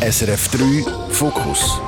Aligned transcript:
SRF 0.00 0.48
3 0.50 1.10
Fokus 1.10 1.80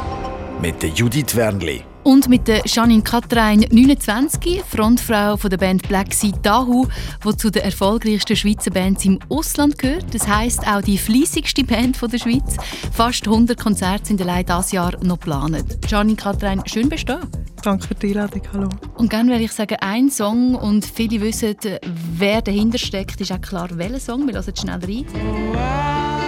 mit 0.60 0.82
der 0.82 0.90
Judith 0.90 1.36
Wernli. 1.36 1.84
Und 2.02 2.28
mit 2.28 2.48
der 2.48 2.62
Janine 2.66 3.02
Katrein, 3.02 3.64
29, 3.70 4.64
Frontfrau 4.68 5.36
von 5.36 5.48
der 5.48 5.58
Band 5.58 5.86
Black 5.86 6.12
Sea 6.12 6.32
Dahu, 6.42 6.88
die 7.24 7.36
zu 7.36 7.50
den 7.50 7.62
erfolgreichsten 7.62 8.34
Schweizer 8.34 8.72
Bands 8.72 9.04
im 9.04 9.20
Ausland 9.28 9.78
gehört. 9.78 10.12
Das 10.12 10.26
heisst 10.26 10.66
auch 10.66 10.82
die 10.82 10.98
fließigste 10.98 11.62
Band 11.62 12.00
der 12.02 12.18
Schweiz. 12.18 12.56
Fast 12.92 13.28
100 13.28 13.56
Konzerte 13.56 14.06
sind 14.06 14.20
allein 14.22 14.44
dieses 14.44 14.72
Jahr 14.72 14.92
noch 15.04 15.20
geplant. 15.20 15.78
Janine 15.86 16.16
Katrein, 16.16 16.62
schön 16.66 16.88
bestehen. 16.88 17.20
Danke 17.62 17.86
für 17.86 17.94
die 17.94 18.08
Einladung, 18.08 18.42
hallo. 18.52 18.68
Und 18.96 19.08
gerne 19.08 19.30
würde 19.30 19.44
ich 19.44 19.52
sagen, 19.52 19.76
ein 19.80 20.10
Song 20.10 20.56
und 20.56 20.84
viele 20.84 21.20
wissen, 21.20 21.54
wer 22.16 22.42
dahinter 22.42 22.78
steckt, 22.78 23.20
ist 23.20 23.30
auch 23.30 23.40
klar, 23.40 23.68
welcher 23.74 24.00
Song. 24.00 24.26
Wir 24.26 24.34
hören 24.34 24.56
schnell 24.56 24.80
rein. 24.82 26.19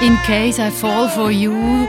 In 0.00 0.16
Case 0.24 0.62
I 0.62 0.70
Fall 0.70 1.10
For 1.10 1.30
You. 1.30 1.86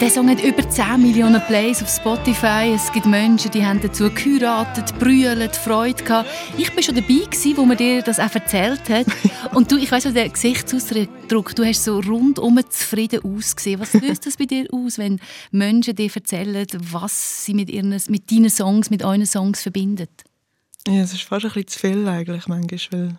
Der 0.00 0.08
Song 0.08 0.30
hat 0.30 0.40
über 0.44 0.68
10 0.68 1.02
Millionen 1.02 1.42
Plays 1.48 1.82
auf 1.82 1.88
Spotify. 1.88 2.72
Es 2.72 2.92
gibt 2.92 3.06
Menschen, 3.06 3.50
die 3.50 3.66
haben 3.66 3.80
dazu 3.80 4.08
geheiratet, 4.10 4.96
brüllt, 5.00 5.56
Freude 5.56 6.04
gehabt. 6.04 6.30
Ich 6.56 6.72
war 6.74 6.82
schon 6.84 6.94
dabei, 6.94 7.24
gewesen, 7.24 7.56
wo 7.56 7.64
man 7.64 7.76
dir 7.76 8.00
das 8.02 8.20
auch 8.20 8.32
erzählt 8.32 8.88
hat. 8.88 9.06
Und 9.52 9.72
du, 9.72 9.76
ich 9.76 9.90
weiss, 9.90 10.04
der 10.04 10.28
Gesichtsausdruck, 10.28 11.56
du 11.56 11.64
hast 11.64 11.84
so 11.84 11.98
rundum 11.98 12.60
zufrieden 12.68 13.20
ausgesehen. 13.24 13.80
Was 13.80 13.92
löst 13.94 14.26
das 14.26 14.36
bei 14.36 14.46
dir 14.46 14.68
aus, 14.70 14.98
wenn 14.98 15.18
Menschen 15.50 15.96
dir 15.96 16.10
erzählen, 16.14 16.64
was 16.92 17.44
sie 17.44 17.54
mit, 17.54 17.70
ihren, 17.70 18.00
mit 18.08 18.30
deinen 18.30 18.50
Songs, 18.50 18.88
mit 18.88 19.02
euren 19.02 19.26
Songs 19.26 19.62
verbindet? 19.62 20.10
Ja, 20.86 21.02
es 21.02 21.12
ist 21.12 21.22
fast 21.22 21.44
ein 21.44 21.50
bisschen 21.50 21.66
zu 21.66 21.78
viel 21.80 22.06
eigentlich 22.06 22.46
manchmal, 22.46 22.78
weil 22.92 23.18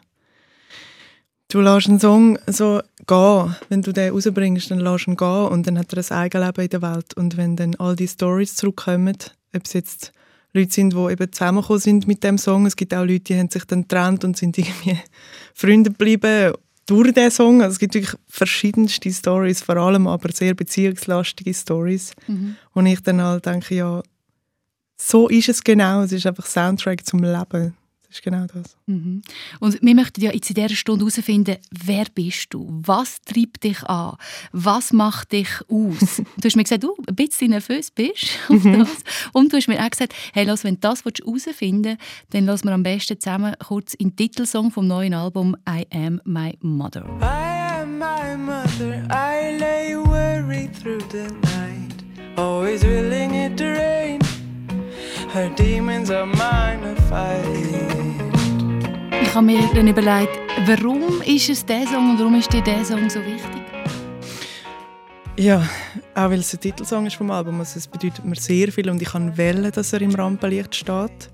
Du 1.52 1.60
lässt 1.60 1.90
einen 1.90 2.00
Song 2.00 2.40
so 2.48 2.80
gehen. 3.08 3.56
Wenn 3.68 3.82
du 3.82 3.92
den 3.92 4.14
rausbringst, 4.14 4.72
dann 4.72 4.80
lässt 4.80 5.08
ihn 5.08 5.18
gehen 5.18 5.48
und 5.50 5.68
dann 5.68 5.78
hat 5.78 5.92
er 5.92 5.98
ein 5.98 6.18
eigenes 6.18 6.48
Leben 6.48 6.62
in 6.62 6.70
der 6.70 6.82
Welt. 6.82 7.14
Und 7.16 7.36
wenn 7.36 7.58
dann 7.58 7.76
all 7.76 7.98
die 7.98 8.08
Stories 8.08 8.56
zurückkommen, 8.56 9.18
ob 9.54 9.66
es 9.66 9.74
jetzt 9.74 10.14
Leute 10.54 10.72
sind, 10.72 10.94
die 10.94 11.12
eben 11.12 11.30
zusammengekommen 11.30 11.82
sind 11.82 12.08
mit 12.08 12.24
dem 12.24 12.38
Song, 12.38 12.66
es 12.66 12.78
gibt 12.78 12.94
auch 12.94 13.04
Leute, 13.04 13.20
die 13.20 13.38
haben 13.38 13.50
sich 13.50 13.66
dann 13.66 13.82
getrennt 13.82 14.24
und 14.24 14.38
sind 14.38 14.58
irgendwie 14.58 14.98
Freunde 15.54 15.90
geblieben 15.90 16.54
durch 16.86 17.12
diesen 17.12 17.32
Song. 17.32 17.62
Also 17.62 17.74
es 17.74 17.80
gibt 17.80 17.96
wirklich 17.96 18.16
verschiedenste 18.30 19.12
Stories, 19.12 19.62
vor 19.62 19.76
allem 19.76 20.08
aber 20.08 20.32
sehr 20.32 20.54
beziehungslastige 20.54 21.54
Stories. 21.54 22.14
Mhm. 22.28 22.56
Und 22.72 22.86
ich 22.86 23.02
dann 23.02 23.22
halt 23.22 23.46
denke, 23.46 23.76
ja, 23.76 24.02
so 24.96 25.28
ist 25.28 25.50
es 25.50 25.62
genau. 25.62 26.04
Es 26.04 26.14
ist 26.14 26.26
einfach 26.26 26.46
Soundtrack 26.46 27.06
zum 27.06 27.22
Leben 27.24 27.76
ist 28.12 28.24
genau 28.24 28.46
das. 28.46 28.76
Mhm. 28.86 29.22
Und 29.60 29.82
wir 29.82 29.96
möchten 29.96 30.22
ja 30.22 30.32
jetzt 30.34 30.50
in 30.50 30.56
dieser 30.56 30.76
Stunde 30.76 31.06
herausfinden, 31.06 31.58
wer 31.72 32.06
bist 32.14 32.48
du? 32.54 32.68
Was 32.84 33.22
treibt 33.22 33.64
dich 33.64 33.82
an? 33.84 34.16
Was 34.52 34.94
macht 34.94 35.32
dich 35.32 35.50
aus? 35.70 36.18
du 36.38 36.44
hast 36.44 36.56
mir 36.56 36.64
gesagt, 36.64 36.84
du 36.84 36.96
ein 37.08 37.16
bisschen 37.16 37.52
nervös 37.52 37.92
bist 37.92 38.38
auf 38.50 38.64
mhm. 38.64 38.80
das. 38.80 39.04
Und 39.34 39.52
du 39.52 39.58
hast 39.58 39.68
mir 39.68 39.80
auch 39.84 39.90
gesagt, 39.90 40.14
hey, 40.34 40.46
los, 40.46 40.64
wenn 40.64 40.76
du 40.76 40.82
das 40.82 41.04
herausfinden 41.04 41.98
willst, 41.98 42.02
dann 42.32 42.46
lassen 42.46 42.68
wir 42.68 42.74
am 42.74 42.84
besten 42.84 43.20
zusammen 43.20 43.56
kurz 43.66 43.94
in 43.94 44.10
den 44.10 44.16
Titelsong 44.16 44.72
vom 44.72 44.88
neuen 44.88 45.14
Album 45.14 45.56
«I 45.68 45.86
am 45.92 46.22
my 46.26 46.58
mother». 46.62 47.06
I 47.22 47.82
am 47.82 47.98
my 47.98 48.36
mother, 48.36 49.06
I 49.10 49.58
lay 49.58 49.96
worried 49.96 50.74
through 50.76 51.02
the 51.12 51.32
night 51.42 52.04
Always 52.38 52.84
willing 52.84 53.36
it 53.36 53.58
to 53.58 53.66
rain 53.66 54.22
Her 55.34 55.50
demons 55.56 56.12
are 56.12 56.26
mine 56.26 56.82
to 56.82 57.02
fight 57.04 58.01
ich 59.32 59.36
habe 59.36 59.46
mir 59.46 59.62
dann 59.74 59.88
überlegt, 59.88 60.38
warum 60.66 61.22
ist 61.22 61.48
es 61.48 61.66
dieser 61.66 61.88
Song 61.88 62.12
und 62.12 62.20
warum 62.20 62.36
ist 62.36 62.52
dir 62.52 62.62
dieser 62.62 62.84
Song 62.84 63.10
so 63.10 63.20
wichtig? 63.20 63.62
Ja, 65.38 65.66
auch 66.16 66.30
weil 66.30 66.40
es 66.40 66.54
ein 66.54 66.60
Titelsong 66.60 67.06
ist 67.06 67.16
vom 67.16 67.32
Album. 67.32 67.58
Also 67.60 67.80
es 67.80 67.88
bedeutet 67.88 68.26
mir 68.26 68.36
sehr 68.36 68.74
viel 68.74 68.90
und 68.90 69.02
ich 69.02 69.08
kann 69.08 69.38
wählen, 69.38 69.72
dass 69.72 69.94
er 69.94 70.02
im 70.02 70.14
Rampenlicht 70.14 70.76
steht. 70.76 71.30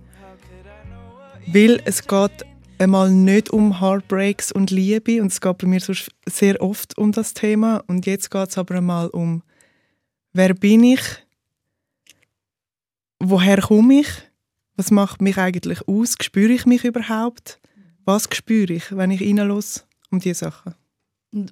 Weil 1.47 1.81
es 1.85 2.05
geht 2.05 2.45
einmal 2.77 3.09
nicht 3.09 3.49
um 3.49 3.81
Heartbreaks 3.81 4.51
und 4.51 4.69
Liebe 4.69 5.19
und 5.19 5.31
es 5.31 5.41
geht 5.41 5.57
bei 5.57 5.65
mir 5.65 5.79
sonst 5.79 6.11
sehr 6.27 6.61
oft 6.61 6.95
um 6.99 7.11
das 7.11 7.33
Thema 7.33 7.83
und 7.87 8.05
jetzt 8.05 8.29
geht 8.29 8.49
es 8.49 8.59
aber 8.59 8.75
einmal 8.75 9.07
um 9.07 9.41
wer 10.33 10.53
bin 10.53 10.83
ich, 10.83 11.01
woher 13.17 13.59
komme 13.59 14.01
ich, 14.01 14.09
was 14.75 14.91
macht 14.91 15.19
mich 15.19 15.39
eigentlich 15.39 15.87
aus, 15.87 16.13
spüre 16.21 16.53
ich 16.53 16.67
mich 16.67 16.83
überhaupt 16.83 17.59
was 18.07 18.27
spüre 18.31 18.73
ich, 18.73 18.95
wenn 18.95 19.11
ich 19.11 19.21
reinlasse 19.21 19.81
um 20.09 20.19
diese 20.19 20.45
Sachen? 20.45 20.73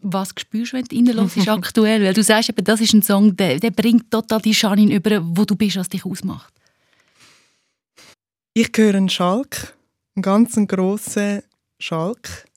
Was 0.02 0.30
spürst 0.38 0.72
du, 0.72 0.78
wenn 0.78 0.86
du 0.86 0.96
reinlässt, 0.96 1.38
ist 1.38 1.50
aktuell? 1.50 2.02
Weil 2.04 2.14
du 2.14 2.24
sagst, 2.24 2.50
eben, 2.50 2.64
das 2.64 2.80
ist 2.80 2.94
ein 2.94 3.04
Song, 3.04 3.36
der, 3.36 3.60
der 3.60 3.72
bringt 3.72 4.10
total 4.10 4.42
die 4.42 4.54
Janine 4.54 4.96
über, 4.96 5.22
wo 5.22 5.44
du 5.44 5.56
bist, 5.56 5.76
was 5.76 5.90
dich 5.90 6.06
ausmacht. 6.06 6.54
Ich 8.54 8.72
höre 8.74 8.96
einen 8.96 9.10
Schalk, 9.10 9.76
einen 10.16 10.24
ganz 10.24 10.56
grossen 10.68 11.42
Schalk. 11.78 12.48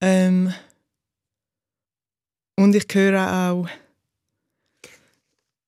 Ähm, 0.00 0.52
und 2.56 2.74
ich 2.74 2.86
höre 2.92 3.52
auch 3.52 3.68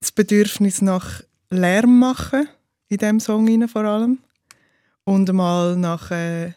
das 0.00 0.10
Bedürfnis 0.10 0.82
nach 0.82 1.22
Lärm 1.48 2.00
machen, 2.00 2.48
in 2.88 2.98
diesem 2.98 3.20
Song 3.20 3.68
vor 3.68 3.84
allem. 3.84 4.18
Und 5.04 5.32
mal 5.32 5.76
nach 5.76 6.10
äh, 6.10 6.54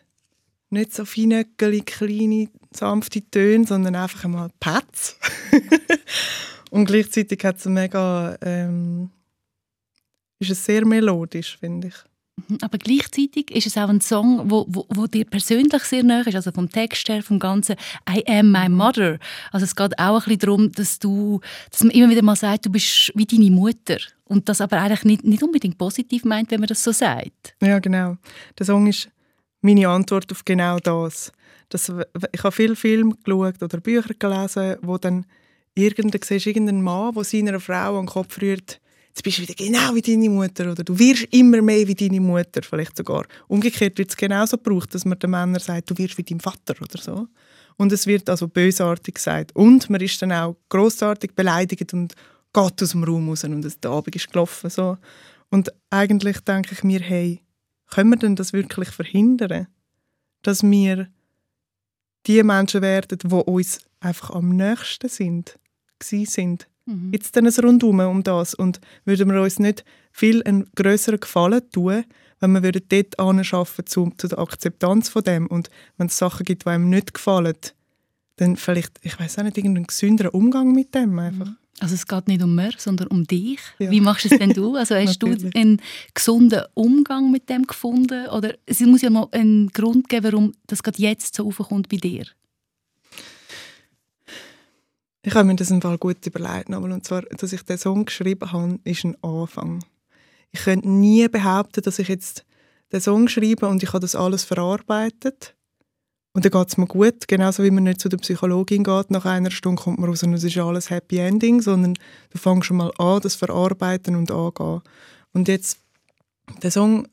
nicht 0.69 0.93
so 0.93 1.05
feine, 1.05 1.45
kleine, 1.45 2.49
sanfte 2.71 3.21
Töne, 3.29 3.65
sondern 3.65 3.95
einfach 3.95 4.25
einmal 4.25 4.49
Pads. 4.59 5.17
und 6.71 6.85
gleichzeitig 6.85 7.43
hat 7.43 7.57
es 7.57 7.65
mega, 7.65 8.37
ähm, 8.41 9.09
ist 10.39 10.51
es 10.51 10.65
sehr 10.65 10.85
melodisch, 10.85 11.57
finde 11.57 11.89
ich. 11.89 11.95
Mhm, 12.47 12.57
aber 12.61 12.77
gleichzeitig 12.77 13.49
ist 13.51 13.67
es 13.67 13.77
auch 13.77 13.87
ein 13.87 14.01
Song, 14.01 14.49
wo, 14.49 14.65
wo, 14.67 14.85
wo 14.89 15.07
dir 15.07 15.25
persönlich 15.25 15.83
sehr 15.83 16.03
nahe 16.03 16.23
ist, 16.25 16.35
also 16.35 16.51
vom 16.51 16.69
Text 16.69 17.07
her, 17.07 17.23
vom 17.23 17.39
ganzen 17.39 17.75
«I 18.09 18.23
am 18.27 18.51
my 18.51 18.67
mother». 18.67 19.19
Also 19.51 19.63
es 19.63 19.75
geht 19.75 19.97
auch 19.97 20.15
ein 20.15 20.19
bisschen 20.19 20.39
darum, 20.39 20.71
dass, 20.73 20.99
du, 20.99 21.39
dass 21.71 21.83
man 21.83 21.91
immer 21.91 22.09
wieder 22.09 22.23
mal 22.23 22.35
sagt, 22.35 22.65
du 22.65 22.69
bist 22.69 23.11
wie 23.15 23.25
deine 23.25 23.51
Mutter. 23.51 23.97
Und 24.25 24.49
das 24.49 24.59
aber 24.59 24.81
eigentlich 24.81 25.03
nicht, 25.05 25.23
nicht 25.23 25.43
unbedingt 25.43 25.77
positiv 25.77 26.25
meint, 26.25 26.51
wenn 26.51 26.59
man 26.59 26.67
das 26.67 26.83
so 26.83 26.91
sagt. 26.91 27.55
Ja, 27.61 27.79
genau. 27.79 28.17
Der 28.57 28.65
Song 28.65 28.87
ist 28.87 29.09
meine 29.65 29.89
Antwort 29.89 30.31
auf 30.31 30.45
genau 30.45 30.77
das. 30.79 31.31
das 31.69 31.91
ich 32.31 32.43
habe 32.43 32.51
viele 32.51 32.75
Filme 32.75 33.15
geschaut 33.23 33.61
oder 33.61 33.79
Bücher 33.79 34.13
gelesen, 34.17 34.77
wo 34.81 34.97
dann 34.97 35.25
irgendein, 35.73 36.21
irgendein 36.29 36.81
Mann, 36.81 37.13
der 37.13 37.23
seiner 37.23 37.59
Frau 37.59 37.97
an 37.97 38.05
den 38.05 38.11
Kopf 38.11 38.41
rührt, 38.41 38.79
jetzt 39.07 39.23
bist 39.23 39.37
du 39.37 39.41
wieder 39.41 39.55
genau 39.55 39.95
wie 39.95 40.01
deine 40.01 40.29
Mutter 40.29 40.71
oder 40.71 40.83
du 40.83 40.97
wirst 40.97 41.27
immer 41.31 41.61
mehr 41.61 41.87
wie 41.87 41.95
deine 41.95 42.21
Mutter, 42.21 42.61
vielleicht 42.61 42.95
sogar. 42.95 43.25
Umgekehrt 43.47 43.97
wird 43.97 44.09
es 44.09 44.17
genauso 44.17 44.57
gebraucht, 44.57 44.93
dass 44.93 45.05
man 45.05 45.19
den 45.19 45.31
Männern 45.31 45.59
sagt, 45.59 45.89
du 45.89 45.97
wirst 45.97 46.17
wie 46.17 46.23
dein 46.23 46.39
Vater 46.39 46.75
oder 46.81 47.01
so. 47.01 47.27
Und 47.77 47.91
es 47.91 48.07
wird 48.07 48.29
also 48.29 48.47
bösartig 48.47 49.15
gesagt. 49.15 49.53
Und 49.55 49.89
man 49.89 49.99
ist 49.99 50.21
dann 50.21 50.31
auch 50.31 50.55
grossartig 50.69 51.35
beleidigt 51.35 51.93
und 51.93 52.13
geht 52.53 52.83
aus 52.83 52.91
dem 52.91 53.03
Raum 53.03 53.29
raus 53.29 53.43
und 53.43 53.83
der 53.83 53.91
Abend 53.91 54.15
ist 54.15 54.31
gelaufen. 54.31 54.69
So. 54.69 54.97
Und 55.49 55.73
eigentlich 55.89 56.39
denke 56.41 56.73
ich 56.73 56.83
mir, 56.83 57.01
hey, 57.01 57.41
können 57.87 58.09
wir 58.09 58.17
denn 58.17 58.35
das 58.35 58.53
wirklich 58.53 58.89
verhindern, 58.89 59.67
dass 60.41 60.63
wir 60.63 61.07
die 62.27 62.43
Menschen 62.43 62.81
werden, 62.81 63.19
die 63.19 63.27
uns 63.27 63.79
einfach 63.99 64.31
am 64.31 64.49
nächsten 64.55 65.09
sind, 65.09 65.59
sind. 66.01 66.67
Mhm. 66.85 67.11
Jetzt 67.13 67.35
dann 67.35 67.47
ein 67.47 67.53
Rundum 67.53 67.99
um 67.99 68.23
das 68.23 68.53
und 68.53 68.79
würden 69.05 69.31
wir 69.31 69.41
uns 69.41 69.59
nicht 69.59 69.83
viel 70.11 70.43
einen 70.43 70.69
größeren 70.75 71.19
Gefallen 71.19 71.69
tun, 71.71 72.03
wenn 72.39 72.63
wir 72.63 72.71
dort 72.71 73.19
anschaffen 73.19 73.85
zu, 73.85 74.11
zu 74.17 74.27
der 74.27 74.39
Akzeptanz 74.39 75.09
von 75.09 75.23
dem 75.23 75.47
und 75.47 75.69
wenn 75.97 76.07
es 76.07 76.17
Sachen 76.17 76.45
gibt, 76.45 76.65
die 76.65 76.69
einem 76.69 76.89
nicht 76.89 77.13
gefallen, 77.13 77.55
dann 78.35 78.57
vielleicht, 78.57 78.99
ich 79.01 79.19
weiß 79.19 79.39
auch 79.39 79.43
nicht, 79.43 79.57
irgendeinen 79.57 79.87
gesünderen 79.87 80.31
Umgang 80.31 80.73
mit 80.73 80.93
dem 80.93 81.17
einfach. 81.17 81.47
Mhm. 81.47 81.57
Also 81.79 81.93
es 81.93 82.07
geht 82.07 82.27
nicht 82.27 82.41
um 82.41 82.55
mehr, 82.55 82.71
sondern 82.77 83.07
um 83.07 83.25
dich. 83.25 83.59
Ja. 83.79 83.91
Wie 83.91 83.99
machst 83.99 84.25
du 84.25 84.29
es 84.29 84.39
denn 84.39 84.51
du? 84.51 84.75
Also 84.77 84.95
hast 84.95 85.19
du 85.19 85.35
einen 85.55 85.81
gesunden 86.13 86.61
Umgang 86.73 87.31
mit 87.31 87.49
dem 87.49 87.67
gefunden? 87.67 88.27
Oder 88.27 88.55
es 88.65 88.79
muss 88.81 89.01
ja 89.01 89.09
mal 89.09 89.27
einen 89.31 89.69
Grund 89.69 90.07
geben, 90.07 90.23
warum 90.23 90.53
das 90.67 90.83
gerade 90.83 91.01
jetzt 91.01 91.35
so 91.35 91.47
aufkommt 91.47 91.89
bei 91.89 91.97
dir. 91.97 92.25
Ich 95.23 95.33
habe 95.33 95.45
mir 95.45 95.55
das 95.55 95.71
im 95.71 95.81
Fall 95.81 95.97
gut 95.97 96.25
überlegt. 96.25 96.69
Und 96.69 97.05
zwar, 97.05 97.23
dass 97.23 97.51
ich 97.51 97.63
den 97.63 97.77
Song 97.77 98.05
geschrieben 98.05 98.51
habe, 98.51 98.79
ist 98.83 99.03
ein 99.03 99.21
Anfang. 99.23 99.83
Ich 100.51 100.61
könnte 100.61 100.87
nie 100.87 101.27
behaupten, 101.27 101.81
dass 101.81 101.99
ich 101.99 102.07
jetzt 102.07 102.45
den 102.93 103.01
Song 103.01 103.27
schreibe 103.27 103.67
und 103.67 103.83
ich 103.83 103.89
habe 103.89 103.99
das 103.99 104.15
alles 104.15 104.43
verarbeitet 104.45 105.54
und 106.35 106.43
dann 106.43 106.51
geht 106.51 106.67
es 106.67 106.77
mir 106.77 106.85
gut, 106.85 107.29
genauso 107.29 107.63
wie 107.63 107.71
man 107.71 107.85
nicht 107.85 108.01
zu 108.01 108.09
der 108.09 108.17
Psychologin 108.17 108.83
geht, 108.83 109.09
nach 109.09 109.23
einer 109.23 109.51
Stunde 109.51 109.81
kommt 109.81 109.99
man 109.99 110.09
raus 110.09 110.21
und 110.21 110.33
es 110.33 110.43
ist 110.43 110.57
alles 110.57 110.89
Happy 110.89 111.17
Ending, 111.17 111.61
sondern 111.61 111.93
du 112.29 112.37
fängst 112.37 112.67
schon 112.67 112.77
mal 112.77 112.91
an, 112.97 113.21
das 113.21 113.35
Verarbeiten 113.35 114.17
und 114.17 114.31
Angehen. 114.31 114.81
Und 115.31 115.47
jetzt, 115.47 115.79
der 116.61 116.71
Song 116.71 117.07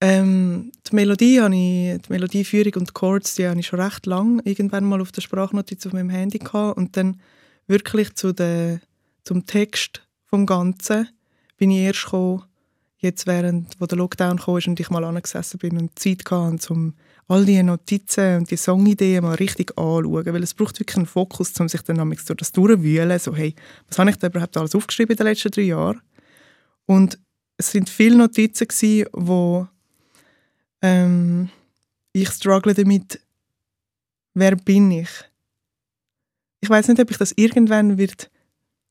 Ähm, 0.00 0.70
die 0.86 0.94
Melodie 0.94 1.40
ich, 1.40 1.98
die 1.98 2.12
Melodieführung 2.12 2.72
und 2.74 2.88
die 2.88 2.92
Chords, 2.92 3.34
die 3.34 3.46
habe 3.46 3.58
ich 3.58 3.66
schon 3.66 3.80
recht 3.80 4.06
lang 4.06 4.40
irgendwann 4.44 4.84
mal 4.84 5.00
auf 5.00 5.10
der 5.12 5.22
Sprachnotiz 5.22 5.86
auf 5.86 5.92
meinem 5.92 6.10
Handy 6.10 6.38
gehabt 6.38 6.76
und 6.76 6.96
dann 6.96 7.20
wirklich 7.66 8.14
zu 8.14 8.32
der, 8.32 8.80
zum 9.24 9.44
Text 9.46 10.06
vom 10.24 10.46
Ganzen 10.46 11.08
bin 11.56 11.70
ich 11.70 11.78
erst 11.78 12.04
gekommen, 12.04 12.44
jetzt 12.98 13.26
während 13.26 13.74
wo 13.80 13.86
der 13.86 13.98
Lockdown 13.98 14.38
kam 14.38 14.54
und 14.54 14.80
ich 14.80 14.90
mal 14.90 15.04
angesessen 15.04 15.58
bin 15.58 15.78
und 15.78 15.98
Zeit 15.98 16.28
hatte, 16.30 16.72
um 16.72 16.94
all 17.28 17.44
diese 17.44 17.62
Notizen 17.62 18.38
und 18.38 18.50
die 18.50 18.56
Songideen 18.56 19.22
mal 19.22 19.34
richtig 19.34 19.76
anzuschauen, 19.76 20.32
weil 20.32 20.42
es 20.42 20.54
braucht 20.54 20.80
wirklich 20.80 20.96
einen 20.96 21.06
Fokus, 21.06 21.52
um 21.60 21.68
sich 21.68 21.82
dann 21.82 21.96
durch 21.98 22.24
das 22.24 22.52
durchzuwühlen, 22.52 23.18
so 23.18 23.36
hey, 23.36 23.54
was 23.86 23.98
habe 23.98 24.10
ich 24.10 24.16
da 24.16 24.28
überhaupt 24.28 24.56
alles 24.56 24.74
aufgeschrieben 24.74 25.12
in 25.12 25.18
den 25.18 25.26
letzten 25.26 25.50
drei 25.50 25.62
Jahren? 25.62 26.00
Und 26.86 27.18
es 27.58 27.70
sind 27.70 27.90
viele 27.90 28.16
Notizen 28.16 28.66
gewesen, 28.66 29.08
wo 29.12 29.68
ähm, 30.80 31.50
ich 32.12 32.30
struggle 32.30 32.72
damit, 32.72 33.20
wer 34.32 34.56
bin 34.56 34.90
ich? 34.90 35.10
Ich 36.60 36.70
weiß 36.70 36.88
nicht, 36.88 37.00
ob 37.00 37.10
ich 37.10 37.18
das 37.18 37.32
irgendwann 37.36 37.98
wird 37.98 38.30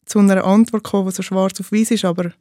zu 0.06 0.20
einer 0.20 0.46
Antwort 0.46 0.84
kommen, 0.84 1.10
die 1.10 1.16
so 1.16 1.24
schwarz 1.24 1.60
auf 1.60 1.72
weiß 1.72 1.92
ist, 1.92 2.06
aber 2.06 2.32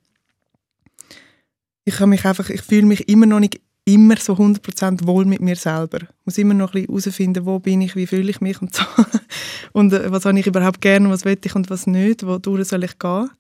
ich, 1.85 1.99
mich 2.01 2.25
einfach, 2.25 2.51
ich 2.51 2.63
fühle 2.63 2.87
mich 2.87 3.09
immer 3.09 3.27
noch 3.27 3.41
nicht 3.41 3.61
immer 3.87 4.17
so 4.17 4.35
100% 4.35 5.07
wohl 5.07 5.25
mit 5.25 5.41
mir 5.41 5.57
selber. 5.57 5.99
Ich 6.03 6.27
muss 6.27 6.39
immer 6.39 6.55
noch 6.55 6.75
ein 6.75 6.87
bisschen 6.87 6.89
herausfinden, 6.89 7.47
wo 7.47 7.59
bin 7.61 7.81
ich, 7.81 7.95
wie 7.95 8.07
fühle 8.07 8.31
ich 8.31 8.41
mich 8.41 8.61
und 8.61 8.75
so. 8.75 8.83
und 9.73 9.93
äh, 9.93 10.11
was 10.11 10.25
habe 10.25 10.39
ich 10.39 10.47
überhaupt 10.47 10.81
gerne, 10.81 11.09
was 11.09 11.25
will 11.25 11.39
ich 11.43 11.55
und 11.55 11.71
was 11.71 11.87
nicht, 11.87 12.27
wodurch 12.27 12.69
soll 12.69 12.85
ich 12.85 12.99
gehen. 12.99 13.31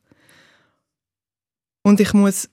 Und 1.83 2.01
ich 2.01 2.13
muss 2.15 2.49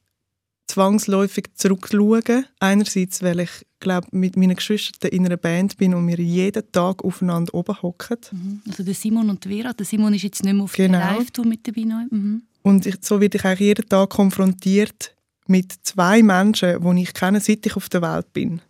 zwangsläufig 0.67 1.45
zurückschauen. 1.53 2.45
Einerseits, 2.59 3.21
weil 3.21 3.41
ich 3.41 3.51
glaube, 3.79 4.07
mit 4.11 4.37
meinen 4.37 4.55
Geschwistern 4.55 5.11
in 5.11 5.25
einer 5.25 5.37
Band 5.37 5.77
bin 5.77 5.93
und 5.93 6.07
wir 6.07 6.19
jeden 6.19 6.71
Tag 6.71 7.03
aufeinander 7.03 7.53
oben 7.53 7.79
hocken. 7.81 8.17
Mhm. 8.31 8.61
Also 8.67 8.83
der 8.83 8.95
Simon 8.95 9.29
und 9.29 9.45
Vera. 9.45 9.73
Der 9.73 9.85
Simon 9.85 10.15
ist 10.15 10.23
jetzt 10.23 10.43
nicht 10.43 10.53
mehr 10.53 10.63
auf 10.63 10.73
genau. 10.73 10.97
der 10.97 11.17
Live-Tour 11.17 11.45
mit 11.45 11.67
dabei. 11.67 11.85
Mhm. 12.09 12.41
Und 12.63 12.85
ich, 12.87 12.95
so 13.01 13.21
werde 13.21 13.37
ich 13.37 13.45
eigentlich 13.45 13.59
jeden 13.59 13.87
Tag 13.87 14.09
konfrontiert 14.09 15.15
mit 15.47 15.73
zwei 15.83 16.23
Menschen, 16.23 16.81
die 16.81 17.01
ich 17.03 17.13
kenne, 17.13 17.39
seit 17.39 17.65
ich 17.65 17.75
auf 17.75 17.89
der 17.89 18.01
Welt 18.01 18.31
bin. 18.33 18.61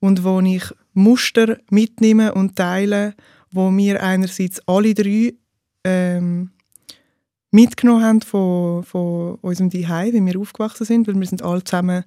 Und 0.00 0.24
wo 0.24 0.40
ich 0.40 0.64
Muster 0.94 1.58
mitnehme 1.70 2.34
und 2.34 2.56
teile, 2.56 3.14
wo 3.50 3.70
wir 3.70 4.02
einerseits 4.02 4.60
alle 4.66 4.94
drei 4.94 5.34
ähm, 5.84 6.50
mitgenommen 7.50 8.04
haben 8.04 8.20
von, 8.20 8.84
von 8.84 9.36
unserem 9.36 9.70
Zuhause, 9.70 10.14
wie 10.14 10.26
wir 10.26 10.38
aufgewachsen 10.38 10.84
sind, 10.84 11.08
weil 11.08 11.18
wir 11.18 11.26
sind 11.26 11.42
alle 11.42 11.64
zusammen 11.64 12.04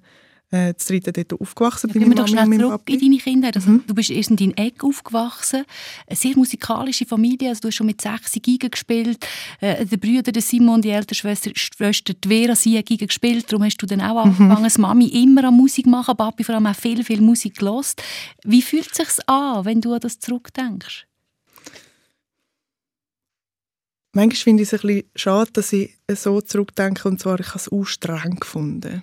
äh, 0.52 0.74
das 0.74 0.86
dritte 0.86 1.12
dort 1.12 1.40
aufgewachsen. 1.40 1.88
Ja, 1.88 1.94
bin 1.94 2.08
wir 2.10 2.14
doch 2.14 2.28
schnell 2.28 2.58
zurück 2.58 2.82
in 2.86 3.00
deine 3.00 3.16
Kindheit. 3.16 3.56
Also, 3.56 3.70
mhm. 3.70 3.84
Du 3.86 3.94
bist 3.94 4.10
erst 4.10 4.30
in 4.30 4.36
deinem 4.36 4.52
Eck 4.54 4.84
aufgewachsen, 4.84 5.64
eine 6.06 6.16
sehr 6.16 6.36
musikalische 6.36 7.06
Familie, 7.06 7.48
also 7.48 7.62
du 7.62 7.68
hast 7.68 7.76
schon 7.76 7.86
mit 7.86 8.00
sechs 8.00 8.32
Giga 8.32 8.68
gespielt, 8.68 9.26
äh, 9.60 9.84
der 9.84 9.96
Brüder, 9.96 10.30
der 10.30 10.42
Simon, 10.42 10.82
die 10.82 10.90
ältere 10.90 11.14
Schwester, 11.14 11.50
Schwester 11.54 12.12
die 12.14 12.28
Vera, 12.28 12.54
sie 12.54 12.76
hat 12.78 12.86
Giga 12.86 13.06
gespielt, 13.06 13.50
darum 13.50 13.64
hast 13.64 13.78
du 13.78 13.86
dann 13.86 14.02
auch 14.02 14.24
mhm. 14.24 14.50
angefangen, 14.50 14.70
mhm. 14.76 14.82
Mami 14.82 15.06
immer 15.22 15.44
an 15.44 15.56
Musik 15.56 15.86
machen, 15.86 16.16
Papi 16.16 16.44
vor 16.44 16.54
allem 16.54 16.66
auch 16.66 16.76
viel, 16.76 17.02
viel 17.02 17.20
Musik 17.20 17.58
gelost. 17.58 18.02
Wie 18.44 18.62
fühlt 18.62 18.90
es 18.92 18.96
sich 18.96 19.28
an, 19.28 19.64
wenn 19.64 19.80
du 19.80 19.94
an 19.94 20.00
das 20.00 20.20
zurückdenkst? 20.20 21.06
Manchmal 24.14 24.36
finde 24.36 24.62
ich 24.62 24.70
es 24.70 24.74
ein 24.74 24.86
bisschen 24.86 25.10
schade, 25.16 25.50
dass 25.54 25.72
ich 25.72 25.96
so 26.14 26.42
zurückdenke, 26.42 27.08
und 27.08 27.18
zwar, 27.18 27.40
ich 27.40 27.48
habe 27.48 27.58
es 27.58 27.72
auch 27.72 27.84
streng 27.84 28.36
gefunden 28.36 29.02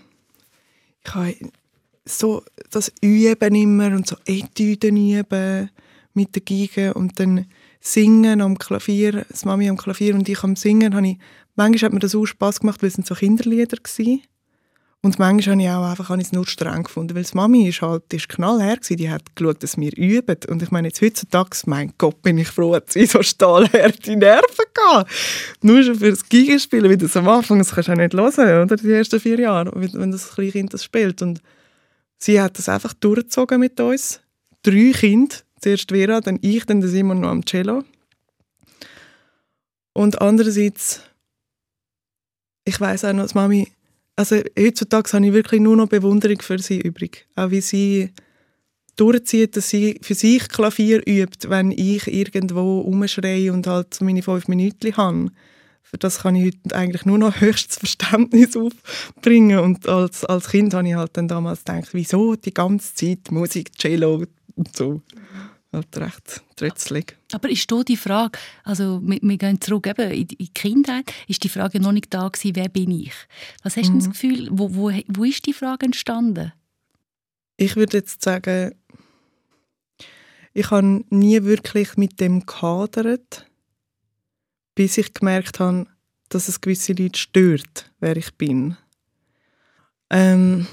ich 1.04 1.13
habe 1.13 1.36
so 2.06 2.44
das 2.72 2.92
Üben 3.01 3.56
immer 3.56 3.88
und 3.88 4.07
so 4.07 4.16
Etüden 4.25 4.98
üben 4.98 5.69
mit 6.13 6.36
der 6.36 6.42
Geige 6.42 6.94
und 6.94 7.19
dann 7.19 7.46
singen 7.80 8.42
am 8.42 8.57
Klavier, 8.57 9.25
das 9.30 9.46
Mami 9.46 9.69
am 9.69 9.78
Klavier 9.78 10.16
und 10.16 10.28
ich 10.28 10.44
am 10.44 10.56
Singen, 10.56 10.96
habe 10.96 11.07
ich, 11.07 11.18
manchmal 11.56 11.88
hat 11.88 11.94
mir 11.94 12.00
das 12.00 12.16
auch 12.16 12.25
Spass 12.25 12.60
gemacht, 12.60 12.81
weil 12.81 12.90
es 12.90 12.96
so 12.96 13.16
Kinderlieder 13.16 13.78
waren. 13.78 14.22
Und 15.01 15.18
manchmal 15.18 15.56
habe 15.56 15.62
ich 15.62 15.69
auch 15.69 15.90
einfach 15.90 16.18
ich 16.18 16.25
es 16.25 16.31
nur 16.34 16.46
streng 16.46 16.84
gefunden, 16.84 17.16
weil 17.16 17.24
die 17.24 17.36
Mami 17.36 17.69
ist 17.69 17.81
halt 17.81 18.13
ist 18.13 18.28
knallher 18.28 18.75
gewesen, 18.75 18.98
die 18.98 19.10
hat 19.10 19.34
geschaut, 19.34 19.63
dass 19.63 19.78
wir 19.78 19.96
üben. 19.96 20.36
Und 20.50 20.62
ich 20.62 20.72
meine, 20.72 20.90
jetzt 20.90 21.01
heutzutage, 21.01 21.57
mein 21.68 21.94
Gott, 21.98 22.22
bin 22.22 22.38
ich 22.38 22.50
froh, 22.50 22.78
dass 22.78 22.94
sie 22.94 23.06
so 23.06 23.24
stahlharte 23.24 24.18
Nerven 24.18 24.66
gehabt. 24.74 25.10
Nur 25.62 25.84
schon 25.84 25.96
für 25.96 26.10
das 26.10 26.28
Gigaspielen, 26.28 26.92
wie 26.92 26.98
das 26.98 27.16
am 27.16 27.30
Anfang, 27.30 27.60
das 27.60 27.72
kannst 27.72 27.88
du 27.88 27.94
auch 27.94 27.98
nicht 27.98 28.13
hören, 28.13 28.63
oder? 28.63 28.75
Die 28.75 28.92
ersten 28.92 29.22
vier 29.22 29.40
Jahre, 29.40 29.72
wenn 29.74 30.12
das 30.12 30.34
kleine 30.34 30.51
Kind 30.51 30.74
das 30.74 30.84
spielt. 30.84 31.22
Und 31.22 31.42
sie 32.18 32.42
hat 32.42 32.57
das 32.57 32.68
einfach 32.68 32.94
durchgezogen 32.94 33.62
mit 33.62 33.80
uns. 33.80 34.19
Drei 34.63 34.92
Kinder, 34.92 35.34
zuerst 35.62 35.92
Vera, 35.92 36.19
dann 36.19 36.40
ich, 36.42 36.66
dann 36.66 36.81
Simon 36.81 37.22
noch 37.22 37.30
am 37.30 37.46
Cello. 37.46 37.86
Und 39.94 40.22
andererseits, 40.22 41.01
ich 42.66 42.80
weiß 42.80 43.06
auch 43.06 43.13
noch, 43.13 43.24
dass 43.24 43.34
Mami 43.34 43.72
also 44.19 44.42
heutzutage 44.60 45.13
habe 45.13 45.27
ich 45.27 45.33
wirklich 45.33 45.62
nur 45.62 45.77
noch 45.77 45.88
Bewunderung 45.88 46.42
für 46.42 46.60
sie 46.60 46.81
übrig. 46.81 47.25
Auch 47.38 47.51
wie 47.51 47.62
sie 47.62 48.10
durchzieht, 48.98 49.56
dass 49.56 49.69
sie 49.69 49.98
für 50.01 50.13
sich 50.13 50.50
Klavier 50.50 51.01
übt, 51.07 51.50
wenn 51.50 51.71
ich 51.71 52.06
irgendwo 52.06 52.81
umschreie 52.81 53.54
und 53.54 53.66
halt 53.66 54.01
meine 54.01 54.21
fünf 54.21 54.50
Minuten 54.50 54.98
habe. 54.98 55.27
Für 55.83 55.98
das 55.98 56.19
kann 56.19 56.36
ich 56.36 56.48
heute 56.48 56.75
eigentlich 56.75 57.06
nur 57.06 57.18
noch 57.18 57.33
höchstes 57.39 57.77
Verständnis 57.77 58.57
aufbringen. 58.57 59.60
Und 59.60 59.88
als, 59.88 60.25
als 60.25 60.50
Kind 60.50 60.74
habe 60.74 60.89
ich 60.89 60.95
halt 60.95 61.15
dann 61.15 61.30
damals 61.30 61.63
gedacht, 61.63 61.94
wieso 61.94 62.36
die 62.36 62.54
ganze 62.54 62.94
Zeit 62.94 63.31
Musik, 63.31 63.72
Cello 63.77 64.25
und 64.56 64.75
so 64.75 65.01
halt 65.71 65.98
recht 65.98 66.42
trötzlig. 66.56 67.18
Aber 67.31 67.50
ist 67.50 67.71
da 67.71 67.83
die 67.83 67.98
Frage, 67.98 68.39
also 68.63 69.01
wir, 69.04 69.19
wir 69.21 69.38
gehen 69.38 69.62
zurück 69.62 69.88
eben 69.88 70.12
in, 70.12 70.27
die 70.27 70.54
Kindheit, 70.54 71.12
ist 71.27 71.44
die 71.44 71.50
Frage 71.50 71.80
noch 71.80 71.92
nicht 71.92 72.13
da 72.13 72.27
gewesen, 72.27 72.56
wer 72.56 72.69
bin 72.69 72.92
ich? 72.92 73.13
Was 73.63 73.77
hast 73.77 73.89
du 73.89 73.94
mhm. 73.94 74.00
das 74.00 74.10
Gefühl, 74.10 74.48
wo, 74.51 74.74
wo, 74.75 74.92
wo 75.07 75.24
ist 75.24 75.45
die 75.45 75.54
Frage 75.54 75.86
entstanden? 75.86 76.54
Ich 77.57 77.75
würde 77.75 77.98
jetzt 77.98 78.24
sagen, 78.24 78.74
ich 80.54 80.71
habe 80.71 81.04
nie 81.10 81.44
wirklich 81.44 81.98
mit 81.98 82.19
dem 82.19 82.45
gehadert, 82.45 83.45
bis 84.75 84.98
ich 84.98 85.13
gemerkt 85.13 85.60
habe, 85.60 85.86
dass 86.30 86.48
es 86.48 86.62
gewisse 86.62 86.94
Leute 86.94 87.19
stört, 87.19 87.92
wer 88.00 88.15
ich 88.18 88.33
bin. 88.36 88.77
Ähm, 90.10 90.68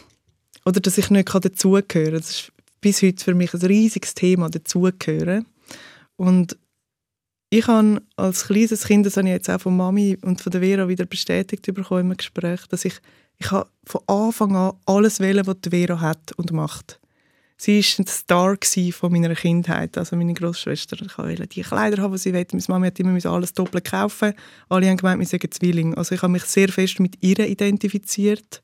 oder 0.64 0.80
dass 0.80 0.98
ich 0.98 1.10
nicht 1.10 1.28
dazugehören 1.28 1.88
kann. 1.88 2.12
Das 2.12 2.30
ist 2.30 2.52
bis 2.86 3.02
heute 3.02 3.24
für 3.24 3.34
mich 3.34 3.52
ein 3.52 3.62
riesiges 3.62 4.14
Thema 4.14 4.48
dazugehören. 4.48 5.44
Und 6.14 6.56
ich 7.50 7.66
habe 7.66 8.00
als 8.14 8.46
kleines 8.46 8.84
Kind, 8.84 9.04
das 9.04 9.16
habe 9.16 9.26
ich 9.26 9.34
jetzt 9.34 9.50
auch 9.50 9.60
von 9.60 9.76
Mami 9.76 10.16
und 10.22 10.40
von 10.40 10.52
der 10.52 10.60
Vera 10.60 10.86
wieder 10.86 11.04
bestätigt 11.04 11.66
bekommen 11.74 12.12
im 12.12 12.16
Gespräch, 12.16 12.60
dass 12.68 12.84
ich, 12.84 12.94
ich 13.38 13.50
habe 13.50 13.68
von 13.82 14.02
Anfang 14.06 14.54
an 14.54 14.74
alles 14.86 15.18
wählen, 15.18 15.44
was 15.48 15.56
die 15.62 15.70
Vera 15.70 16.00
hat 16.00 16.30
und 16.36 16.52
macht. 16.52 17.00
Sie 17.56 17.82
war 17.82 17.98
ein 17.98 18.06
Star 18.06 18.56
von 18.92 19.12
meiner 19.12 19.34
Kindheit, 19.34 19.98
also 19.98 20.14
meine 20.14 20.34
Großschwester. 20.34 20.96
Wollte 21.16 21.48
die 21.48 21.62
Kleider 21.62 22.00
haben, 22.00 22.12
die 22.12 22.18
sie 22.18 22.34
wollte. 22.34 22.54
Meine 22.54 22.66
Mama 22.68 22.86
hat 22.86 23.00
immer 23.00 23.26
alles 23.26 23.52
doppelt 23.52 23.90
kaufen. 23.90 24.32
Alle 24.68 24.88
haben 24.88 24.96
gemeint, 24.96 25.18
wir 25.18 25.26
seien 25.26 25.50
Zwilling. 25.50 25.94
Also 25.94 26.14
ich 26.14 26.22
habe 26.22 26.30
mich 26.30 26.44
sehr 26.44 26.68
fest 26.68 27.00
mit 27.00 27.20
ihr 27.20 27.40
identifiziert, 27.40 28.62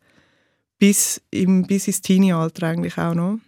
bis, 0.79 1.21
im, 1.33 1.65
bis 1.65 1.89
ins 1.89 2.03
Teenie-Alter 2.03 2.69
eigentlich 2.69 2.97
auch 2.99 3.15
noch. 3.15 3.41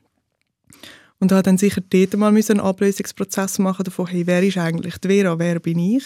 Und 1.20 1.32
habe 1.32 1.42
dann 1.42 1.58
sicher 1.58 1.80
dort 1.88 2.16
mal 2.16 2.34
einen 2.34 2.60
Ablösungsprozess 2.60 3.58
machen 3.58 3.84
davon, 3.84 4.06
hey, 4.06 4.26
wer 4.26 4.42
ist 4.42 4.58
eigentlich 4.58 4.98
die 4.98 5.08
Vera, 5.08 5.38
wer 5.38 5.60
bin 5.60 5.78
ich? 5.78 6.04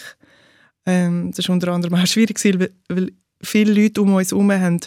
Ähm, 0.85 1.31
das 1.35 1.47
war 1.47 1.53
unter 1.53 1.73
anderem 1.73 1.95
auch 1.95 2.07
schwierig, 2.07 2.43
weil, 2.45 2.71
weil 2.87 3.11
viele 3.41 3.73
Leute 3.73 4.01
um 4.01 4.13
uns 4.13 4.31
herum 4.31 4.51
haben, 4.51 4.79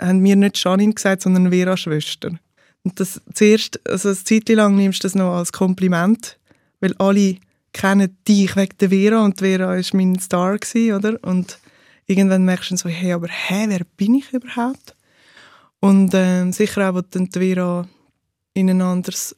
haben 0.00 0.18
mir 0.20 0.36
nicht 0.36 0.62
Janine 0.62 0.94
gesagt, 0.94 1.22
sondern 1.22 1.50
Vera-Schwester. 1.50 2.38
Und 2.84 3.00
das 3.00 3.20
zuerst, 3.34 3.80
also 3.88 4.08
eine 4.08 4.24
Zeit 4.24 4.48
lang 4.48 4.76
nimmst 4.76 5.02
du 5.02 5.06
das 5.06 5.14
noch 5.14 5.34
als 5.34 5.52
Kompliment, 5.52 6.38
weil 6.80 6.94
alle 6.98 7.36
kennen 7.72 8.16
dich 8.26 8.56
wegen 8.56 8.78
der 8.80 8.88
Vera 8.90 9.24
und 9.24 9.38
Vera 9.38 9.68
war 9.68 9.84
mein 9.92 10.18
Star, 10.18 10.58
gewesen, 10.58 10.94
oder? 10.94 11.18
Und 11.22 11.58
irgendwann 12.06 12.44
merkst 12.44 12.70
du 12.70 12.74
dann 12.74 12.78
so, 12.78 12.88
hey, 12.88 13.12
aber 13.12 13.28
hä, 13.28 13.66
wer 13.68 13.80
bin 13.96 14.14
ich 14.14 14.32
überhaupt? 14.32 14.94
Und 15.80 16.14
äh, 16.14 16.50
sicher 16.50 16.90
auch, 16.90 16.96
als 16.96 17.10
dann 17.10 17.28
die 17.28 17.38
Vera 17.38 17.86
in 18.58 18.70
ein 18.70 18.82
anderes 18.82 19.36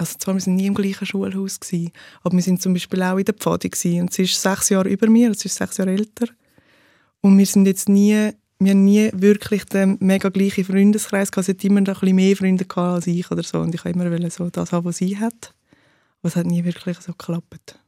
also 0.00 0.16
zwar, 0.16 0.34
wir 0.34 0.46
waren 0.46 0.56
nie 0.56 0.66
im 0.66 0.74
gleichen 0.74 1.04
Schulhaus, 1.04 1.60
gewesen, 1.60 1.92
aber 2.22 2.34
wir 2.34 2.42
sind 2.42 2.62
zum 2.62 2.72
Beispiel 2.72 3.02
auch 3.02 3.18
in 3.18 3.24
der 3.24 3.34
Pfade 3.34 3.68
gewesen. 3.68 4.00
und 4.00 4.12
sie 4.12 4.22
ist 4.22 4.40
sechs 4.40 4.70
Jahre 4.70 4.88
über 4.88 5.08
mir, 5.08 5.34
sie 5.34 5.46
ist 5.46 5.56
sechs 5.56 5.76
Jahre 5.76 5.90
älter. 5.90 6.26
Und 7.20 7.36
wir 7.36 7.44
sind 7.44 7.66
jetzt 7.66 7.86
nie, 7.88 8.30
wir 8.58 8.70
haben 8.70 8.84
nie 8.84 9.10
wirklich 9.12 9.64
den 9.64 9.98
mega 10.00 10.30
gleichen 10.30 10.64
Freundeskreis 10.64 11.30
gehabt. 11.30 11.46
Sie 11.46 11.52
hat 11.52 11.64
immer 11.64 11.80
ein 11.80 11.84
bisschen 11.84 12.16
mehr 12.16 12.34
Freunde 12.34 12.64
gehabt 12.64 12.94
als 12.94 13.06
ich 13.06 13.30
oder 13.30 13.42
so 13.42 13.60
und 13.60 13.74
ich 13.74 13.84
wollte 13.84 13.98
immer 13.98 14.30
so 14.30 14.48
das 14.48 14.72
haben, 14.72 14.86
was 14.86 14.96
sie 14.96 15.18
hat. 15.18 15.54
Aber 16.20 16.28
es 16.28 16.36
hat 16.36 16.46
nie 16.46 16.64
wirklich 16.64 16.98
so 17.00 17.12
geklappt. 17.12 17.78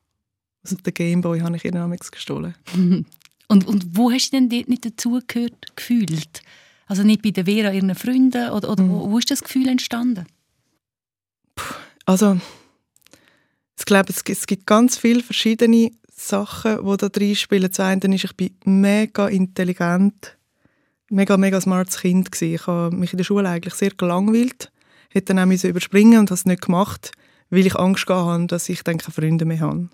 Also 0.62 0.76
den 0.76 0.94
Gameboy 0.94 1.40
habe 1.40 1.56
ich 1.56 1.64
ihr 1.64 1.72
damals 1.72 2.12
gestohlen. 2.12 2.54
und, 3.48 3.66
und 3.66 3.96
wo 3.96 4.10
hast 4.10 4.32
du 4.32 4.36
denn 4.36 4.50
dort 4.50 4.68
nicht 4.68 4.84
dazugehört 4.84 5.76
gefühlt? 5.76 6.42
Also 6.86 7.04
nicht 7.04 7.22
bei 7.22 7.30
der 7.30 7.46
Vera, 7.46 7.72
ihren 7.72 7.94
Freunden? 7.94 8.50
Oder, 8.50 8.70
oder 8.70 8.82
mhm. 8.82 8.90
wo, 8.90 9.10
wo 9.12 9.18
ist 9.18 9.30
das 9.30 9.42
Gefühl 9.42 9.68
entstanden? 9.68 10.26
Also, 12.04 12.38
ich 13.78 13.84
glaube, 13.84 14.12
es, 14.12 14.46
gibt 14.46 14.66
ganz 14.66 14.96
viele 14.96 15.22
verschiedene 15.22 15.90
Sachen, 16.14 16.84
die 16.84 16.96
da 16.96 17.08
drin 17.08 17.36
spielen. 17.36 17.68
Das 17.68 17.80
eine 17.80 18.14
ist, 18.14 18.24
ich 18.24 18.36
bin 18.36 18.54
mega 18.64 19.28
intelligent, 19.28 20.36
mega, 21.10 21.36
mega 21.36 21.60
smartes 21.60 21.98
Kind 21.98 22.30
gewesen. 22.30 22.54
Ich 22.54 22.66
habe 22.66 22.94
mich 22.94 23.12
in 23.12 23.16
der 23.16 23.24
Schule 23.24 23.48
eigentlich 23.48 23.74
sehr 23.74 23.90
gelangweilt, 23.90 24.70
hätte 25.10 25.34
dann 25.34 25.50
auch 25.50 25.64
überspringen 25.64 26.20
und 26.20 26.30
habe 26.30 26.34
es 26.34 26.46
nicht 26.46 26.62
gemacht, 26.62 27.12
weil 27.50 27.66
ich 27.66 27.76
Angst 27.76 28.08
hatte, 28.08 28.46
dass 28.46 28.68
ich 28.68 28.82
dann 28.82 28.98
keine 28.98 29.14
Freunde 29.14 29.44
mehr 29.44 29.60
habe. 29.60 29.88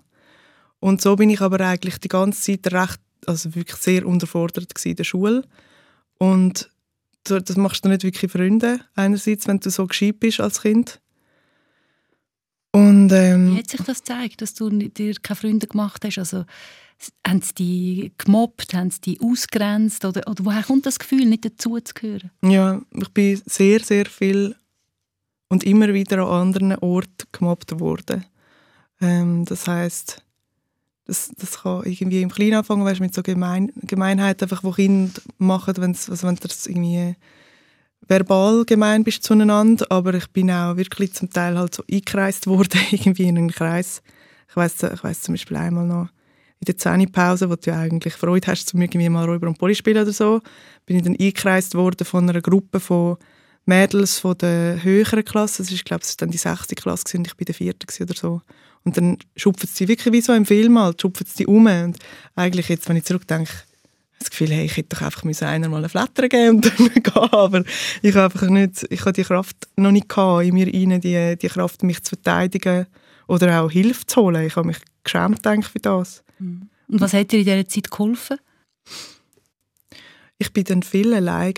Und 0.79 1.01
so 1.01 1.15
bin 1.15 1.29
ich 1.29 1.41
aber 1.41 1.59
eigentlich 1.59 1.97
die 1.99 2.07
ganze 2.07 2.41
Zeit 2.41 2.73
recht, 2.73 2.99
also 3.25 3.53
wirklich 3.55 3.77
sehr 3.77 4.05
unterfordert 4.05 4.73
in 4.85 4.95
der 4.95 5.03
Schule. 5.03 5.43
Und 6.17 6.69
das 7.23 7.57
machst 7.57 7.83
du 7.83 7.89
nicht 7.89 8.03
wirklich 8.03 8.31
Freunde, 8.31 8.79
einerseits, 8.95 9.47
wenn 9.47 9.59
du 9.59 9.69
so 9.69 9.85
gescheit 9.87 10.19
bist 10.19 10.39
als 10.39 10.61
Kind. 10.61 11.01
Und, 12.71 13.11
ähm, 13.11 13.55
Wie 13.55 13.59
hat 13.59 13.69
sich 13.69 13.81
das 13.81 13.99
gezeigt, 13.99 14.41
dass 14.41 14.53
du 14.53 14.69
dir 14.69 15.15
keine 15.21 15.35
Freunde 15.35 15.67
gemacht 15.67 16.05
hast? 16.05 16.19
Also, 16.19 16.45
haben 17.27 17.41
sie 17.41 17.53
dich 17.53 18.11
gemobbt, 18.17 18.73
haben 18.73 18.91
sie 18.91 19.01
dich 19.01 19.21
ausgrenzt? 19.21 20.05
Oder, 20.05 20.27
oder 20.27 20.45
woher 20.45 20.63
kommt 20.63 20.85
das 20.85 20.99
Gefühl, 20.99 21.25
nicht 21.25 21.45
dazuzugehören? 21.45 22.31
Ja, 22.43 22.81
ich 22.93 23.09
bin 23.09 23.41
sehr, 23.45 23.79
sehr 23.79 24.05
viel 24.05 24.55
und 25.47 25.63
immer 25.63 25.93
wieder 25.93 26.19
an 26.19 26.47
anderen 26.47 26.75
Orten 26.75 27.27
gemobbt 27.31 27.79
worden. 27.79 28.25
Ähm, 29.01 29.45
das 29.45 29.67
heißt 29.67 30.23
das, 31.09 31.31
das 31.37 31.61
kann 31.63 31.83
irgendwie 31.85 32.21
im 32.21 32.29
Kleinen 32.29 32.55
anfangen, 32.55 32.85
weißt, 32.85 32.99
mit 32.99 33.13
so 33.13 33.23
Gemein 33.23 33.71
Gemeinheiten, 33.81 34.43
einfach, 34.43 34.61
die 34.61 34.71
Kinder 34.71 35.21
machen, 35.39 35.73
wenn's, 35.77 36.09
also 36.09 36.27
wenn 36.27 36.35
das 36.35 36.67
irgendwie 36.67 37.15
verbal 38.09 38.65
gemein 38.65 39.03
bist 39.03 39.23
zueinander, 39.23 39.85
aber 39.89 40.15
ich 40.15 40.27
bin 40.31 40.51
auch 40.51 40.75
wirklich 40.75 41.13
zum 41.13 41.29
Teil 41.29 41.57
halt 41.57 41.75
so 41.75 41.83
eingekreist 41.89 42.47
worden, 42.47 42.81
irgendwie 42.91 43.27
in 43.27 43.37
einen 43.37 43.51
Kreis. 43.51 44.01
Ich 44.49 44.55
weiß 44.55 44.83
ich 44.83 45.03
weiss 45.03 45.21
zum 45.21 45.35
Beispiel 45.35 45.57
einmal 45.57 45.85
noch, 45.85 46.09
in 46.59 46.65
der 46.65 46.77
Zähnepause, 46.77 47.49
wo 47.49 47.55
du 47.55 47.73
eigentlich 47.73 48.15
Freude 48.15 48.47
hast, 48.47 48.67
zum 48.67 48.81
irgendwie 48.81 49.07
mal 49.07 49.25
Räuber 49.25 49.47
und 49.47 49.57
Poli 49.57 49.75
spielen 49.75 50.01
oder 50.01 50.11
so, 50.11 50.41
bin 50.85 50.97
ich 50.97 51.03
dann 51.03 51.13
eingekreist 51.13 51.75
worden 51.75 52.03
von 52.03 52.27
einer 52.27 52.41
Gruppe 52.41 52.79
von 52.79 53.17
Mädels 53.65 54.19
von 54.19 54.37
der 54.37 54.83
höheren 54.83 55.23
Klasse. 55.23 55.61
Das 55.61 55.71
ist, 55.71 55.85
glaube 55.85 56.03
ich, 56.05 56.17
dann 56.17 56.31
die 56.31 56.37
sechste 56.37 56.75
Klasse 56.75 57.17
und 57.17 57.27
ich 57.27 57.37
bin 57.37 57.45
der 57.45 57.55
vierte 57.55 57.85
oder 58.03 58.15
so. 58.15 58.41
Und 58.83 58.97
dann 58.97 59.17
schupfen 59.35 59.69
sie 59.71 59.87
wirklich 59.87 60.13
wie 60.13 60.21
so 60.21 60.33
im 60.33 60.45
Film 60.45 60.79
halt, 60.79 61.01
schupfen 61.01 61.27
sie 61.31 61.45
um. 61.45 61.67
Und 61.67 61.97
eigentlich 62.35 62.69
jetzt, 62.69 62.89
wenn 62.89 62.97
ich 62.97 63.05
zurückdenke, 63.05 63.51
das 64.19 64.29
Gefühl, 64.29 64.49
hey, 64.49 64.65
ich 64.65 64.75
hätte 64.75 64.95
doch 64.95 65.01
einfach 65.01 65.23
einer 65.47 65.69
mal 65.69 65.77
eine 65.77 65.89
Flatter 65.89 66.27
geben 66.27 66.57
und 66.57 66.65
dann 66.79 66.93
gehen. 66.93 67.33
Aber 67.33 67.63
ich 68.01 68.15
habe 68.15 68.25
einfach 68.25 68.49
nicht, 68.49 68.85
ich 68.89 69.01
habe 69.01 69.13
die 69.13 69.23
Kraft 69.23 69.67
noch 69.77 69.91
nicht 69.91 70.09
gehabt, 70.09 70.45
in 70.45 70.53
mir 70.53 70.67
rein, 70.67 71.01
die, 71.01 71.37
die 71.37 71.47
Kraft, 71.47 71.83
mich 71.83 72.03
zu 72.03 72.15
verteidigen 72.15 72.85
oder 73.27 73.61
auch 73.61 73.71
Hilfe 73.71 74.05
zu 74.05 74.21
holen. 74.21 74.45
Ich 74.45 74.55
habe 74.55 74.67
mich 74.67 74.77
geschämt, 75.03 75.43
denke 75.45 75.61
ich, 75.61 75.67
für 75.67 75.79
das. 75.79 76.23
Und 76.87 77.01
was 77.01 77.13
hat 77.13 77.31
dir 77.31 77.39
in 77.39 77.45
dieser 77.45 77.67
Zeit 77.67 77.91
geholfen? 77.91 78.37
Ich 80.37 80.55
war 80.55 80.63
dann 80.63 80.83
viel 80.83 81.13
alleine 81.13 81.53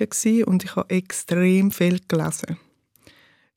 und 0.46 0.64
ich 0.64 0.76
habe 0.76 0.90
extrem 0.90 1.72
viel 1.72 2.00
gelesen. 2.08 2.58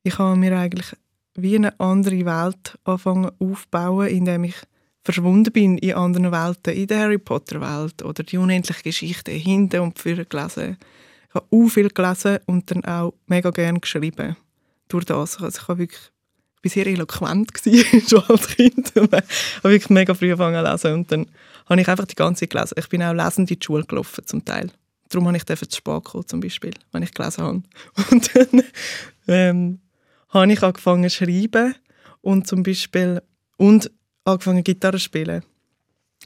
Ich 0.02 0.18
habe 0.18 0.36
mir 0.36 0.58
eigentlich 0.58 0.94
wie 1.34 1.56
eine 1.56 1.78
andere 1.80 2.24
Welt 2.24 2.78
anfangen 2.84 3.30
aufbauen, 3.38 4.08
indem 4.08 4.44
ich 4.44 4.56
verschwunden 5.04 5.52
bin 5.52 5.78
in 5.78 5.94
anderen 5.94 6.32
Welten, 6.32 6.74
in 6.74 6.86
der 6.86 7.00
Harry 7.00 7.18
Potter 7.18 7.60
Welt 7.60 8.02
oder 8.02 8.22
die 8.22 8.38
unendliche 8.38 8.82
Geschichte 8.82 9.30
hinten 9.30 9.80
und 9.80 9.98
vorne 9.98 10.24
gelesen. 10.24 10.78
Ich 11.28 11.34
habe 11.34 11.46
auch 11.50 11.68
viel 11.68 11.90
gelesen 11.90 12.38
und 12.46 12.70
dann 12.70 12.84
auch 12.84 13.14
mega 13.26 13.50
gerne 13.50 13.80
geschrieben. 13.80 14.36
Durch 14.88 15.04
das. 15.04 15.40
Also 15.40 15.60
ich, 15.60 15.68
habe 15.68 15.80
wirklich, 15.80 16.00
ich 16.62 16.70
war 16.70 16.70
sehr 16.72 16.86
eloquent 16.86 17.50
schon 18.08 18.22
als 18.28 18.48
Kind. 18.48 18.92
ich 18.94 19.02
habe 19.02 19.22
wirklich 19.62 19.90
mega 19.90 20.14
früh 20.14 20.32
angefangen 20.32 20.64
zu 20.64 20.88
lesen 20.88 20.98
und 20.98 21.12
dann 21.12 21.26
habe 21.66 21.80
ich 21.80 21.88
einfach 21.88 22.06
die 22.06 22.14
ganze 22.14 22.40
Zeit 22.40 22.50
gelesen. 22.50 22.74
Ich 22.78 22.88
bin 22.88 23.02
auch 23.02 23.12
lesend 23.12 23.50
in 23.50 23.58
die 23.58 23.64
Schule 23.64 23.84
gelaufen 23.84 24.26
zum 24.26 24.44
Teil. 24.44 24.70
Darum 25.10 25.26
habe 25.28 25.36
ich 25.36 25.44
zu 25.44 25.56
spät 25.56 26.04
kommen, 26.04 26.26
zum 26.26 26.40
Beispiel, 26.40 26.72
wenn 26.92 27.02
ich 27.02 27.12
gelesen 27.12 27.44
habe. 27.44 27.62
Und 28.10 28.30
dann 28.34 28.62
ähm, 29.28 29.80
habe 30.30 30.52
ich 30.52 30.62
angefangen 30.62 31.08
zu 31.08 31.16
schreiben 31.16 31.74
und 32.20 32.46
zum 32.46 32.62
Beispiel 32.62 33.22
und 33.56 33.90
angefangen 34.24 34.64
Gitarre 34.64 34.98
zu 34.98 35.04
spielen. 35.04 35.42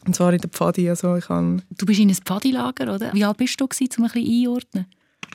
Und 0.06 0.14
zwar 0.14 0.32
in 0.32 0.40
der 0.40 0.48
Pfadi. 0.48 0.88
Also 0.88 1.16
ich 1.16 1.26
du 1.26 1.86
bist 1.86 2.00
in 2.00 2.08
einem 2.08 2.16
Pfadilager, 2.16 2.94
oder? 2.94 3.12
Wie 3.12 3.24
alt 3.24 3.36
bist 3.36 3.60
du, 3.60 3.66
gewesen, 3.66 3.90
um 3.98 4.04
ein 4.04 4.10
bisschen 4.12 4.46
einordnen? 4.46 4.86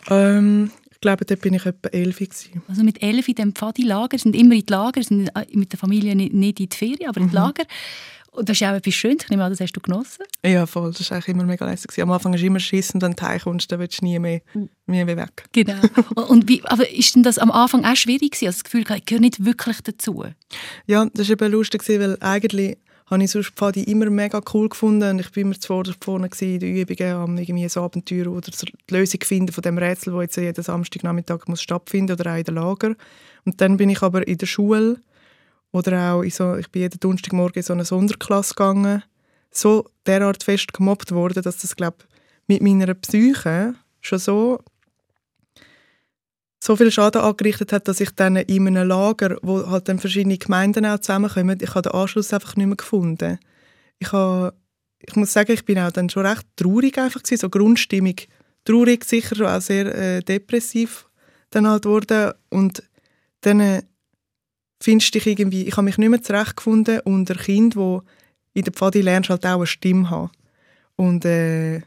Ähm, 0.09 0.71
ich 0.91 1.01
glaube, 1.01 1.25
dort 1.25 1.41
bin 1.41 1.53
ich 1.53 1.65
etwa 1.65 1.89
elf. 1.89 2.19
Gewesen. 2.19 2.61
Also 2.67 2.83
mit 2.83 3.03
elf 3.03 3.27
in 3.27 3.35
diesem 3.35 3.53
Pfadilager, 3.53 4.17
sind 4.17 4.35
immer 4.35 4.55
in 4.55 4.65
die 4.65 4.71
Lager, 4.71 5.03
sind 5.03 5.29
mit 5.53 5.71
der 5.71 5.79
Familie 5.79 6.15
nicht, 6.15 6.33
nicht 6.33 6.59
in 6.59 6.69
die 6.69 6.75
Ferien, 6.75 7.09
aber 7.09 7.19
in 7.19 7.27
die 7.27 7.35
mhm. 7.35 7.41
Lager. 7.41 7.63
Und 8.33 8.49
das 8.49 8.59
ist 8.59 8.67
auch 8.67 8.73
etwas 8.73 8.93
Schönes. 8.93 9.23
Ich 9.23 9.29
nehme 9.29 9.43
an, 9.43 9.51
das 9.51 9.59
hast 9.59 9.73
du 9.73 9.79
genossen. 9.79 10.25
Ja, 10.43 10.65
voll. 10.65 10.91
Das 10.91 11.09
war 11.09 11.17
eigentlich 11.17 11.29
immer 11.29 11.43
mega 11.43 11.65
lässig. 11.65 12.01
Am 12.01 12.11
Anfang 12.11 12.33
ist 12.33 12.43
immer 12.43 12.59
Schiss 12.59 12.91
und 12.91 13.01
wenn 13.01 13.13
du 13.13 13.23
heimkommst, 13.23 13.71
dann 13.71 13.79
willst 13.79 14.01
du 14.01 14.05
nie 14.05 14.17
mehr, 14.17 14.41
nie 14.87 15.05
mehr 15.05 15.17
weg. 15.17 15.45
Genau. 15.51 15.81
und 16.27 16.47
wie, 16.49 16.63
aber 16.65 16.89
ist 16.89 17.15
denn 17.15 17.23
das 17.23 17.37
am 17.37 17.51
Anfang 17.51 17.85
auch 17.85 17.95
schwierig 17.95 18.31
gewesen? 18.31 18.47
Also 18.47 18.57
das 18.57 18.63
Gefühl, 18.63 18.85
ich 18.95 19.05
gehöre 19.05 19.21
nicht 19.21 19.45
wirklich 19.45 19.81
dazu? 19.81 20.25
Ja, 20.87 21.05
das 21.13 21.29
war 21.29 21.33
eben 21.33 21.51
lustig, 21.51 21.87
weil 21.87 22.17
eigentlich 22.21 22.77
habe 23.05 23.23
ich 23.23 23.31
sonst 23.31 23.51
Pfadi 23.51 23.83
immer 23.83 24.09
mega 24.09 24.41
cool 24.53 24.69
gefunden 24.69 25.09
und 25.11 25.19
ich 25.19 25.31
bin 25.31 25.47
immer 25.47 25.59
zuvorderst 25.59 26.03
vorne 26.03 26.29
in 26.39 26.59
den 26.59 26.75
Übungen, 26.75 27.15
um 27.23 27.37
irgendwie 27.37 27.65
ein 27.65 27.83
Abenteuer 27.83 28.27
oder 28.27 28.51
die 28.51 28.93
Lösung 28.93 29.21
finden 29.23 29.51
von 29.51 29.61
dem 29.61 29.77
Rätsel, 29.77 30.13
das 30.13 30.21
jetzt 30.21 30.37
jeden 30.37 30.63
Samstagnachmittag 30.63 31.47
muss 31.47 31.61
stattfinden 31.61 32.13
oder 32.13 32.33
auch 32.33 32.37
in 32.37 32.43
den 32.43 32.55
Lager. 32.55 32.95
Und 33.45 33.61
dann 33.61 33.77
bin 33.77 33.89
ich 33.89 34.01
aber 34.01 34.27
in 34.27 34.37
der 34.37 34.47
Schule 34.47 34.99
oder 35.73 36.13
auch 36.13 36.21
in 36.21 36.29
so, 36.29 36.55
ich 36.55 36.69
bin 36.69 36.83
jeden 36.83 36.99
Donnerstagmorgen 36.99 37.57
in 37.57 37.63
so 37.63 37.73
eine 37.73 37.83
Sonderklasse 37.83 38.53
gegangen. 38.53 39.03
So 39.51 39.89
derart 40.05 40.43
fest 40.43 40.71
gemobbt 40.71 41.11
worden, 41.11 41.43
dass 41.43 41.57
das, 41.57 41.75
glaube 41.75 41.97
mit 42.47 42.61
meiner 42.61 42.93
Psyche 42.93 43.75
schon 44.01 44.19
so 44.19 44.59
so 46.63 46.77
viel 46.77 46.91
Schaden 46.91 47.21
angerichtet 47.21 47.73
hat, 47.73 47.89
dass 47.89 47.99
ich 47.99 48.11
dann 48.11 48.37
in 48.37 48.67
einem 48.67 48.87
Lager, 48.87 49.37
wo 49.41 49.67
halt 49.69 49.89
dann 49.89 49.99
verschiedene 49.99 50.37
Gemeinden 50.37 50.85
auch 50.85 50.99
zusammenkommen, 50.99 51.57
ich 51.61 51.75
habe 51.75 51.81
den 51.81 51.91
Anschluss 51.91 52.33
einfach 52.33 52.55
nicht 52.55 52.67
mehr 52.67 52.77
gefunden. 52.77 53.37
Ich, 53.99 54.13
habe, 54.13 54.53
ich 54.99 55.13
muss 55.17 55.33
sagen, 55.33 55.51
ich 55.51 55.65
bin 55.65 55.77
auch 55.77 55.91
dann 55.91 56.09
schon 56.09 56.25
recht 56.25 56.47
traurig 56.55 56.97
einfach 56.97 57.21
gewesen, 57.21 57.41
so 57.41 57.49
Grundstimmung. 57.49 58.15
Traurig, 58.63 59.03
sicher 59.03 59.53
auch 59.53 59.59
sehr 59.59 59.93
äh, 59.93 60.21
depressiv 60.21 61.05
dann 61.49 61.67
halt 61.67 61.83
worden 61.83 62.31
und 62.49 62.81
dann 63.41 63.83
findest 64.83 65.15
dich 65.15 65.25
irgendwie, 65.25 65.65
ich 65.65 65.73
habe 65.77 65.83
mich 65.83 65.97
nicht 65.97 66.09
mehr 66.09 66.21
zurechtgefunden 66.21 66.99
unter 67.01 67.35
Kind, 67.35 67.75
wo 67.77 68.03
in 68.53 68.63
der 68.63 68.73
Pfadi 68.73 69.01
lernst 69.01 69.29
halt 69.29 69.45
auch 69.45 69.55
eine 69.55 69.65
Stimme 69.65 70.09
haben. 70.09 70.29
Und 70.97 71.23
äh, 71.23 71.77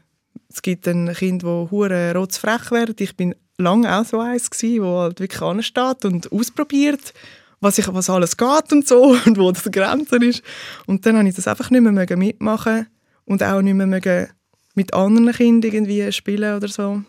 es 0.49 0.61
gibt 0.63 0.87
ein 0.87 1.13
Kind, 1.13 1.43
wo 1.43 1.67
hure 1.69 2.13
rotzfrech 2.15 2.71
wird. 2.71 2.99
Ich 2.99 3.15
bin 3.15 3.35
lange 3.57 3.95
auch 3.95 4.03
so 4.03 4.19
eins 4.19 4.49
gsi, 4.49 4.81
wo 4.81 4.99
halt 4.99 5.19
wirklich 5.19 5.41
ansteht 5.41 6.05
und 6.05 6.31
ausprobiert, 6.31 7.13
was, 7.59 7.77
ich, 7.77 7.87
was 7.93 8.09
alles 8.09 8.35
geht 8.35 8.71
und 8.71 8.87
so 8.87 9.15
und 9.25 9.37
wo 9.37 9.51
die 9.51 9.71
Grenze 9.71 10.15
ist. 10.17 10.41
Und 10.87 11.05
dann 11.05 11.17
habe 11.17 11.29
ich 11.29 11.35
das 11.35 11.47
einfach 11.47 11.69
nicht 11.69 11.81
mehr 11.81 12.17
mitmachen 12.17 12.87
und 13.25 13.43
auch 13.43 13.61
nicht 13.61 13.75
mehr 13.75 14.29
mit 14.73 14.93
anderen 14.93 15.31
Kindern 15.31 15.71
irgendwie 15.71 16.11
spielen 16.11 16.55
oder 16.55 16.67
so 16.67 17.03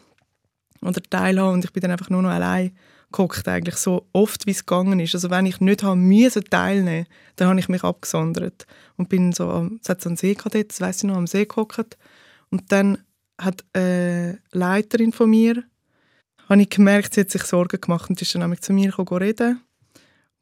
oder 0.83 1.01
teilhaben. 1.03 1.55
Und 1.55 1.65
ich 1.65 1.73
bin 1.73 1.81
dann 1.81 1.93
einfach 1.93 2.11
nur 2.11 2.23
noch 2.23 2.31
allein 2.31 2.73
geguckt, 3.11 3.49
eigentlich 3.49 3.77
so 3.77 4.07
oft, 4.13 4.47
wie 4.47 4.51
es 4.51 4.67
gegangen 4.67 5.01
ist. 5.01 5.15
Also 5.15 5.31
wenn 5.31 5.47
ich 5.47 5.61
nicht 5.61 5.83
haben 5.83 6.07
müssen 6.07 6.45
teilnehmen, 6.45 7.07
dann 7.37 7.49
habe 7.49 7.61
ich 7.61 7.69
mich 7.69 7.83
abgesondert 7.83 8.67
und 8.97 9.09
bin 9.09 9.33
so, 9.33 9.71
es 9.83 9.89
hat 9.89 10.03
so 10.03 10.11
einen 10.11 10.17
See 10.17 10.35
gehabt, 10.35 10.55
das 10.55 10.81
weiss 10.81 10.99
ich 10.99 11.05
noch, 11.05 11.17
am 11.17 11.27
See 11.27 11.47
geguckt 11.47 11.97
und 12.51 12.71
dann 12.71 12.99
hat 13.41 13.65
eine 13.73 14.41
Leiterin 14.53 15.13
von 15.13 15.31
mir, 15.31 15.63
habe 16.49 16.63
ich 16.63 16.71
gemerkt, 16.71 17.15
sie 17.15 17.21
hat 17.21 17.31
sich 17.31 17.45
Sorgen 17.45 17.81
gemacht 17.81 18.11
und 18.11 18.21
ist 18.21 18.35
dann 18.35 18.43
nämlich 18.43 18.61
zu 18.61 18.73
mir 18.73 18.91
gekommen, 18.91 19.23
reden, 19.23 19.61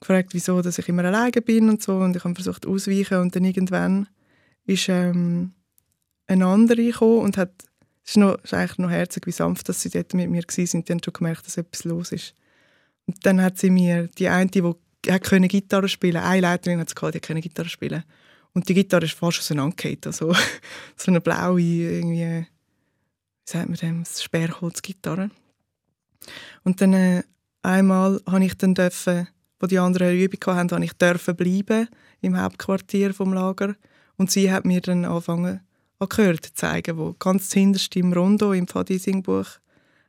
gefragt, 0.00 0.30
wieso, 0.32 0.60
dass 0.62 0.78
ich 0.78 0.88
immer 0.88 1.04
alleine 1.04 1.42
bin 1.42 1.68
und 1.68 1.82
so 1.82 1.98
und 1.98 2.16
ich 2.16 2.24
habe 2.24 2.34
versucht 2.34 2.66
auszuweichen 2.66 3.18
und 3.18 3.36
dann 3.36 3.44
irgendwann 3.44 4.08
ist 4.64 4.88
ähm, 4.88 5.52
eine 6.26 6.46
andere 6.46 6.82
gekommen 6.82 7.20
und 7.20 7.36
hat 7.36 7.52
es 8.02 8.12
ist, 8.12 8.16
noch, 8.18 8.36
ist 8.42 8.54
eigentlich 8.54 8.78
noch 8.78 8.90
herzig, 8.90 9.26
wie 9.26 9.32
sanft 9.32 9.68
dass 9.68 9.82
sie 9.82 9.90
dort 9.90 10.14
mit 10.14 10.30
mir 10.30 10.42
waren. 10.42 10.66
Sie 10.66 10.78
haben 10.78 11.00
schon 11.04 11.12
gemerkt, 11.12 11.44
dass 11.46 11.56
etwas 11.56 11.82
los 11.82 12.12
ist. 12.12 12.34
Und 13.06 13.24
dann 13.24 13.40
hat 13.40 13.58
sie 13.58 13.70
mir, 13.70 14.08
die 14.18 14.28
eine, 14.28 14.50
die 14.50 14.62
hat 15.08 15.30
Gitarre 15.48 15.88
spielen 15.88 16.22
eine 16.22 16.40
Leiterin 16.40 16.80
hat 16.80 16.88
sie 16.88 16.94
gehabt, 16.94 17.14
die 17.14 17.20
konnte 17.20 17.42
Gitarre 17.42 17.68
spielen. 17.68 18.04
Und 18.52 18.68
die 18.68 18.74
Gitarre 18.74 19.04
ist 19.04 19.14
fast 19.14 19.38
auseinandergefallen. 19.38 19.98
Also, 20.06 20.32
so 20.96 21.10
eine 21.10 21.20
blaue, 21.20 21.60
irgendwie, 21.60 22.46
wie 22.46 22.46
sagt 23.44 23.68
man 23.68 23.78
dem, 23.78 24.04
Sperrholzgitarre. 24.04 25.30
Und 26.64 26.80
dann 26.80 26.94
äh, 26.94 27.22
einmal 27.62 28.20
habe 28.26 28.44
ich 28.44 28.54
dann 28.56 28.74
dürfen, 28.74 29.28
wo 29.60 29.66
die 29.66 29.78
anderen 29.78 30.08
eine 30.08 30.22
Übung 30.22 30.56
hatten, 30.56 30.70
habe 30.70 30.84
ich 30.84 30.92
dürfen 30.94 31.36
bleiben 31.36 31.88
im 32.20 32.40
Hauptquartier 32.40 33.14
vom 33.14 33.32
Lager. 33.32 33.76
Und 34.16 34.30
sie 34.30 34.50
hat 34.50 34.64
mir 34.64 34.80
dann 34.80 35.04
angefangen, 35.04 35.60
an 35.98 36.08
Gehör 36.08 36.40
zu 36.40 36.52
zeigen, 36.54 36.96
wo 36.98 37.14
ganz 37.18 37.52
hinterst 37.52 37.94
im 37.96 38.12
Rondo, 38.12 38.52
im 38.52 38.66
Pfadising-Buch, 38.66 39.46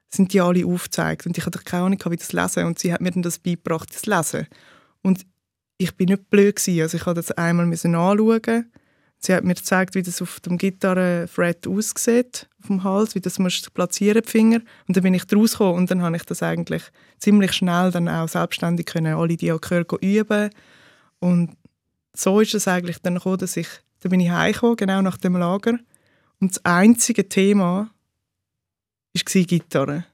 sind 0.09 0.33
die 0.33 0.41
alle 0.41 0.65
aufgezeigt 0.65 1.25
und 1.25 1.37
ich 1.37 1.45
hatte 1.45 1.59
keine 1.59 1.83
Ahnung, 1.83 1.99
wie 2.09 2.15
das 2.15 2.31
lesen 2.31 2.65
und 2.65 2.79
sie 2.79 2.93
hat 2.93 3.01
mir 3.01 3.11
dann 3.11 3.23
das 3.23 3.39
beigebracht, 3.39 3.89
das 3.93 4.05
Lesen. 4.05 4.47
Und 5.01 5.25
ich 5.77 5.95
bin 5.95 6.09
nicht 6.09 6.29
blöd 6.29 6.55
gewesen. 6.55 6.81
also 6.81 6.97
ich 6.97 7.05
habe 7.05 7.15
das 7.15 7.31
einmal 7.31 7.65
anschauen. 7.65 8.71
Sie 9.19 9.33
hat 9.33 9.43
mir 9.43 9.55
gezeigt, 9.55 9.95
wie 9.95 10.03
das 10.03 10.21
auf 10.21 10.39
dem 10.41 10.57
Gitarrenfret 10.57 11.67
aussieht, 11.67 12.47
auf 12.61 12.67
dem 12.67 12.83
Hals, 12.83 13.15
wie 13.15 13.19
das 13.19 13.39
musst 13.39 13.73
platzieren, 13.73 14.21
die 14.23 14.29
Finger. 14.29 14.59
Und 14.87 14.95
dann 14.95 15.03
bin 15.03 15.13
ich 15.13 15.25
draus 15.25 15.53
gekommen 15.53 15.75
und 15.79 15.91
dann 15.91 16.03
habe 16.03 16.15
ich 16.15 16.23
das 16.23 16.43
eigentlich 16.43 16.83
ziemlich 17.17 17.53
schnell 17.53 17.91
dann 17.91 18.07
auch 18.07 18.27
selbstständig 18.27 18.85
können, 18.85 19.15
alle 19.15 19.35
die 19.35 19.53
Chöre 19.59 19.97
üben. 20.01 20.49
Und 21.19 21.57
so 22.13 22.39
ist 22.41 22.53
es 22.53 22.67
eigentlich 22.67 22.99
dann 22.99 23.15
gekommen, 23.15 23.39
dass 23.39 23.57
ich, 23.57 23.67
dann 24.01 24.11
bin 24.11 24.19
ich 24.19 24.29
heimgekommen, 24.29 24.75
genau 24.75 25.01
nach 25.01 25.17
dem 25.17 25.35
Lager. 25.35 25.79
Und 26.39 26.51
das 26.51 26.65
einzige 26.65 27.27
Thema 27.27 27.89
war 29.25 29.43
Gitarre. 29.43 30.05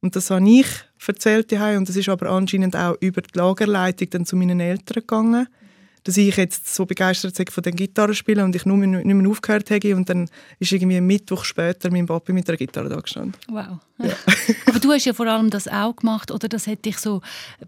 Und 0.00 0.14
das 0.14 0.30
habe 0.30 0.48
ich 0.48 0.66
erzählt 1.06 1.52
und 1.52 1.88
das 1.88 1.96
ist 1.96 2.08
aber 2.08 2.30
anscheinend 2.30 2.76
auch 2.76 2.96
über 3.00 3.22
die 3.22 3.38
Lagerleitung 3.38 4.10
dann 4.10 4.26
zu 4.26 4.36
meinen 4.36 4.60
Eltern 4.60 5.00
gegangen, 5.00 5.48
dass 6.06 6.16
ich 6.16 6.36
jetzt 6.36 6.72
so 6.72 6.86
begeistert 6.86 7.36
war 7.36 7.46
von 7.50 7.62
den 7.62 7.74
Gitarrespielen 7.74 8.44
und 8.44 8.54
ich 8.54 8.64
nur 8.64 8.76
nicht 8.78 9.04
mehr 9.04 9.28
aufgehört 9.28 9.68
habe 9.72 9.96
und 9.96 10.08
dann 10.08 10.28
ist 10.60 10.70
irgendwie 10.70 10.98
ein 10.98 11.06
Mittwoch 11.06 11.44
später 11.44 11.90
mein 11.90 12.06
Papi 12.06 12.32
mit 12.32 12.46
der 12.46 12.56
Gitarre 12.56 12.88
da 12.88 13.00
gestanden. 13.00 13.34
Wow. 13.48 13.78
Ja. 13.98 14.12
aber 14.66 14.78
du 14.78 14.92
hast 14.92 15.04
ja 15.04 15.12
vor 15.12 15.26
allem 15.26 15.50
das 15.50 15.66
auch 15.66 15.96
gemacht 15.96 16.30
oder 16.30 16.48
das 16.48 16.68
hat 16.68 16.84
dich 16.84 16.98
so, 16.98 17.22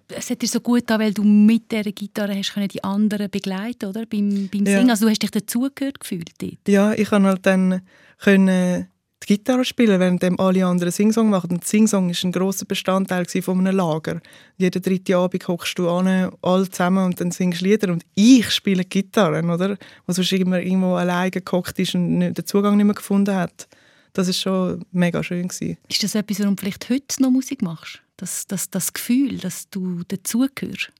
es 0.08 0.30
hat 0.30 0.40
dir 0.40 0.46
so 0.46 0.60
gut 0.60 0.80
getan, 0.80 1.00
weil 1.00 1.12
du 1.12 1.24
mit 1.24 1.72
dieser 1.72 1.90
Gitarre 1.90 2.36
hast 2.36 2.54
können 2.54 2.68
die 2.68 2.84
anderen 2.84 3.28
begleiten 3.28 3.86
oder 3.86 4.06
beim, 4.06 4.48
beim 4.52 4.66
Singen, 4.66 4.86
ja. 4.86 4.90
also 4.90 5.06
du 5.06 5.10
hast 5.10 5.22
dich 5.22 5.32
dazugehört 5.32 5.98
gefühlt 5.98 6.30
dort. 6.40 6.68
Ja, 6.68 6.92
ich 6.92 7.10
habe 7.10 7.24
halt 7.24 7.44
dann 7.44 7.82
können 8.18 8.86
Gitarre 9.28 9.62
spielen, 9.62 10.00
während 10.00 10.24
alle 10.40 10.64
anderen 10.64 10.90
Singsong 10.90 11.28
machen. 11.28 11.50
Und 11.50 11.62
Singsong 11.66 12.08
ist 12.08 12.24
ein 12.24 12.32
großer 12.32 12.64
Bestandteil 12.64 13.26
von 13.26 13.58
einem 13.58 13.76
Lager. 13.76 14.22
Jeden 14.56 14.80
dritten 14.80 15.16
Abend 15.16 15.46
hockst 15.46 15.78
du 15.78 15.86
an, 15.90 16.32
alle 16.40 16.70
zusammen 16.70 17.04
und 17.04 17.20
dann 17.20 17.30
singst 17.30 17.60
du 17.60 17.66
Lieder. 17.66 17.92
Und 17.92 18.06
ich 18.14 18.50
spiele 18.50 18.86
Gitarre, 18.86 19.42
oder? 19.42 19.76
Was 20.06 20.16
sonst 20.16 20.32
irgendwo 20.32 20.94
alleine 20.94 21.30
gehockt 21.30 21.78
ist 21.78 21.94
und 21.94 22.20
den 22.20 22.46
Zugang 22.46 22.78
nicht 22.78 22.86
mehr 22.86 22.94
gefunden 22.94 23.34
hat. 23.34 23.68
Das 24.14 24.28
ist 24.28 24.40
schon 24.40 24.82
mega 24.92 25.22
schön 25.22 25.48
gewesen. 25.48 25.76
Ist 25.88 26.02
das 26.02 26.14
etwas, 26.14 26.40
warum 26.40 26.56
du 26.56 26.62
vielleicht 26.62 26.88
heute 26.88 27.22
noch 27.22 27.30
Musik 27.30 27.60
machst? 27.60 28.00
Das, 28.16 28.46
das, 28.46 28.70
das 28.70 28.94
Gefühl, 28.94 29.36
dass 29.36 29.68
du 29.68 30.04
dazugehörst? 30.08 30.90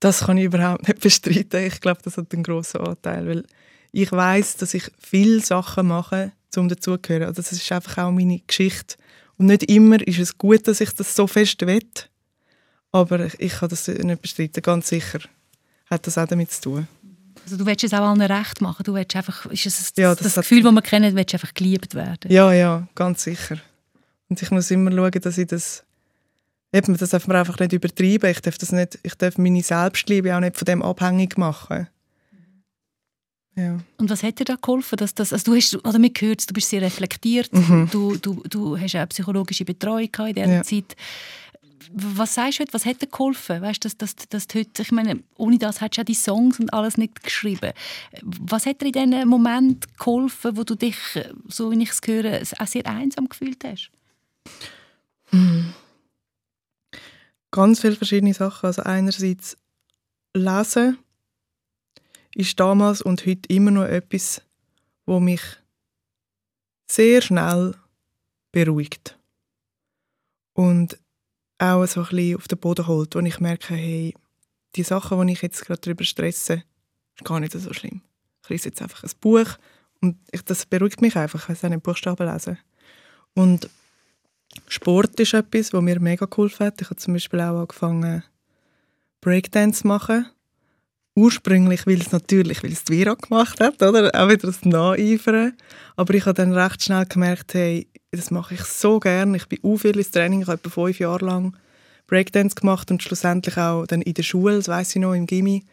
Das 0.00 0.22
kann 0.26 0.38
ich 0.38 0.46
überhaupt 0.46 0.88
nicht 0.88 1.00
bestreiten. 1.00 1.64
Ich 1.64 1.80
glaube, 1.80 2.00
das 2.02 2.16
hat 2.16 2.34
einen 2.34 2.42
grossen 2.42 2.80
Anteil, 2.80 3.28
weil 3.28 3.46
ich 3.92 4.10
weiß, 4.10 4.56
dass 4.56 4.74
ich 4.74 4.90
viele 4.98 5.38
Sachen 5.38 5.86
mache, 5.86 6.32
um 6.56 6.68
dazugehören. 6.68 7.24
Also 7.24 7.42
das 7.42 7.52
ist 7.52 7.70
einfach 7.72 7.98
auch 7.98 8.10
meine 8.10 8.40
Geschichte. 8.46 8.96
Und 9.36 9.46
nicht 9.46 9.64
immer 9.64 10.06
ist 10.06 10.18
es 10.18 10.36
gut, 10.36 10.66
dass 10.68 10.80
ich 10.80 10.92
das 10.94 11.14
so 11.14 11.26
fest 11.26 11.60
will. 11.66 11.82
Aber 12.92 13.28
ich, 13.38 13.52
kann 13.52 13.68
das 13.68 13.88
nicht 13.88 14.22
bestreiten, 14.22 14.62
ganz 14.62 14.88
sicher. 14.88 15.20
Hat 15.86 16.06
das 16.06 16.18
auch 16.18 16.26
damit 16.26 16.50
zu 16.52 16.62
tun. 16.62 16.88
Also 17.44 17.56
du 17.56 17.64
willst 17.64 17.84
es 17.84 17.94
auch 17.94 18.00
allen 18.00 18.20
recht 18.20 18.60
machen. 18.60 18.82
Du 18.84 18.94
willst 18.94 19.16
einfach, 19.16 19.46
ist 19.46 19.66
es 19.66 19.92
ja, 19.96 20.14
das, 20.14 20.34
das 20.34 20.48
Gefühl, 20.48 20.62
das 20.62 20.72
wir 20.72 20.82
kennen, 20.82 21.16
willst 21.16 21.34
einfach 21.34 21.54
geliebt 21.54 21.94
werden. 21.94 22.30
Ja, 22.30 22.52
ja, 22.52 22.86
ganz 22.94 23.22
sicher. 23.22 23.58
Und 24.28 24.40
ich 24.42 24.50
muss 24.50 24.70
immer 24.70 24.92
schauen, 24.92 25.20
dass 25.22 25.38
ich 25.38 25.46
das 25.46 25.84
Eben, 26.72 26.96
das 26.96 27.10
darf 27.10 27.26
man 27.26 27.36
einfach 27.36 27.58
nicht 27.58 27.72
übertreiben. 27.72 28.30
Ich 28.30 28.40
darf, 28.40 28.56
das 28.56 28.70
nicht, 28.70 28.98
ich 29.02 29.14
darf 29.14 29.38
meine 29.38 29.62
Selbstliebe 29.62 30.34
auch 30.36 30.40
nicht 30.40 30.56
von 30.56 30.66
dem 30.66 30.82
abhängig 30.82 31.36
machen. 31.36 31.88
Ja. 33.56 33.78
Und 33.98 34.10
was 34.10 34.22
hat 34.22 34.38
dir 34.38 34.44
da 34.44 34.56
geholfen? 34.56 34.96
Dass 34.96 35.14
das, 35.14 35.32
also 35.32 35.50
du 35.50 35.56
hast, 35.56 35.74
oder 35.74 35.98
mir 35.98 36.10
gehört, 36.10 36.48
du 36.48 36.54
bist 36.54 36.70
sehr 36.70 36.82
reflektiert, 36.82 37.52
mhm. 37.52 37.88
du, 37.90 38.16
du, 38.16 38.42
du 38.48 38.78
hast 38.78 38.96
auch 38.96 39.08
psychologische 39.08 39.64
Betreuung 39.64 40.08
in 40.18 40.34
dieser 40.34 40.48
ja. 40.48 40.62
Zeit. 40.62 40.96
Was 41.92 42.34
sagst 42.34 42.58
du 42.58 42.62
heute, 42.62 42.72
was 42.72 42.86
hat 42.86 43.02
dir 43.02 43.08
geholfen? 43.08 43.62
Weißt, 43.62 43.84
dass, 43.84 43.96
dass, 43.96 44.14
dass 44.14 44.46
du 44.46 44.60
heute, 44.60 44.82
ich 44.82 44.92
meine, 44.92 45.20
ohne 45.36 45.58
das 45.58 45.80
hättest 45.80 45.96
du 45.96 46.00
ja 46.00 46.04
die 46.04 46.14
Songs 46.14 46.60
und 46.60 46.72
alles 46.72 46.96
nicht 46.96 47.22
geschrieben. 47.22 47.72
Was 48.22 48.66
hat 48.66 48.80
dir 48.80 48.86
in 48.86 48.92
diesem 48.92 49.28
Moment 49.28 49.98
geholfen, 49.98 50.56
wo 50.56 50.62
du 50.62 50.76
dich, 50.76 50.96
so 51.48 51.72
wie 51.72 51.82
ich 51.82 51.90
es 51.90 52.00
höre, 52.04 52.42
auch 52.58 52.66
sehr 52.66 52.86
einsam 52.86 53.28
gefühlt 53.28 53.64
hast? 53.64 53.90
Mhm. 55.32 55.74
Ganz 57.50 57.80
viele 57.80 57.96
verschiedene 57.96 58.34
Sachen. 58.34 58.66
Also 58.66 58.82
einerseits 58.82 59.56
lesen, 60.34 60.98
ist 62.34 62.58
damals 62.60 63.02
und 63.02 63.26
heute 63.26 63.48
immer 63.48 63.70
noch 63.70 63.84
etwas, 63.84 64.42
wo 65.06 65.20
mich 65.20 65.42
sehr 66.90 67.22
schnell 67.22 67.74
beruhigt 68.52 69.18
und 70.54 70.98
auch 71.58 71.86
so 71.86 72.00
ein 72.00 72.06
bisschen 72.08 72.36
auf 72.36 72.48
den 72.48 72.58
Boden 72.58 72.86
holt, 72.86 73.14
wo 73.14 73.20
ich 73.20 73.40
merke, 73.40 73.74
hey, 73.74 74.14
die 74.76 74.82
Sachen, 74.82 75.26
die 75.26 75.32
ich 75.32 75.42
jetzt 75.42 75.64
gerade 75.64 75.80
darüber 75.80 76.04
stresse, 76.04 76.64
ist 77.16 77.24
gar 77.24 77.40
nicht 77.40 77.52
so 77.52 77.72
schlimm. 77.72 78.02
Ich 78.42 78.48
lese 78.48 78.68
jetzt 78.68 78.82
einfach 78.82 79.02
ein 79.02 79.10
Buch 79.20 79.58
und 80.00 80.16
ich, 80.30 80.42
das 80.42 80.66
beruhigt 80.66 81.00
mich 81.02 81.16
einfach, 81.16 81.48
ich 81.48 81.60
kann 81.60 81.70
nicht 81.70 81.82
Buchstaben 81.82 82.26
lesen. 82.26 82.58
Und 83.34 83.68
Sport 84.66 85.18
ist 85.20 85.34
etwas, 85.34 85.72
was 85.72 85.82
mir 85.82 86.00
mega 86.00 86.26
geholfen 86.26 86.66
hat. 86.66 86.80
Ich 86.80 86.88
habe 86.88 86.96
zum 86.96 87.14
Beispiel 87.14 87.40
auch 87.40 87.60
angefangen, 87.60 88.24
Breakdance 89.20 89.82
zu 89.82 89.88
machen 89.88 90.26
ursprünglich, 91.14 91.86
weil 91.86 92.00
es 92.00 92.12
natürlich, 92.12 92.62
weil 92.62 92.72
es 92.72 92.84
die 92.84 92.92
Vira 92.92 93.14
gemacht 93.14 93.60
hat, 93.60 93.82
oder? 93.82 94.10
Auch 94.14 94.28
wieder 94.28 94.46
das 94.46 94.64
Nacheifern. 94.64 95.54
Aber 95.96 96.14
ich 96.14 96.26
habe 96.26 96.34
dann 96.34 96.52
recht 96.52 96.82
schnell 96.82 97.06
gemerkt, 97.06 97.54
hey, 97.54 97.88
das 98.10 98.30
mache 98.30 98.54
ich 98.54 98.62
so 98.62 99.00
gerne. 99.00 99.36
Ich 99.36 99.46
bin 99.46 99.58
auch 99.62 99.76
viel 99.76 99.96
ins 99.96 100.10
Training, 100.10 100.42
ich 100.42 100.46
habe 100.48 100.58
etwa 100.58 100.70
fünf 100.70 100.98
Jahre 100.98 101.24
lang 101.24 101.56
Breakdance 102.06 102.56
gemacht 102.56 102.90
und 102.90 103.02
schlussendlich 103.02 103.56
auch 103.56 103.86
dann 103.86 104.02
in 104.02 104.14
der 104.14 104.22
Schule, 104.22 104.56
das 104.56 104.68
weiss 104.68 104.94
ich 104.94 105.00
noch, 105.00 105.14
im 105.14 105.26
Gimmi, 105.26 105.64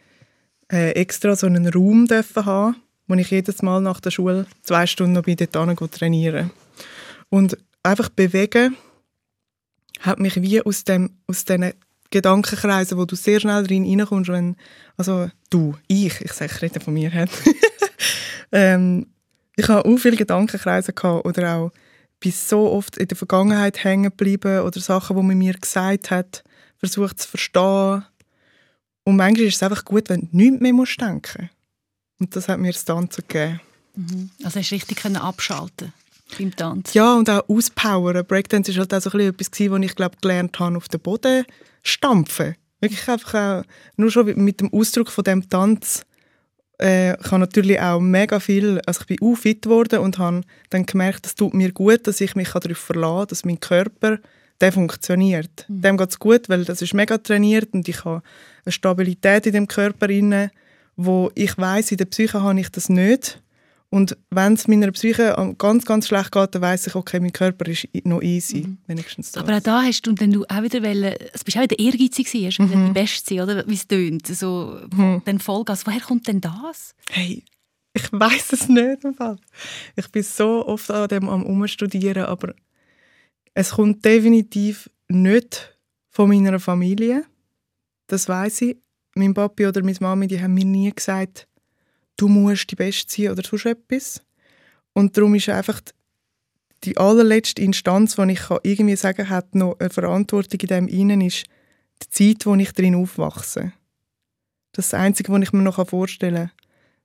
äh, 0.70 0.92
extra 0.92 1.34
so 1.34 1.46
einen 1.46 1.68
Raum 1.68 2.06
dürfen 2.06 2.46
haben, 2.46 2.76
wo 3.08 3.14
ich 3.14 3.30
jedes 3.30 3.62
Mal 3.62 3.80
nach 3.80 4.00
der 4.00 4.12
Schule 4.12 4.46
zwei 4.62 4.86
Stunden 4.86 5.14
noch 5.14 5.22
bei 5.22 5.34
dort 5.34 5.92
trainieren 5.92 6.50
Und 7.28 7.58
einfach 7.82 8.08
bewegen 8.08 8.76
hat 10.00 10.20
mich 10.20 10.40
wie 10.40 10.62
aus, 10.62 10.84
dem, 10.84 11.10
aus 11.26 11.44
diesen 11.44 11.72
Gedankenkreise, 12.10 12.96
wo 12.96 13.04
du 13.04 13.16
sehr 13.16 13.40
schnell 13.40 13.66
rein 13.66 13.84
reinkommst, 13.84 14.30
wenn, 14.30 14.56
also 14.96 15.30
du, 15.50 15.76
ich, 15.88 16.20
ich 16.20 16.32
sage, 16.32 16.52
ich 16.54 16.62
rede 16.62 16.80
von 16.80 16.94
mir, 16.94 17.12
ähm, 18.52 19.06
ich 19.56 19.68
habe 19.68 19.88
auch 19.88 19.98
viele 19.98 20.16
Gedankenkreise 20.16 20.92
gehabt 20.92 21.26
oder 21.26 21.56
auch 21.56 21.72
bin 22.20 22.32
so 22.32 22.70
oft 22.70 22.96
in 22.96 23.08
der 23.08 23.16
Vergangenheit 23.16 23.84
hängen 23.84 24.10
geblieben 24.10 24.60
oder 24.60 24.80
Sachen, 24.80 25.16
die 25.16 25.22
man 25.22 25.38
mir 25.38 25.54
gesagt 25.54 26.10
hat, 26.10 26.42
versucht 26.78 27.20
zu 27.20 27.28
verstehen. 27.28 28.04
Und 29.04 29.16
manchmal 29.16 29.46
ist 29.46 29.56
es 29.56 29.62
einfach 29.62 29.84
gut, 29.84 30.08
wenn 30.08 30.22
du 30.22 30.28
nichts 30.32 30.60
mehr 30.60 30.72
musst 30.72 31.00
denken 31.00 31.50
Und 32.18 32.34
das 32.34 32.48
hat 32.48 32.58
mir 32.58 32.72
das 32.72 32.84
Tanzen 32.84 33.24
gegeben. 33.26 33.60
Mhm. 33.94 34.30
Also 34.44 34.60
hast 34.60 34.70
du 34.70 34.74
richtig 34.74 35.04
abschalten 35.16 35.92
beim 36.38 36.54
Tanzen? 36.54 36.96
Ja, 36.96 37.14
und 37.14 37.30
auch 37.30 37.48
auspowern. 37.48 38.24
Breakdance 38.26 38.72
war 38.72 38.80
halt 38.80 38.94
auch 38.94 39.00
so 39.00 39.18
etwas, 39.18 39.50
was 39.50 39.80
ich 39.82 39.94
glaube 39.94 40.16
gelernt 40.20 40.58
habe, 40.58 40.76
auf 40.76 40.88
den 40.88 41.00
Boden 41.00 41.44
stampfen. 41.88 42.56
Wirklich 42.80 43.08
einfach 43.08 43.34
auch, 43.34 43.62
nur 43.96 44.10
schon 44.10 44.26
mit 44.44 44.60
dem 44.60 44.72
Ausdruck 44.72 45.10
von 45.10 45.24
dem 45.24 45.48
Tanz 45.48 46.04
äh, 46.80 47.20
ich 47.20 47.26
habe 47.26 47.40
natürlich 47.40 47.80
auch 47.80 48.00
mega 48.00 48.40
viel, 48.40 48.80
also 48.86 49.00
ich 49.00 49.06
bin 49.06 49.18
auch 49.22 49.36
fit 49.36 49.62
geworden 49.62 49.98
und 49.98 50.18
habe 50.18 50.42
dann 50.70 50.86
gemerkt, 50.86 51.26
es 51.26 51.34
tut 51.34 51.54
mir 51.54 51.72
gut, 51.72 52.06
dass 52.06 52.20
ich 52.20 52.36
mich 52.36 52.50
darauf 52.50 52.78
verlasse, 52.78 53.26
dass 53.28 53.44
mein 53.44 53.60
Körper 53.60 54.18
der 54.60 54.72
funktioniert. 54.72 55.66
Mhm. 55.68 55.82
Dem 55.82 55.96
geht 55.96 56.10
es 56.10 56.18
gut, 56.18 56.48
weil 56.48 56.64
das 56.64 56.82
ist 56.82 56.94
mega 56.94 57.18
trainiert 57.18 57.72
und 57.72 57.88
ich 57.88 58.04
habe 58.04 58.22
eine 58.64 58.72
Stabilität 58.72 59.46
in 59.46 59.52
dem 59.52 59.68
Körper 59.68 60.08
inne, 60.08 60.50
wo 60.96 61.30
ich 61.34 61.56
weiß, 61.56 61.92
in 61.92 61.98
der 61.98 62.06
Psyche 62.06 62.42
habe 62.42 62.58
ich 62.60 62.70
das 62.70 62.88
nicht 62.88 63.40
und 63.90 64.18
wenn 64.30 64.52
es 64.52 64.68
meiner 64.68 64.92
Psyche 64.92 65.34
ganz, 65.56 65.86
ganz 65.86 66.08
schlecht 66.08 66.32
geht, 66.32 66.54
dann 66.54 66.62
weiss 66.62 66.86
ich, 66.86 66.94
okay, 66.94 67.20
mein 67.20 67.32
Körper 67.32 67.66
ist 67.66 67.88
noch 68.04 68.20
easy, 68.20 68.66
mhm. 68.66 68.78
wenigstens 68.86 69.32
das. 69.32 69.42
Aber 69.42 69.56
auch 69.56 69.62
da 69.62 69.82
hast 69.82 70.02
du 70.02 70.12
dann 70.12 70.30
du 70.30 70.44
auch 70.44 70.62
wieder, 70.62 70.82
wollen, 70.82 71.04
also 71.04 71.44
bist 71.44 71.56
auch 71.56 71.62
wieder 71.62 71.78
ehrgeizig 71.78 72.26
hast 72.26 72.58
mhm. 72.58 72.86
die 72.88 72.92
Beste 72.92 73.34
sein, 73.34 73.40
oder? 73.40 73.66
Wie 73.66 73.74
es 73.74 73.88
tönt, 73.88 74.26
so 74.26 74.78
mhm. 74.94 75.22
den 75.26 75.38
Vollgas. 75.38 75.86
Woher 75.86 76.00
kommt 76.00 76.28
denn 76.28 76.42
das? 76.42 76.94
Hey, 77.10 77.44
ich 77.94 78.12
weiß 78.12 78.52
es 78.52 78.68
nicht 78.68 79.04
im 79.04 79.14
Fall. 79.14 79.38
Ich 79.96 80.10
bin 80.10 80.22
so 80.22 80.66
oft 80.66 80.90
an 80.90 81.08
dem 81.08 81.28
am 81.28 81.46
Umstudieren, 81.46 82.24
aber 82.24 82.54
es 83.54 83.70
kommt 83.70 84.04
definitiv 84.04 84.90
nicht 85.08 85.78
von 86.10 86.28
meiner 86.28 86.60
Familie. 86.60 87.24
Das 88.06 88.28
weiß 88.28 88.62
ich. 88.62 88.76
Mein 89.14 89.34
Papi 89.34 89.66
oder 89.66 89.82
meine 89.82 89.96
Mami, 89.98 90.26
die 90.26 90.40
haben 90.40 90.54
mir 90.54 90.66
nie 90.66 90.92
gesagt, 90.92 91.47
du 92.18 92.28
musst 92.28 92.70
die 92.70 92.76
Beste 92.76 93.10
sein 93.10 93.32
oder 93.32 93.42
sonst 93.42 93.64
etwas. 93.64 94.20
Und 94.92 95.16
darum 95.16 95.34
ist 95.34 95.48
einfach 95.48 95.80
die 96.84 96.96
allerletzte 96.96 97.62
Instanz, 97.62 98.16
die 98.16 98.32
ich 98.32 98.42
irgendwie 98.62 98.96
sagen 98.96 99.26
kann, 99.26 99.30
hat 99.30 99.54
noch 99.54 99.80
eine 99.80 99.90
Verantwortung 99.90 100.60
in 100.60 100.68
dem 100.68 100.88
innen 100.88 101.20
ist 101.22 101.46
die 102.02 102.10
Zeit, 102.10 102.46
wo 102.46 102.54
ich 102.54 102.72
drin 102.72 102.94
aufwachse. 102.94 103.72
Das 104.72 104.86
ist 104.86 104.92
das 104.92 105.00
Einzige, 105.00 105.32
was 105.32 105.42
ich 105.42 105.52
mir 105.52 105.62
noch 105.62 105.84
vorstellen 105.88 106.48
kann. 106.48 106.50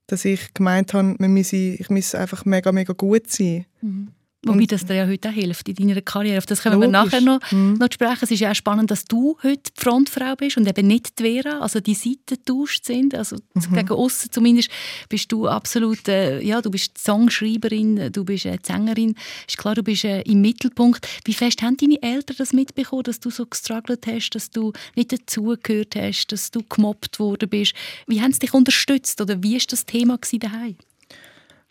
Dass 0.08 0.26
ich 0.26 0.54
gemeint 0.54 0.94
habe, 0.94 1.16
ich 1.20 1.90
müsse 1.90 2.20
einfach 2.20 2.46
mega, 2.46 2.72
mega 2.72 2.94
gut 2.94 3.32
sein. 3.32 3.66
Mhm. 3.82 4.10
Wobei 4.46 4.66
das 4.66 4.86
dir 4.86 4.96
ja 4.96 5.08
heute 5.08 5.30
auch 5.30 5.34
hilft 5.34 5.70
in 5.70 5.76
deiner 5.76 6.02
Karriere. 6.02 6.38
Auf 6.38 6.46
das 6.46 6.62
können 6.62 6.76
Logisch. 6.76 6.88
wir 6.88 6.92
nachher 6.92 7.22
noch, 7.22 7.40
Mhm. 7.52 7.76
noch 7.80 7.88
sprechen. 7.92 8.20
Es 8.22 8.32
ist 8.32 8.40
ja 8.42 8.52
auch 8.52 8.56
spannend, 8.56 8.92
dass 8.92 9.06
du 9.06 9.38
heute 9.42 9.72
die 9.78 9.82
Frontfrau 9.82 10.36
bist 10.36 10.58
und 10.58 10.68
eben 10.68 10.86
nicht 10.88 11.18
die 11.20 11.24
Vera. 11.24 11.60
Also 11.60 11.80
die 11.80 11.94
Seiten 11.94 12.20
getauscht 12.28 12.86
sind. 12.86 13.16
Also 13.16 13.38
Mhm. 13.54 13.74
gegen 13.74 13.90
außen 13.92 14.32
zumindest 14.32 14.70
bist 15.10 15.32
du 15.32 15.48
absolut, 15.48 16.08
äh, 16.08 16.42
ja, 16.42 16.62
du 16.62 16.70
bist 16.72 16.98
Songschreiberin, 16.98 18.12
du 18.12 18.26
bist 18.26 18.46
äh, 18.46 18.58
Sängerin. 18.62 19.16
Ist 19.48 19.58
klar, 19.58 19.76
du 19.76 19.84
bist 19.84 20.04
äh, 20.04 20.22
im 20.22 20.42
Mittelpunkt. 20.42 21.08
Wie 21.26 21.34
fest 21.34 21.62
haben 21.62 21.78
deine 21.78 22.02
Eltern 22.02 22.36
das 22.38 22.52
mitbekommen, 22.54 23.04
dass 23.04 23.20
du 23.20 23.30
so 23.30 23.46
gestruggelt 23.46 24.06
hast, 24.08 24.32
dass 24.32 24.50
du 24.50 24.74
nicht 24.96 25.12
dazugehört 25.14 25.96
hast, 25.96 26.28
dass 26.34 26.52
du 26.52 26.62
gemobbt 26.68 27.20
worden 27.20 27.48
bist? 27.50 27.74
Wie 28.08 28.22
haben 28.22 28.34
sie 28.34 28.40
dich 28.40 28.54
unterstützt 28.54 29.22
oder 29.22 29.42
wie 29.42 29.54
war 29.54 29.62
das 29.70 29.86
Thema 29.86 30.20
daheim? 30.40 30.76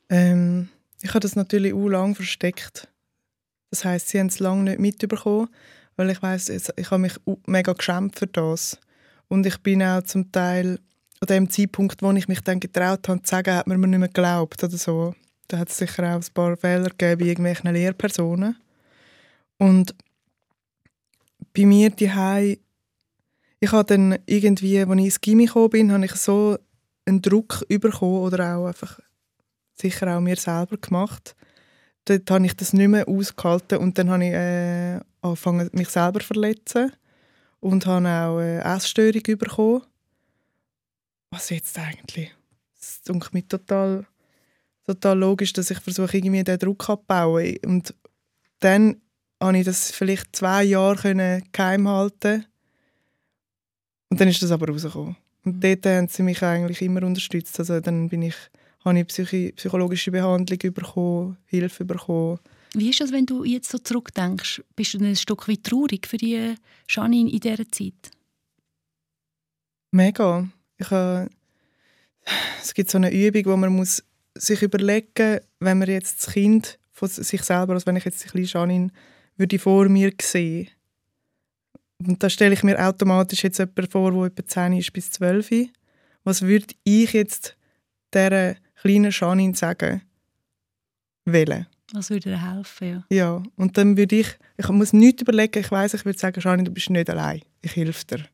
Ähm, 0.09 0.69
ich 1.03 1.11
habe 1.11 1.21
das 1.21 1.37
natürlich 1.37 1.75
auch 1.75 1.89
lange 1.89 2.15
versteckt. 2.15 2.89
Das 3.71 3.85
heißt, 3.85 4.09
sie 4.09 4.21
haben 4.21 4.29
es 4.29 4.39
lange 4.39 4.65
nicht 4.65 4.79
mitbekommen, 4.79 5.49
weil 5.97 6.11
ich 6.11 6.23
weiß, 6.23 6.49
ich 6.49 6.91
habe 6.91 7.01
mich 7.01 7.15
mega 7.47 7.73
geschämt 7.73 8.19
für 8.19 8.27
das. 8.27 8.79
Und 9.29 9.47
ich 9.47 9.59
bin 9.59 9.83
auch 9.83 10.03
zum 10.03 10.31
Teil 10.31 10.79
an 11.21 11.27
dem 11.27 11.51
Zeitpunkt, 11.51 12.03
wo 12.03 12.11
ich 12.13 12.29
mich 12.29 12.41
dann 12.41 12.61
getraut 12.61 13.09
habe 13.09 13.23
zu 13.23 13.31
sagen, 13.31 13.55
hat 13.55 13.67
man 13.67 13.81
mir 13.81 13.89
nicht 13.89 13.99
mehr 13.99 14.09
geglaubt 14.09 14.63
oder 14.63 14.77
so. 14.77 15.15
Da 15.49 15.59
hat 15.59 15.71
es 15.71 15.79
sicher 15.79 16.03
auch 16.05 16.21
ein 16.21 16.35
paar 16.35 16.57
Fehler 16.57 16.91
gegeben 16.91 17.21
bei 17.21 17.27
irgendwelchen 17.27 17.73
Lehrpersonen. 17.73 18.57
Und 19.59 19.95
bei 21.55 21.67
mir 21.67 21.91
die 21.91 22.59
ich 23.61 23.71
habe 23.71 23.85
dann 23.85 24.19
irgendwie, 24.27 24.81
als 24.81 24.91
ich 24.91 25.05
ins 25.05 25.21
Gimmi 25.21 25.47
gekommen 25.47 25.71
bin, 25.71 25.93
habe 25.93 26.05
ich 26.05 26.15
so 26.17 26.59
einen 27.07 27.23
Druck 27.23 27.65
bekommen 27.69 28.19
oder 28.19 28.57
auch 28.57 28.67
einfach 28.67 28.99
sicher 29.75 30.17
auch 30.17 30.21
mir 30.21 30.37
selber 30.37 30.77
gemacht. 30.77 31.35
Dort 32.05 32.31
habe 32.31 32.47
ich 32.47 32.57
das 32.57 32.73
nicht 32.73 32.89
mehr 32.89 33.09
ausgehalten 33.09 33.79
und 33.79 33.97
dann 33.99 34.11
habe 34.11 34.25
ich 34.25 34.33
äh, 34.33 35.01
angefangen, 35.21 35.71
mich 35.73 35.89
selber 35.89 36.21
zu 36.21 36.27
verletzen 36.27 36.93
und 37.61 37.87
habe 37.87 38.09
auch 38.09 38.39
eine 38.39 38.65
Essstörung 38.65 39.23
bekommen. 39.23 39.83
Was 41.31 41.51
jetzt 41.51 41.79
eigentlich? 41.79 42.35
Es 42.79 43.01
ist 43.09 43.33
mir 43.33 43.47
total, 43.47 44.05
total 44.85 45.19
logisch, 45.19 45.53
dass 45.53 45.71
ich 45.71 45.79
versuche, 45.79 46.17
irgendwie 46.17 46.43
den 46.43 46.59
Druck 46.59 46.91
abzubauen. 46.91 47.57
Und 47.65 47.95
dann 48.59 49.01
habe 49.41 49.59
ich 49.59 49.65
das 49.65 49.93
vielleicht 49.93 50.35
zwei 50.35 50.65
Jahre 50.65 51.43
geheim 51.53 51.89
halten 51.89 52.47
und 54.11 54.21
dann 54.21 54.29
ist 54.29 54.43
das 54.43 54.51
aber 54.51 54.69
rausgekommen. 54.69 55.17
Und 55.45 55.65
dort 55.65 55.87
haben 55.87 56.09
sie 56.09 56.23
mich 56.23 56.43
eigentlich 56.43 56.83
immer 56.83 57.03
unterstützt. 57.03 57.59
Also 57.59 57.81
dann 57.81 58.09
bin 58.09 58.23
ich 58.23 58.35
habe 58.85 58.99
ich 58.99 59.07
psychi 59.07 59.53
psychologische 59.53 60.11
Behandlung 60.11 60.73
bekommen, 60.73 61.37
Hilfe 61.47 61.85
bekommen. 61.85 62.39
Wie 62.75 62.91
ist 62.91 63.01
das, 63.01 63.13
wenn 63.13 63.27
du 63.27 63.45
jetzt 63.45 63.71
so 63.71 63.79
zurückdenkst? 63.79 64.63
Bist 64.75 64.95
du 64.95 64.99
ein 64.99 65.17
Stück 65.17 65.49
weit 65.49 65.65
traurig 65.65 66.07
für 66.07 66.17
die 66.17 66.55
Janine 66.89 67.31
in 67.31 67.41
dieser 67.41 67.69
Zeit? 67.69 68.11
Mega. 69.91 70.49
Ich 70.79 70.91
habe, 70.91 71.29
es 72.63 72.73
gibt 72.73 72.91
so 72.91 72.97
eine 72.97 73.13
Übung, 73.13 73.53
wo 73.53 73.57
man 73.57 73.75
muss 73.75 74.03
sich 74.35 74.63
überlegen 74.63 75.41
wenn 75.61 75.79
man 75.79 75.89
jetzt 75.89 76.23
das 76.27 76.33
Kind 76.33 76.79
von 76.91 77.09
sich 77.09 77.43
selber, 77.43 77.75
also 77.75 77.87
wenn 77.87 77.97
ich 77.97 78.05
jetzt 78.05 78.25
die 78.25 78.29
kleine 78.29 78.47
Janine 78.47 78.91
würde 79.37 79.57
ich 79.57 79.63
vor 79.63 79.89
mir 79.89 80.13
sehen. 80.21 80.69
Und 81.99 82.23
da 82.23 82.31
stelle 82.31 82.55
ich 82.55 82.63
mir 82.63 82.79
automatisch 82.79 83.45
jetzt 83.45 83.59
jemanden 83.59 83.91
vor, 83.91 84.11
der 84.13 84.25
etwa 84.25 84.47
10 84.47 84.73
ist 84.75 84.93
bis 84.93 85.11
12. 85.13 85.69
Was 86.25 86.43
würde 86.43 86.75
ich 86.85 87.13
jetzt 87.13 87.57
dieser 88.13 88.57
kleinen 88.83 89.11
Janine 89.11 89.55
sagen? 89.55 90.03
Wählen. 91.25 91.67
Was 91.93 92.11
würde 92.11 92.31
dir 92.31 92.55
helfen? 92.55 93.05
Ja. 93.11 93.17
Ja, 93.17 93.43
und 93.57 93.77
dann 93.77 93.97
würde 93.97 94.17
ich, 94.17 94.39
ich 94.57 94.69
muss 94.69 94.93
nichts 94.93 95.23
überlegen, 95.23 95.61
ich 95.61 95.71
weiß, 95.71 95.95
ich 95.95 96.05
würde 96.05 96.19
sagen, 96.19 96.41
Janine, 96.41 96.65
du 96.65 96.73
bist 96.73 96.91
nicht 96.91 97.11
allein, 97.11 97.43
ich 97.61 97.77
helfe 97.77 98.05
dir. 98.07 98.25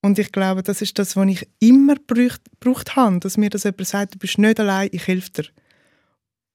Und 0.00 0.18
ich 0.18 0.32
glaube, 0.32 0.62
das 0.62 0.80
ist 0.80 0.98
das, 0.98 1.16
was 1.16 1.28
ich 1.28 1.48
immer 1.58 1.96
gebraucht, 1.96 2.40
gebraucht 2.60 2.96
habe, 2.96 3.18
dass 3.20 3.36
mir 3.36 3.50
das 3.50 3.64
jemand 3.64 3.86
sagt, 3.86 4.14
du 4.14 4.18
bist 4.18 4.38
nicht 4.38 4.58
allein, 4.58 4.88
ich 4.92 5.06
helfe 5.06 5.30
dir. 5.30 5.44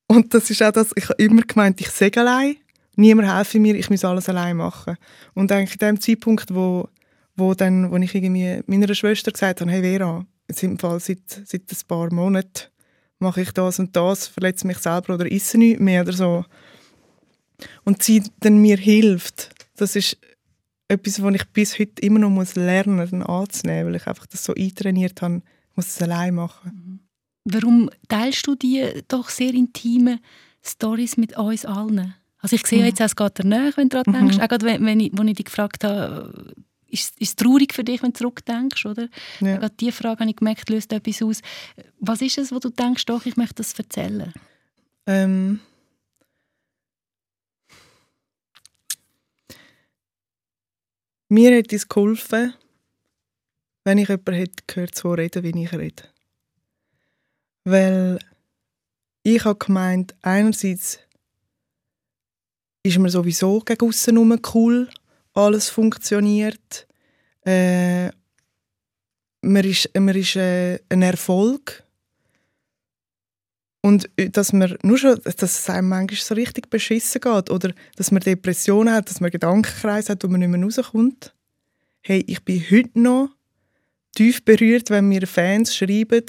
Und 0.07 0.33
das 0.33 0.49
ist 0.49 0.63
auch 0.63 0.71
das, 0.71 0.91
ich 0.95 1.09
habe 1.09 1.21
immer 1.21 1.43
gemeint, 1.43 1.79
ich 1.81 1.89
sage 1.89 2.21
allein, 2.21 2.55
niemand 2.95 3.31
helfe 3.31 3.59
mir, 3.59 3.75
ich 3.75 3.89
muss 3.89 4.05
alles 4.05 4.29
allein 4.29 4.57
machen. 4.57 4.97
Und 5.33 5.51
eigentlich 5.51 5.79
in 5.79 5.87
dem 5.87 5.99
Zeitpunkt, 6.01 6.53
wo, 6.53 6.89
wo, 7.35 7.53
dann, 7.53 7.91
wo 7.91 7.97
ich 7.97 8.15
irgendwie 8.15 8.61
meiner 8.65 8.93
Schwester 8.95 9.31
gesagt 9.31 9.61
habe, 9.61 9.71
hey 9.71 9.81
Vera, 9.81 10.25
jetzt 10.47 10.63
im 10.63 10.77
Fall 10.79 10.99
seit, 10.99 11.21
seit 11.45 11.71
ein 11.71 11.87
paar 11.87 12.13
Monaten 12.13 12.69
mache 13.19 13.41
ich 13.41 13.51
das 13.51 13.79
und 13.79 13.95
das, 13.95 14.27
verletze 14.27 14.67
mich 14.67 14.77
selber 14.77 15.15
oder 15.15 15.31
esse 15.31 15.57
nichts 15.57 15.79
mehr 15.79 16.01
oder 16.01 16.13
so. 16.13 16.45
Und 17.85 18.03
sie 18.03 18.23
dann 18.39 18.57
mir 18.57 18.77
hilft, 18.77 19.51
das 19.75 19.95
ist 19.95 20.17
etwas, 20.87 21.21
was 21.21 21.35
ich 21.35 21.45
bis 21.49 21.79
heute 21.79 22.01
immer 22.01 22.19
noch 22.19 22.29
muss 22.29 22.55
lernen 22.55 22.97
muss, 22.97 23.13
anzunehmen, 23.13 23.87
weil 23.87 23.95
ich 23.95 24.07
einfach 24.07 24.25
das 24.25 24.43
so 24.43 24.53
eintrainiert 24.53 25.21
habe, 25.21 25.41
ich 25.71 25.77
muss 25.77 25.87
es 25.87 26.01
allein 26.01 26.35
machen. 26.35 26.99
Warum 27.45 27.89
teilst 28.07 28.45
du 28.47 28.55
die 28.55 29.03
doch 29.07 29.29
sehr 29.29 29.53
intimen 29.53 30.19
Stories 30.63 31.17
mit 31.17 31.37
uns 31.37 31.65
allen? 31.65 32.15
Also 32.37 32.55
ich 32.55 32.67
sehe 32.67 32.79
ja 32.79 32.85
jetzt, 32.87 32.99
es 32.99 33.15
geht 33.15 33.37
dir 33.37 33.45
nach, 33.45 33.77
wenn 33.77 33.89
du 33.89 34.03
daran 34.03 34.13
denkst. 34.13 34.39
Auch 34.39 34.47
gerade, 34.47 34.65
wenn, 34.65 34.85
wenn 34.85 34.99
ich, 34.99 35.17
als 35.17 35.27
ich 35.29 35.35
dich 35.35 35.45
gefragt 35.45 35.83
habe, 35.83 36.53
ist, 36.93 37.19
ist 37.19 37.29
es 37.29 37.35
traurig 37.35 37.73
für 37.73 37.83
dich, 37.83 38.01
wenn 38.03 38.11
du 38.11 38.19
zurückdenkst, 38.19 38.85
oder? 38.85 39.09
Ja. 39.39 39.57
Gerade 39.57 39.75
diese 39.79 39.91
Frage 39.91 40.19
habe 40.21 40.29
ich 40.29 40.35
gemerkt, 40.35 40.69
löst 40.69 40.93
etwas 40.93 41.21
aus. 41.21 41.41
Was 41.99 42.21
ist 42.21 42.37
es, 42.37 42.51
wo 42.51 42.59
du 42.59 42.69
denkst, 42.69 43.05
doch, 43.05 43.25
ich 43.25 43.35
möchte 43.35 43.55
das 43.55 43.73
erzählen? 43.73 44.33
Ähm, 45.05 45.59
mir 51.29 51.51
hätte 51.51 51.75
es 51.75 51.87
geholfen, 51.89 52.53
wenn 53.83 53.97
ich 53.97 54.07
jemanden 54.07 54.33
hätte 54.35 54.63
gehört, 54.67 54.95
so 54.95 55.11
reden, 55.11 55.43
wie 55.43 55.63
ich 55.63 55.73
rede. 55.73 56.03
Weil 57.65 58.19
ich 59.23 59.43
habe 59.43 59.57
gemeint, 59.57 60.15
einerseits 60.21 60.99
ist 62.83 62.97
mir 62.97 63.09
sowieso 63.09 63.59
gegen 63.61 63.87
aussen 63.87 64.41
cool, 64.53 64.89
alles 65.33 65.69
funktioniert, 65.69 66.87
äh, 67.45 68.09
man 69.41 69.63
ist, 69.63 69.89
man 69.97 70.15
ist 70.15 70.35
äh, 70.35 70.79
ein 70.89 71.01
Erfolg 71.01 71.83
und 73.81 74.09
äh, 74.15 74.29
dass 74.29 74.53
man 74.53 74.77
nur 74.83 74.97
schon, 74.97 75.19
dass 75.23 75.41
es 75.41 75.69
einem 75.69 75.89
manchmal 75.89 76.19
so 76.19 76.35
richtig 76.35 76.69
beschissen 76.69 77.21
geht 77.21 77.49
oder 77.49 77.73
dass 77.97 78.11
man 78.11 78.21
Depressionen 78.21 78.93
hat, 78.93 79.09
dass 79.09 79.19
man 79.19 79.31
Gedankenkreise 79.31 80.13
hat, 80.13 80.23
wo 80.23 80.27
man 80.29 80.39
nicht 80.39 80.49
mehr 80.49 80.63
rauskommt. 80.63 81.35
Hey, 82.01 82.23
ich 82.27 82.43
bin 82.43 82.63
heute 82.71 82.99
noch 82.99 83.29
tief 84.15 84.43
berührt, 84.43 84.89
wenn 84.89 85.09
mir 85.09 85.27
Fans 85.27 85.75
schreiben, 85.75 86.23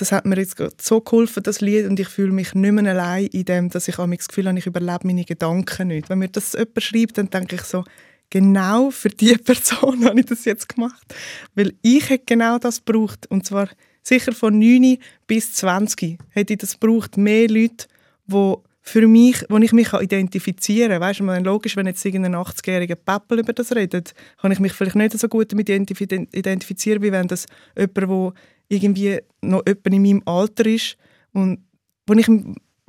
das 0.00 0.12
hat 0.12 0.26
mir 0.26 0.36
jetzt 0.36 0.56
so 0.80 1.00
geholfen, 1.00 1.42
das 1.42 1.60
Lied, 1.60 1.86
und 1.86 1.98
ich 1.98 2.08
fühle 2.08 2.32
mich 2.32 2.54
nicht 2.54 2.72
mehr 2.72 2.90
allein 2.90 3.26
in 3.26 3.44
dem, 3.44 3.68
dass 3.70 3.88
ich 3.88 3.98
manchmal 3.98 4.16
das 4.16 4.28
Gefühl 4.28 4.48
habe, 4.48 4.58
ich 4.58 4.66
überlebe 4.66 5.06
meine 5.06 5.24
Gedanken 5.24 5.88
nicht. 5.88 6.08
Wenn 6.08 6.18
mir 6.18 6.28
das 6.28 6.52
jemand 6.52 6.82
schreibt, 6.82 7.18
dann 7.18 7.30
denke 7.30 7.56
ich 7.56 7.62
so, 7.62 7.84
genau 8.30 8.90
für 8.90 9.08
diese 9.08 9.38
Person 9.38 10.04
habe 10.04 10.20
ich 10.20 10.26
das 10.26 10.44
jetzt 10.44 10.68
gemacht. 10.68 11.14
Weil 11.54 11.74
ich 11.82 12.08
hätte 12.08 12.24
genau 12.26 12.58
das 12.58 12.84
gebraucht. 12.84 13.26
Und 13.28 13.46
zwar 13.46 13.68
sicher 14.02 14.32
von 14.32 14.58
9 14.58 14.98
bis 15.26 15.54
20 15.54 16.18
hätte 16.30 16.52
ich 16.52 16.58
das 16.58 16.78
gebraucht. 16.78 17.16
Mehr 17.16 17.48
Leute, 17.48 17.86
die 18.26 18.54
für 18.82 19.06
mich, 19.06 19.44
wo 19.50 19.58
ich 19.58 19.72
mich 19.72 19.92
identifizieren 19.92 20.92
kann. 20.92 21.00
Weißt 21.02 21.20
du, 21.20 21.24
logisch, 21.24 21.76
wenn 21.76 21.86
jetzt 21.86 22.04
irgendein 22.04 22.34
80-jähriger 22.34 22.94
Pappel 22.94 23.40
über 23.40 23.52
das 23.52 23.74
redet, 23.74 24.14
kann 24.40 24.50
ich 24.50 24.60
mich 24.60 24.72
vielleicht 24.72 24.96
nicht 24.96 25.18
so 25.18 25.28
gut 25.28 25.52
damit 25.52 25.68
identifizieren, 25.68 27.02
wie 27.02 27.12
wenn 27.12 27.28
das 27.28 27.46
jemand, 27.76 28.08
wo 28.08 28.32
irgendwie 28.68 29.18
noch 29.42 29.62
jemand 29.66 29.86
in 29.86 30.02
meinem 30.02 30.22
Alter 30.26 30.66
ist 30.66 30.96
und 31.32 31.64
wo 32.06 32.14
ich 32.14 32.28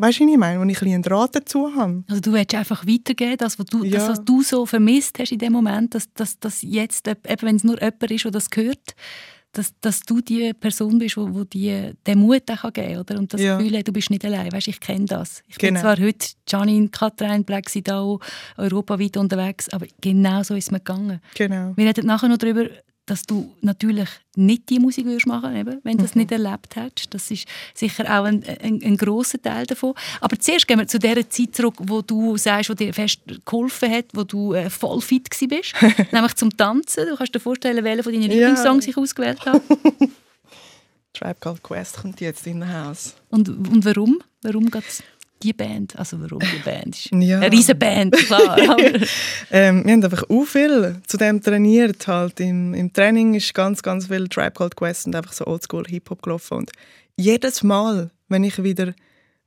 Weißt 0.02 0.22
du, 0.22 0.24
was 0.26 0.32
ich 0.32 0.38
meine? 0.38 0.62
Wo 0.62 0.63
ich 0.63 0.82
ein 0.82 0.94
einen 0.94 1.04
Draht 1.04 1.36
dazu 1.36 1.76
habe. 1.76 2.06
Also 2.08 2.22
du 2.22 2.32
willst 2.32 2.56
einfach 2.56 2.88
weitergeben, 2.88 3.36
das, 3.38 3.60
was 3.60 3.65
du, 3.65 3.84
Ja. 3.84 4.00
das, 4.00 4.08
was 4.10 4.24
du 4.24 4.42
so 4.42 4.65
vermisst 4.65 5.20
hast 5.20 5.34
in 5.34 5.39
dem 5.39 5.52
Moment, 5.52 5.94
dass, 5.94 6.10
dass, 6.13 6.39
dass 6.39 6.62
jetzt, 6.62 7.06
eben 7.10 7.20
wenn 7.42 7.58
es 7.58 7.65
nur 7.65 7.76
jemand 7.82 8.10
ist, 8.10 8.24
der 8.24 8.32
das 8.32 8.48
hört, 8.56 8.96
dass, 9.52 9.74
dass 9.82 10.00
du 10.02 10.22
die 10.22 10.54
Person 10.54 11.00
bist, 11.00 11.18
die, 11.18 11.26
die 11.26 11.50
die, 11.50 11.92
den 12.08 12.20
Mut 12.20 12.44
auch 12.50 12.72
geben 12.72 12.94
kann. 12.94 12.98
Oder? 13.00 13.20
Und 13.20 13.34
das 13.34 13.42
Ja. 13.42 13.58
Gefühl 13.58 13.84
du 13.84 13.92
bist 13.92 14.10
nicht 14.10 14.24
allein. 14.24 14.50
Weißt, 14.54 14.70
ich 14.70 14.80
kenne 14.80 15.04
das. 15.04 15.44
Ich 15.50 15.58
Genau. 15.58 15.74
bin 15.74 15.82
zwar 15.82 16.00
heute 16.00 16.28
Janine, 16.48 16.88
Katrin, 16.88 17.44
Black 17.44 17.70
Sidao, 17.70 18.22
europaweit 18.56 19.18
unterwegs, 19.18 19.68
aber 19.70 19.88
genau 20.00 20.44
so 20.44 20.56
ist 20.56 20.65
es 20.68 20.72
mir 20.72 20.80
gegangen. 20.80 21.20
Genau. 21.36 21.74
Wir 21.76 21.88
reden 21.88 22.06
nachher 22.06 22.30
noch 22.30 22.38
darüber, 22.38 22.68
dass 23.10 23.24
du 23.24 23.52
natürlich 23.62 24.10
nicht 24.36 24.69
die 24.69 24.80
Musik 24.80 25.06
würdest 25.06 25.26
machen 25.26 25.54
würdest, 25.54 25.84
wenn 25.84 25.98
du 25.98 26.04
das 26.04 26.15
nicht 26.15 26.32
erlebt 26.32 26.76
hättest. 26.76 27.13
Das 27.13 27.32
ist 27.32 27.48
sicher 27.74 28.06
auch 28.06 28.26
ein, 28.26 28.43
ein, 28.43 28.82
ein 28.84 28.98
grosser 28.98 29.41
Teil 29.41 29.65
davon. 29.65 29.95
Aber 30.22 30.38
zuerst 30.39 30.67
gehen 30.67 30.78
wir 30.80 30.88
zu 30.88 31.00
der 31.00 31.28
Zeit 31.30 31.56
zurück, 31.56 31.76
wo 31.80 32.02
du 32.02 32.38
sagst, 32.38 32.69
wo 32.69 32.76
dir 32.76 32.93
fest 32.93 33.22
geholfen 33.45 33.91
hat, 33.91 34.06
wo 34.13 34.24
du 34.24 34.54
äh, 34.54 34.69
voll 34.69 35.02
fit 35.02 35.28
bist, 35.48 35.74
nämlich 36.12 36.36
zum 36.36 36.56
Tanzen. 36.56 37.08
Du 37.08 37.15
kannst 37.15 37.34
dir 37.34 37.39
vorstellen, 37.39 37.84
welcher 37.84 38.04
von 38.04 38.13
deinen 38.13 38.24
Ja. 38.24 38.30
Lieblingssongs 38.30 38.88
ich 38.88 38.95
ausgewählt 38.98 39.43
habe. 39.45 39.62
Tribe 41.13 41.39
Called 41.39 41.63
Quest 41.63 41.98
kommt 41.98 42.22
jetzt 42.22 42.45
in 42.45 42.60
das 42.60 42.69
Haus. 42.69 43.15
Und, 43.30 43.50
und 43.50 43.84
warum? 43.86 44.19
Warum 44.43 44.69
geht's? 44.69 45.04
Die 45.41 45.54
Band? 45.54 45.97
Also 45.97 46.19
warum 46.21 46.39
die 46.39 46.63
Band? 46.63 47.10
Ja. 47.12 47.39
Eine 47.39 47.52
riesige 47.52 47.78
Band, 47.78 48.15
klar. 48.15 48.58
ähm, 49.52 49.86
wir 49.86 49.93
haben 49.93 50.04
einfach 50.04 50.23
auch 50.30 50.45
viel 50.45 51.02
zu 51.08 51.17
dem 51.17 51.41
trainiert. 51.41 52.08
Halt. 52.08 52.39
Im, 52.39 52.73
Im 52.73 52.91
Training 52.91 53.34
ist 53.36 53.54
ganz, 53.54 53.82
ganz 53.82 54.08
viel 54.08 54.28
Tribe 54.28 54.52
Called 54.52 54.75
Quest 54.75 55.08
und 55.08 55.15
einfach 55.15 55.34
so 55.34 55.47
Oldschool 55.47 55.86
Hip-Hop 55.88 56.21
gelaufen. 56.21 56.58
Und 56.60 56.71
jedes 57.15 57.63
Mal, 57.63 58.12
wenn 58.28 58.43
ich 58.43 58.62
wieder, 58.63 58.93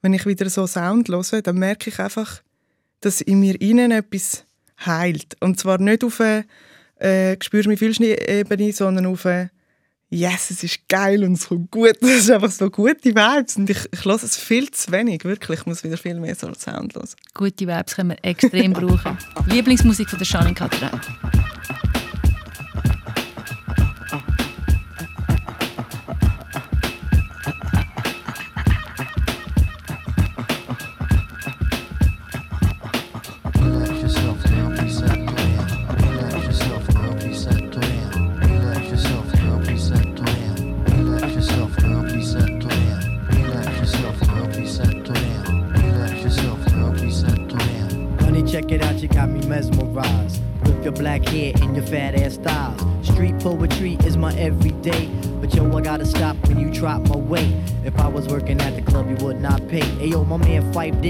wenn 0.01 0.15
ich 0.15 0.27
wieder 0.27 0.49
so 0.49 0.67
Sound 0.67 1.09
höre, 1.09 1.43
dann 1.43 1.59
merke 1.59 1.91
ich 1.91 1.99
einfach, 1.99 2.43
dass 3.01 3.21
in 3.21 3.41
mir 3.41 3.61
innen 3.61 3.91
etwas 3.91 4.45
heilt. 4.85 5.37
Und 5.41 5.59
zwar 5.59 5.79
nicht 5.79 6.05
auf 6.05 6.21
eine 6.21 6.45
äh, 6.99 7.37
«Spürst 7.43 7.69
mich 7.69 7.79
viel 7.79 7.95
Ebene», 8.03 8.73
sondern 8.73 9.07
auf 9.07 9.27
eine 9.27 9.51
yes, 10.13 10.51
es 10.51 10.63
ist 10.63 10.89
geil 10.89 11.25
und 11.25 11.35
es 11.35 11.49
kommt 11.49 11.71
gut. 11.71 11.97
Das 12.01 12.11
ist 12.11 12.31
einfach 12.31 12.51
so 12.51 12.71
gute 12.71 13.15
Vibes 13.15 13.57
und 13.57 13.71
ich, 13.71 13.79
ich 13.91 14.05
höre 14.05 14.23
es 14.23 14.37
viel 14.37 14.71
zu 14.71 14.93
wenig, 14.93 15.25
wirklich. 15.25 15.61
Ich 15.61 15.67
muss 15.67 15.83
wieder 15.83 15.97
viel 15.97 16.21
mehr 16.21 16.35
so 16.35 16.53
Sound 16.55 16.95
hören. 16.95 17.09
Gute 17.35 17.67
Vibes 17.67 17.97
können 17.97 18.11
wir 18.11 18.19
extrem 18.23 18.73
brauchen. 18.73 19.19
Lieblingsmusik 19.47 20.09
von 20.11 20.19
der 20.19 20.27
Shannon 20.27 20.55
Katrin. 20.55 20.91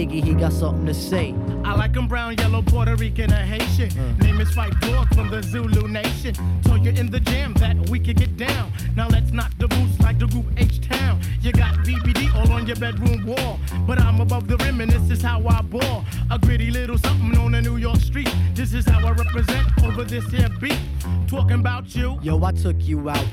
Man 0.07 0.11
Fife 0.11 0.23
Diggy, 0.23 0.25
he 0.25 0.35
got 0.35 0.53
something 0.53 0.87
to 0.87 0.95
say. 0.95 1.35
I 1.65 1.75
like 1.75 1.95
him 1.95 2.09
brown, 2.09 2.37
yellow, 2.37 2.63
Puerto 2.63 2.97
Rican, 2.97 3.33
or 3.33 3.37
Haitian. 3.37 3.91
Mm. 3.91 4.23
Name 4.23 4.41
is 4.41 4.51
Fife 4.53 4.79
Dog 4.81 5.15
from 5.15 5.31
the 5.31 5.43
Zulu 5.43 5.89
Nation. 5.89 6.35
Told 6.63 6.85
you 6.85 6.93
in 6.93 7.11
the 7.11 7.21
jam 7.21 7.55
that 7.55 7.77
we 7.91 7.99
could 7.99 8.17
get 8.17 8.37
down. 8.37 8.73
Now 8.97 9.09
let's 9.09 9.33
knock 9.33 9.53
the 9.59 9.69
boots 9.69 10.01
like 10.01 10.19
the 10.19 10.27
group 10.27 10.47
H 10.57 10.81
Town. 10.81 11.21
You 11.41 11.53
got 11.53 11.75
BBD 11.85 12.35
all 12.35 12.53
on 12.53 12.67
your 12.67 12.77
bedroom 12.77 13.27
wall. 13.27 13.59
But 13.87 14.01
I'm 14.01 14.21
above 14.21 14.49
the 14.49 14.57
rim 14.59 14.81
and 14.81 14.91
this 14.91 15.11
is 15.11 15.23
how 15.23 15.47
I 15.47 15.63
ball. 15.63 16.05
A 16.31 16.39
gritty 16.39 16.71
little 16.71 16.99
something 16.99 17.37
on 17.39 17.55
a 17.55 17.63
New 17.63 17.77
York 17.77 18.01
street. 18.01 18.33
This 18.55 18.73
is 18.75 18.87
how 18.87 19.07
I 19.07 19.13
represent 19.13 19.67
over 19.85 20.05
this 20.05 20.25
here 20.27 20.49
beat. 20.61 20.79
Talking 21.27 21.61
about 21.61 21.95
you. 21.95 22.19
Yo, 22.23 22.43
I 22.43 22.53
took 22.53 22.77
you 22.81 23.09
out. 23.09 23.27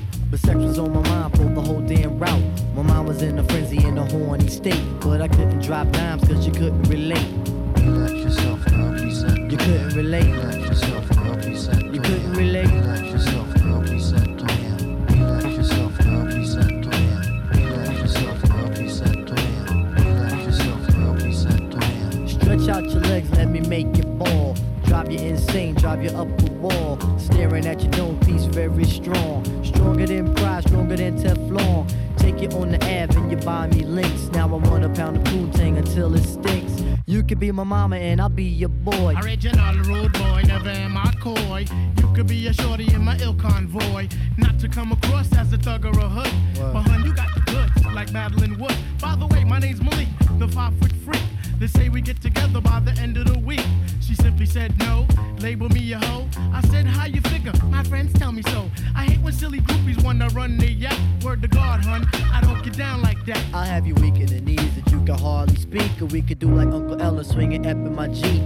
You 37.10 37.24
could 37.24 37.40
be 37.40 37.50
my 37.50 37.64
mama 37.64 37.96
and 37.96 38.20
I'll 38.20 38.28
be 38.28 38.44
your 38.44 38.68
boy. 38.68 39.16
Original 39.20 39.74
rude 39.78 40.12
boy, 40.12 40.44
never 40.46 40.68
am 40.68 40.96
I 40.96 41.12
coy. 41.20 41.64
You 41.98 42.14
could 42.14 42.28
be 42.28 42.46
a 42.46 42.52
shorty 42.52 42.86
in 42.94 43.04
my 43.04 43.18
ill 43.18 43.34
convoy. 43.34 44.06
Not 44.38 44.60
to 44.60 44.68
come 44.68 44.92
across 44.92 45.36
as 45.36 45.52
a 45.52 45.58
thug 45.58 45.86
or 45.86 45.98
a 45.98 46.08
hood. 46.08 46.32
But 46.72 46.82
hun, 46.82 47.04
you 47.04 47.12
got 47.12 47.34
the 47.34 47.40
goods, 47.40 47.84
like 47.92 48.12
battling 48.12 48.56
wood. 48.60 48.76
By 49.00 49.16
the 49.16 49.26
way, 49.26 49.42
my 49.42 49.58
name's 49.58 49.82
Malik, 49.82 50.06
the 50.38 50.46
five 50.46 50.72
foot 50.78 50.92
freak. 51.04 51.20
They 51.58 51.66
say 51.66 51.88
we 51.88 52.00
get 52.00 52.22
together 52.22 52.60
by 52.60 52.78
the 52.78 52.92
end 52.92 53.16
of 53.16 53.26
the 53.26 53.40
week. 53.40 53.66
She 54.00 54.14
simply 54.14 54.46
said 54.46 54.78
no, 54.78 55.08
label 55.40 55.68
me 55.68 55.92
a 55.92 55.98
hoe. 55.98 56.28
I 56.52 56.60
said, 56.68 56.86
how 56.86 57.06
you 57.06 57.20
figure? 57.22 57.52
My 57.70 57.82
friends 57.82 58.12
tell 58.20 58.30
me 58.30 58.42
so. 58.42 58.70
I 58.94 59.06
hate 59.06 59.20
when 59.20 59.32
silly 59.32 59.58
groupies 59.58 60.00
wanna 60.04 60.28
run 60.28 60.58
the 60.58 60.70
yak. 60.70 60.96
Word 61.24 61.42
to 61.42 61.48
God, 61.48 61.84
hun, 61.84 62.08
I 62.32 62.40
don't 62.40 62.62
get 62.62 62.76
down 62.76 63.02
like 63.02 63.26
that. 63.26 63.44
I'll 63.52 63.64
have 63.64 63.84
you 63.84 63.94
weak 63.94 64.14
in 64.20 64.26
the 64.26 64.40
knees 64.40 64.60
can 65.06 65.18
hardly 65.18 65.56
speak. 65.56 65.90
Or 66.00 66.06
we 66.06 66.22
could 66.22 66.38
do 66.38 66.54
like 66.54 66.68
Uncle 66.68 67.00
Ella 67.00 67.24
swinging 67.24 67.66
up 67.66 67.76
in 67.76 67.94
my 67.94 68.08
Jeep. 68.08 68.42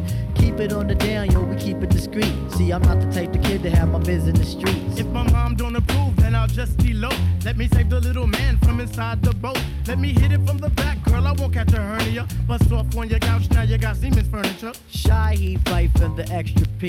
Keep 0.54 0.70
it 0.70 0.72
on 0.72 0.86
the 0.86 0.94
down, 0.94 1.28
yo, 1.32 1.42
we 1.42 1.56
keep 1.56 1.82
it 1.82 1.90
discreet. 1.90 2.32
See, 2.52 2.70
I'm 2.70 2.80
not 2.82 3.00
the 3.00 3.10
type 3.10 3.34
of 3.34 3.42
kid 3.42 3.64
to 3.64 3.70
have 3.70 3.88
my 3.88 3.98
biz 3.98 4.28
in 4.28 4.36
the 4.36 4.44
streets. 4.44 5.00
If 5.00 5.06
my 5.08 5.28
mom 5.32 5.56
don't 5.56 5.74
approve, 5.74 6.14
then 6.14 6.36
I'll 6.36 6.46
just 6.46 6.80
elope. 6.84 7.18
Let 7.44 7.56
me 7.56 7.66
save 7.66 7.90
the 7.90 7.98
little 7.98 8.28
man 8.28 8.58
from 8.58 8.78
inside 8.78 9.20
the 9.20 9.34
boat. 9.34 9.60
Let 9.88 9.98
me 9.98 10.12
hit 10.12 10.30
it 10.30 10.46
from 10.46 10.58
the 10.58 10.68
back, 10.68 11.02
girl, 11.02 11.26
I 11.26 11.32
won't 11.32 11.54
catch 11.54 11.72
a 11.72 11.78
hernia. 11.78 12.28
Bust 12.46 12.70
off 12.70 12.96
on 12.96 13.08
your 13.08 13.18
couch, 13.18 13.50
now 13.50 13.62
you 13.62 13.78
got 13.78 13.96
Siemens 13.96 14.28
furniture. 14.28 14.72
Shy, 14.88 15.34
he 15.36 15.56
fight 15.56 15.90
for 15.98 16.06
the 16.06 16.24
extra 16.32 16.68
P. 16.78 16.88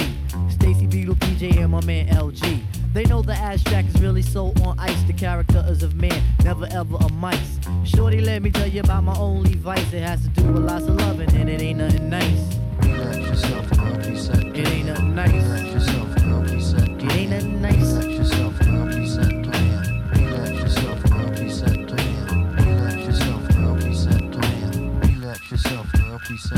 Stacy 0.51 0.85
Beetle, 0.85 1.15
PJ, 1.15 1.57
and 1.57 1.71
my 1.71 1.83
man 1.85 2.07
LG. 2.09 2.61
They 2.93 3.05
know 3.05 3.23
the 3.23 3.33
ass 3.33 3.63
jack 3.63 3.85
is 3.87 3.99
really 3.99 4.21
so 4.21 4.53
on 4.63 4.77
ice. 4.77 5.01
The 5.07 5.13
character 5.13 5.65
is 5.67 5.81
of 5.81 5.95
man, 5.95 6.21
never 6.43 6.67
ever 6.69 6.97
a 6.97 7.09
mice. 7.13 7.57
Shorty, 7.83 8.21
let 8.21 8.43
me 8.43 8.51
tell 8.51 8.67
you 8.67 8.81
about 8.81 9.03
my 9.03 9.17
only 9.17 9.55
vice. 9.55 9.91
It 9.91 10.03
has 10.03 10.21
to 10.21 10.29
do 10.29 10.43
with 10.51 10.65
lots 10.65 10.85
of 10.85 10.97
loving, 10.97 11.33
and 11.33 11.49
it 11.49 11.63
ain't 11.63 11.79
nothing 11.79 12.11
nice. 12.11 12.64
Please. 13.35 14.29
It 14.29 14.67
ain't 14.69 14.85
nothing 14.87 15.13
nice. 15.13 15.33
Relax 15.33 15.73
yourself, 15.73 16.15
girl, 16.15 16.41
please. 16.45 16.71
It 16.73 17.11
ain't 17.11 17.31
nothing 17.31 17.61
nice. 17.61 17.91
Relax 17.93 18.05
yourself, 18.05 18.57
girl, 18.59 18.87
please. 18.87 19.17
Relax 19.17 20.51
yourself, 20.51 21.03
girl, 21.03 21.29
please. 21.35 21.61
Relax 21.67 22.95
yourself, 23.11 23.51
girl, 23.51 23.75
please. 23.75 24.07
Relax 25.11 25.51
yourself, 25.51 25.91
girl, 25.91 26.19
please. 26.23 26.55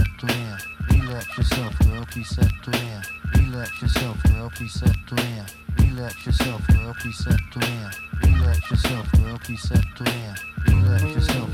Relax 0.94 1.38
yourself, 1.38 1.74
girl, 1.82 2.06
please. 2.06 2.38
Relax 3.34 3.82
yourself, 3.82 4.22
girl, 4.24 4.50
please. 4.54 4.78
Relax 5.82 6.26
yourself, 6.26 6.62
girl, 6.72 6.94
please. 7.04 7.28
Relax 8.28 8.70
yourself, 8.70 9.12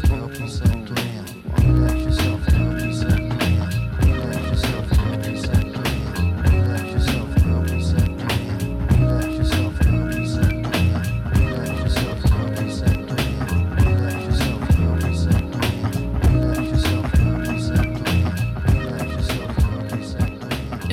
girl. 0.03 0.27
Relax. 0.27 0.59
Relax 0.62 0.83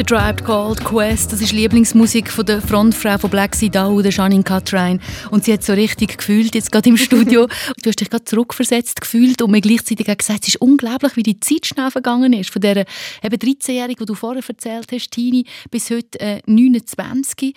A 0.01 0.03
Tribe 0.03 0.43
Called 0.43 0.83
Quest, 0.83 1.31
das 1.31 1.43
ist 1.43 1.53
Lieblingsmusik 1.53 2.31
von 2.31 2.47
der 2.47 2.63
Frontfrau 2.63 3.19
von 3.19 3.29
Black 3.29 3.55
Sea 3.55 3.69
Dow, 3.69 4.01
der 4.01 4.11
Janine 4.11 4.43
Catrine. 4.43 4.99
Und 5.31 5.45
sie 5.45 5.53
hat 5.53 5.63
so 5.63 5.75
richtig 5.75 6.17
gefühlt, 6.17 6.55
jetzt 6.55 6.73
gerade 6.73 6.89
im 6.89 6.97
Studio. 6.97 7.49
du 7.83 7.91
hast 7.91 8.01
dich 8.01 8.09
gerade 8.09 8.25
zurückversetzt 8.25 9.03
gefühlt 9.03 9.43
und 9.43 9.51
mir 9.51 9.61
gleichzeitig 9.61 10.09
auch 10.11 10.17
gesagt, 10.17 10.45
es 10.45 10.55
ist 10.55 10.63
unglaublich, 10.63 11.17
wie 11.17 11.23
die 11.23 11.39
Zeit 11.39 11.67
schnell 11.67 11.91
vergangen 11.91 12.33
ist. 12.33 12.49
Von 12.49 12.63
dieser 12.63 12.87
eben 13.23 13.37
13-Jährigen, 13.37 13.99
die 14.01 14.07
du 14.07 14.15
vorher 14.15 14.43
erzählt 14.43 14.91
hast, 14.91 15.11
Tini, 15.11 15.45
bis 15.71 15.91
heute 15.91 16.19
äh, 16.19 16.41
29. 16.47 17.53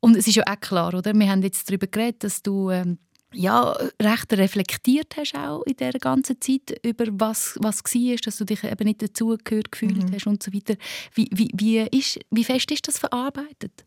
Und 0.00 0.14
es 0.14 0.28
ist 0.28 0.34
ja 0.34 0.42
auch 0.46 0.60
klar, 0.60 0.92
oder? 0.92 1.14
Wir 1.14 1.30
haben 1.30 1.40
jetzt 1.40 1.70
darüber 1.70 1.86
geredet, 1.86 2.22
dass 2.22 2.42
du 2.42 2.68
ähm, 2.68 2.98
ja, 3.32 3.76
recht 4.00 4.32
reflektiert 4.32 5.16
hast 5.16 5.34
auch 5.34 5.62
in 5.64 5.76
dieser 5.76 5.98
ganzen 5.98 6.40
Zeit 6.40 6.80
über 6.84 7.06
was, 7.10 7.58
was 7.60 7.82
war, 7.84 8.16
dass 8.16 8.36
du 8.36 8.44
dich 8.44 8.64
eben 8.64 8.84
nicht 8.84 9.02
dazugehört 9.02 9.70
gefühlt 9.70 9.96
mhm. 9.96 10.14
hast 10.14 10.26
und 10.26 10.42
so 10.42 10.52
weiter. 10.52 10.76
Wie, 11.14 11.28
wie, 11.32 11.50
wie, 11.54 11.78
ist, 11.78 12.18
wie 12.30 12.44
fest 12.44 12.70
ist 12.70 12.88
das 12.88 12.98
verarbeitet? 12.98 13.84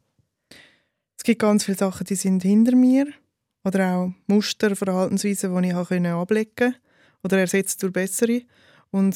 Es 1.17 1.23
gibt 1.23 1.39
ganz 1.39 1.65
viele 1.65 1.77
Sachen, 1.77 2.05
die 2.05 2.15
sind 2.15 2.43
hinter 2.43 2.75
mir 2.75 3.07
oder 3.63 3.95
auch 3.95 4.13
Muster, 4.27 4.75
Verhaltensweisen, 4.75 5.61
die 5.61 5.69
ich 5.69 5.75
ablegen 5.75 6.51
konnte 6.55 6.75
oder 7.23 7.39
ersetzt 7.39 7.81
durch 7.83 7.93
bessere. 7.93 8.41
Und 8.91 9.15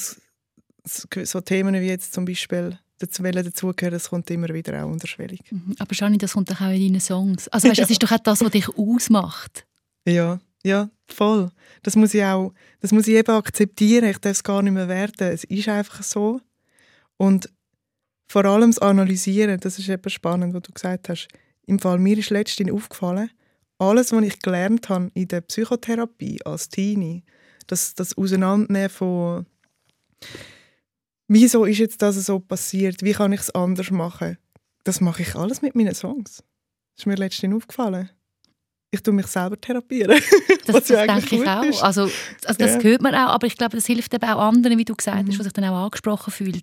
so 0.83 1.41
Themen 1.41 1.73
wie 1.75 1.87
jetzt 1.87 2.13
zum 2.13 2.25
Beispiel 2.25 2.79
dazu 2.99 3.23
dazugehören, 3.23 3.93
das 3.93 4.09
kommt 4.09 4.29
immer 4.29 4.49
wieder 4.49 4.83
auch 4.83 4.89
unterschwellig. 4.89 5.39
Mhm. 5.51 5.75
Aber 5.79 5.93
Shani, 5.93 6.17
das 6.17 6.33
kommt 6.33 6.49
doch 6.49 6.61
auch 6.61 6.71
in 6.71 6.93
deinen 6.93 7.01
Songs. 7.01 7.47
Also 7.49 7.67
weißt, 7.69 7.77
ja. 7.77 7.83
das 7.83 7.91
ist 7.91 8.03
doch 8.03 8.11
auch 8.11 8.19
das, 8.19 8.41
was 8.41 8.51
dich 8.51 8.69
ausmacht. 8.69 9.65
Ja, 10.05 10.39
Ja, 10.63 10.89
voll. 11.07 11.51
Das 11.83 11.95
muss 11.95 12.13
ich 12.13 12.23
auch, 12.23 12.51
das 12.79 12.91
muss 12.91 13.07
ich 13.07 13.15
eben 13.15 13.31
akzeptieren. 13.31 14.09
Ich 14.09 14.17
darf 14.17 14.31
es 14.33 14.43
gar 14.43 14.61
nicht 14.63 14.73
mehr 14.73 14.87
werten. 14.87 15.25
Es 15.25 15.43
ist 15.43 15.67
einfach 15.69 16.01
so. 16.01 16.41
Und 17.17 17.49
vor 18.27 18.45
allem 18.45 18.71
das 18.71 18.79
Analysieren, 18.79 19.59
das 19.59 19.77
ist 19.77 19.89
eben 19.89 20.09
spannend, 20.09 20.53
was 20.53 20.63
du 20.63 20.71
gesagt 20.71 21.09
hast. 21.09 21.27
Im 21.67 21.79
Fall 21.79 21.99
mir 21.99 22.17
ist 22.17 22.31
letztens 22.31 22.71
aufgefallen, 22.71 23.29
alles, 23.77 24.11
was 24.11 24.23
ich 24.23 24.39
gelernt 24.39 24.89
habe 24.89 25.11
in 25.13 25.27
der 25.27 25.41
Psychotherapie 25.41 26.39
als 26.45 26.69
Teenie, 26.69 27.23
das, 27.67 27.93
das 27.95 28.17
Auseinandernehmen 28.17 28.89
von 28.89 29.45
wieso 31.27 31.65
ist 31.65 31.79
jetzt 31.79 32.01
das 32.01 32.15
so 32.25 32.39
passiert, 32.39 33.03
wie 33.03 33.13
kann 33.13 33.33
ich 33.33 33.41
es 33.41 33.51
anders 33.51 33.91
machen, 33.91 34.37
das 34.83 35.01
mache 35.01 35.23
ich 35.23 35.35
alles 35.35 35.61
mit 35.61 35.75
meinen 35.75 35.95
Songs. 35.95 36.37
Das 36.37 36.99
ist 36.99 37.05
mir 37.05 37.15
letztens 37.15 37.55
aufgefallen. 37.55 38.09
Ich 38.95 39.01
tue 39.03 39.13
mich 39.13 39.27
selber 39.27 39.59
therapieren. 39.59 40.17
Das, 40.65 40.77
das 40.77 40.87
ja 40.89 41.05
denke 41.05 41.35
ich 41.35 41.47
auch. 41.47 41.63
ist. 41.63 41.83
Also, 41.83 42.01
also 42.45 42.57
das 42.57 42.75
Ja. 42.75 42.81
hört 42.81 43.01
man 43.03 43.13
auch, 43.13 43.29
aber 43.29 43.45
ich 43.45 43.55
glaube, 43.55 43.77
das 43.77 43.85
hilft 43.85 44.11
eben 44.15 44.23
auch 44.27 44.39
anderen, 44.41 44.79
wie 44.79 44.85
du 44.85 44.95
gesagt 44.95 45.21
Mhm. 45.23 45.27
hast, 45.29 45.37
die 45.37 45.43
sich 45.43 45.53
dann 45.53 45.63
auch 45.65 45.83
angesprochen 45.85 46.33
fühlen. 46.33 46.61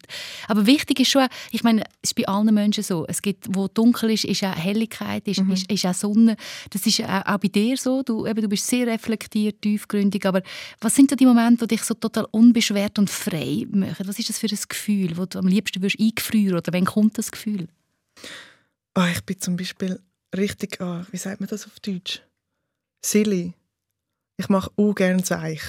Aber 0.49 0.67
wichtig 0.67 0.99
ist 0.99 1.11
schon, 1.11 1.29
ich 1.53 1.63
meine, 1.63 1.83
es 2.03 2.11
ist 2.11 2.15
bei 2.17 2.27
allen 2.27 2.53
Menschen 2.53 2.83
so, 2.83 3.05
es 3.07 3.23
gibt, 3.23 3.47
wo 3.55 3.69
dunkel 3.69 4.11
ist, 4.11 4.25
ist 4.25 4.43
auch 4.43 4.57
Helligkeit, 4.57 5.29
ist, 5.29 5.41
Mhm. 5.43 5.53
ist, 5.53 5.71
ist 5.71 5.87
auch 5.87 5.95
Sonne. 5.95 6.37
Das 6.71 6.85
ist 6.85 7.01
auch, 7.05 7.27
auch 7.27 7.39
bei 7.39 7.47
dir 7.47 7.77
so. 7.77 8.03
Du, 8.03 8.27
eben, 8.27 8.43
du 8.43 8.49
bist 8.49 8.67
sehr 8.67 8.89
reflektiert, 8.89 9.63
tiefgründig, 9.63 10.27
aber 10.27 10.43
was 10.81 10.97
sind 10.97 11.13
da 11.13 11.15
die 11.15 11.27
Momente, 11.27 11.65
die 11.69 11.77
dich 11.77 11.85
so 11.85 11.95
total 11.95 12.27
unbeschwert 12.33 12.99
und 12.99 13.09
frei 13.09 13.67
machen? 13.71 14.09
Was 14.09 14.19
ist 14.19 14.31
das 14.31 14.41
für 14.41 14.49
ein 14.49 14.59
Gefühl, 14.69 15.17
wo 15.17 15.27
du 15.27 15.39
am 15.39 15.47
liebsten 15.47 15.81
würdest 15.81 16.01
eingefrieren 16.01 16.57
oder 16.57 16.73
wann 16.73 16.87
kommt 16.87 17.19
das 17.19 17.31
Gefühl? 17.31 17.69
Ah, 18.95 19.07
ich 19.15 19.23
bin 19.23 19.39
zum 19.41 19.57
Beispiel 19.57 20.01
richtig, 20.37 20.81
ah, 20.81 21.07
wie 21.11 21.17
sagt 21.17 21.41
man 21.41 21.49
das 21.49 21.67
auf 21.67 21.81
Deutsch? 21.81 22.23
Silly. 23.05 23.55
Ich 24.37 24.49
mache 24.49 24.71
auch 24.77 24.95
gerne 24.95 25.23
Zeich, 25.23 25.63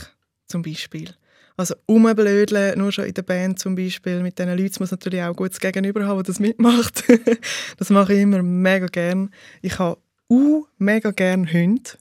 zum 0.48 0.62
Beispiel. 0.62 1.14
Also 1.56 1.76
rumblödeln, 1.88 2.80
nur 2.80 2.92
schon 2.92 3.06
in 3.06 3.14
der 3.14 3.22
Band 3.22 3.60
zum 3.60 3.76
Beispiel. 3.76 4.22
Mit 4.24 4.40
diesen 4.40 4.58
Leuten 4.58 4.76
muss 4.80 4.92
natürlich 4.92 5.22
auch 5.22 5.36
gutes 5.36 5.60
Gegenüber 5.60 6.06
haben, 6.08 6.24
das 6.24 6.40
mitmacht. 6.40 7.04
das 7.78 7.90
mache 7.90 8.14
ich 8.14 8.22
immer 8.22 8.42
mega 8.42 8.88
gern. 8.88 9.30
Ich 9.62 9.78
habe 9.78 10.00
auch 10.30 10.68
mega 10.80 11.12
gern 11.12 11.52
Hunde. 11.52 11.92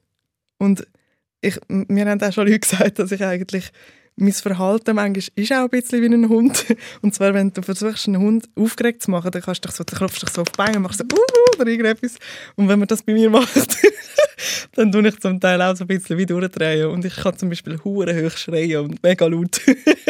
Und 0.58 0.86
ich, 1.42 1.58
mir 1.68 2.06
haben 2.06 2.22
auch 2.22 2.32
schon 2.32 2.46
Leute 2.46 2.60
gesagt, 2.60 2.98
dass 2.98 3.12
ich 3.12 3.22
eigentlich 3.22 3.72
mein 4.16 4.32
Verhalten 4.32 4.94
manchmal 4.94 5.24
ist 5.34 5.52
auch 5.52 5.56
ein 5.56 5.68
bisschen 5.70 6.02
wie 6.02 6.14
ein 6.14 6.28
Hund. 6.28 6.66
Und 7.02 7.14
zwar, 7.14 7.34
wenn 7.34 7.52
du 7.52 7.62
versuchst, 7.62 8.08
einen 8.08 8.18
Hund 8.18 8.48
aufgeregt 8.54 9.02
zu 9.02 9.10
machen, 9.10 9.30
dann, 9.30 9.42
kannst 9.42 9.64
du 9.64 9.68
dich 9.68 9.76
so, 9.76 9.84
dann 9.84 9.98
klopfst 9.98 10.22
dich 10.22 10.30
so 10.30 10.42
auf 10.42 10.50
die 10.50 10.56
Beine 10.56 10.76
und 10.76 10.82
machst 10.82 10.98
so 10.98 11.04
uh, 11.04 11.60
oder 11.60 11.70
irgendetwas. 11.70 12.16
Und 12.56 12.68
wenn 12.68 12.78
man 12.78 12.88
das 12.88 13.02
bei 13.02 13.14
mir 13.14 13.30
macht, 13.30 13.78
dann 14.74 14.92
tue 14.92 15.08
ich 15.08 15.18
zum 15.20 15.40
Teil 15.40 15.60
auch 15.62 15.76
so 15.76 15.84
ein 15.84 15.88
bisschen 15.88 16.18
wie 16.18 16.26
durchdrehen. 16.26 16.88
Und 16.88 17.04
ich 17.04 17.16
kann 17.16 17.36
zum 17.36 17.48
Beispiel 17.48 17.78
hure 17.82 18.24
hoch 18.24 18.36
schreien 18.36 18.84
und 18.84 19.02
mega 19.02 19.26
laut. 19.26 19.60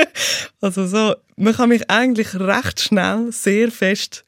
also 0.60 0.86
so, 0.86 1.14
man 1.36 1.54
kann 1.54 1.68
mich 1.68 1.88
eigentlich 1.88 2.34
recht 2.34 2.80
schnell 2.80 3.30
sehr 3.30 3.70
fest 3.70 4.24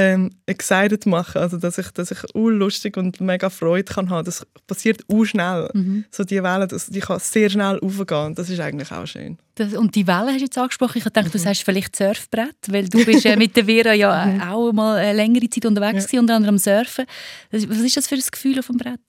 ähm, 0.00 0.30
excited 0.46 1.06
machen. 1.06 1.38
Also 1.42 1.56
dass 1.56 1.76
ich, 1.78 1.90
dass 1.90 2.10
ich 2.12 2.18
lustig 2.34 2.96
und 2.96 3.20
mega 3.20 3.50
Freude 3.50 3.92
kann 3.92 4.10
haben. 4.10 4.24
Das 4.24 4.46
passiert 4.66 5.02
auch 5.10 5.24
schnell. 5.24 6.04
So 6.10 6.22
die 6.24 6.40
Welle, 6.42 6.66
das, 6.68 6.86
die 6.86 7.00
kann 7.00 7.18
sehr 7.18 7.50
schnell 7.50 7.80
aufgehen. 7.80 8.34
Das 8.36 8.48
ist 8.48 8.60
eigentlich 8.60 8.92
auch 8.92 9.06
schön. 9.06 9.38
Das, 9.56 9.74
und 9.74 9.94
die 9.96 10.06
Wellen 10.06 10.28
hast 10.28 10.38
du 10.38 10.44
jetzt 10.44 10.56
angesprochen. 10.58 10.98
Ich 10.98 11.04
dachte, 11.04 11.24
Mhm. 11.28 11.32
du 11.32 11.38
sagst 11.38 11.62
vielleicht 11.64 11.96
Surfbrett, 11.96 12.56
weil 12.68 12.88
du 12.88 13.04
bist 13.04 13.26
äh, 13.26 13.36
mit 13.36 13.56
der 13.56 13.64
Vera 13.64 13.92
ja 13.92 14.28
äh, 14.36 14.40
auch 14.42 14.72
mal 14.72 14.98
eine 14.98 15.14
längere 15.14 15.50
Zeit 15.50 15.66
unterwegs 15.66 15.94
Ja. 15.94 16.06
gewesen, 16.06 16.18
unter 16.20 16.36
anderem 16.36 16.54
am 16.54 16.58
Surfen. 16.58 17.04
Was 17.50 17.62
ist 17.64 17.96
das 17.96 18.06
für 18.06 18.14
ein 18.14 18.22
Gefühl 18.30 18.58
auf 18.60 18.66
dem 18.68 18.76
Brett? 18.76 19.00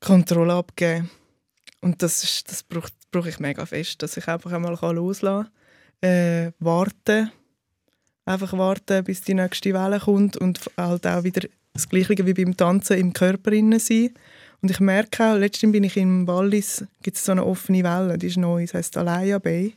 Kontrolle 0.00 0.54
abgeben. 0.54 1.10
Und 1.80 2.02
das, 2.02 2.22
ist, 2.24 2.50
das 2.50 2.62
brauche 2.62 2.88
brauch 3.12 3.26
ich 3.26 3.38
mega 3.38 3.64
fest, 3.64 4.02
dass 4.02 4.16
ich 4.16 4.26
einfach 4.28 4.52
einmal 4.52 4.76
kann 4.76 4.96
loslassen 4.96 5.48
kann. 6.02 6.10
Äh, 6.10 6.52
warten. 6.58 7.30
Einfach 8.26 8.52
warten, 8.58 9.04
bis 9.04 9.22
die 9.22 9.34
nächste 9.34 9.72
Welle 9.72 10.00
kommt 10.00 10.36
und 10.36 10.60
halt 10.76 11.06
auch 11.06 11.22
wieder 11.24 11.48
das 11.72 11.88
Gleiche 11.88 12.26
wie 12.26 12.34
beim 12.34 12.56
Tanzen 12.56 12.98
im 12.98 13.12
Körper 13.12 13.52
innen 13.52 13.78
sein. 13.78 14.10
Und 14.62 14.70
ich 14.70 14.80
merke 14.80 15.24
auch, 15.24 15.36
letztens 15.36 15.72
bin 15.72 15.84
ich 15.84 15.96
im 15.96 16.26
Wallis, 16.26 16.84
gibt 17.02 17.16
es 17.16 17.24
so 17.24 17.32
eine 17.32 17.44
offene 17.44 17.84
Welle, 17.84 18.18
die 18.18 18.26
ist 18.26 18.36
neu, 18.36 18.62
das 18.62 18.74
heisst 18.74 18.96
Alaya 18.96 19.38
Bay. 19.38 19.74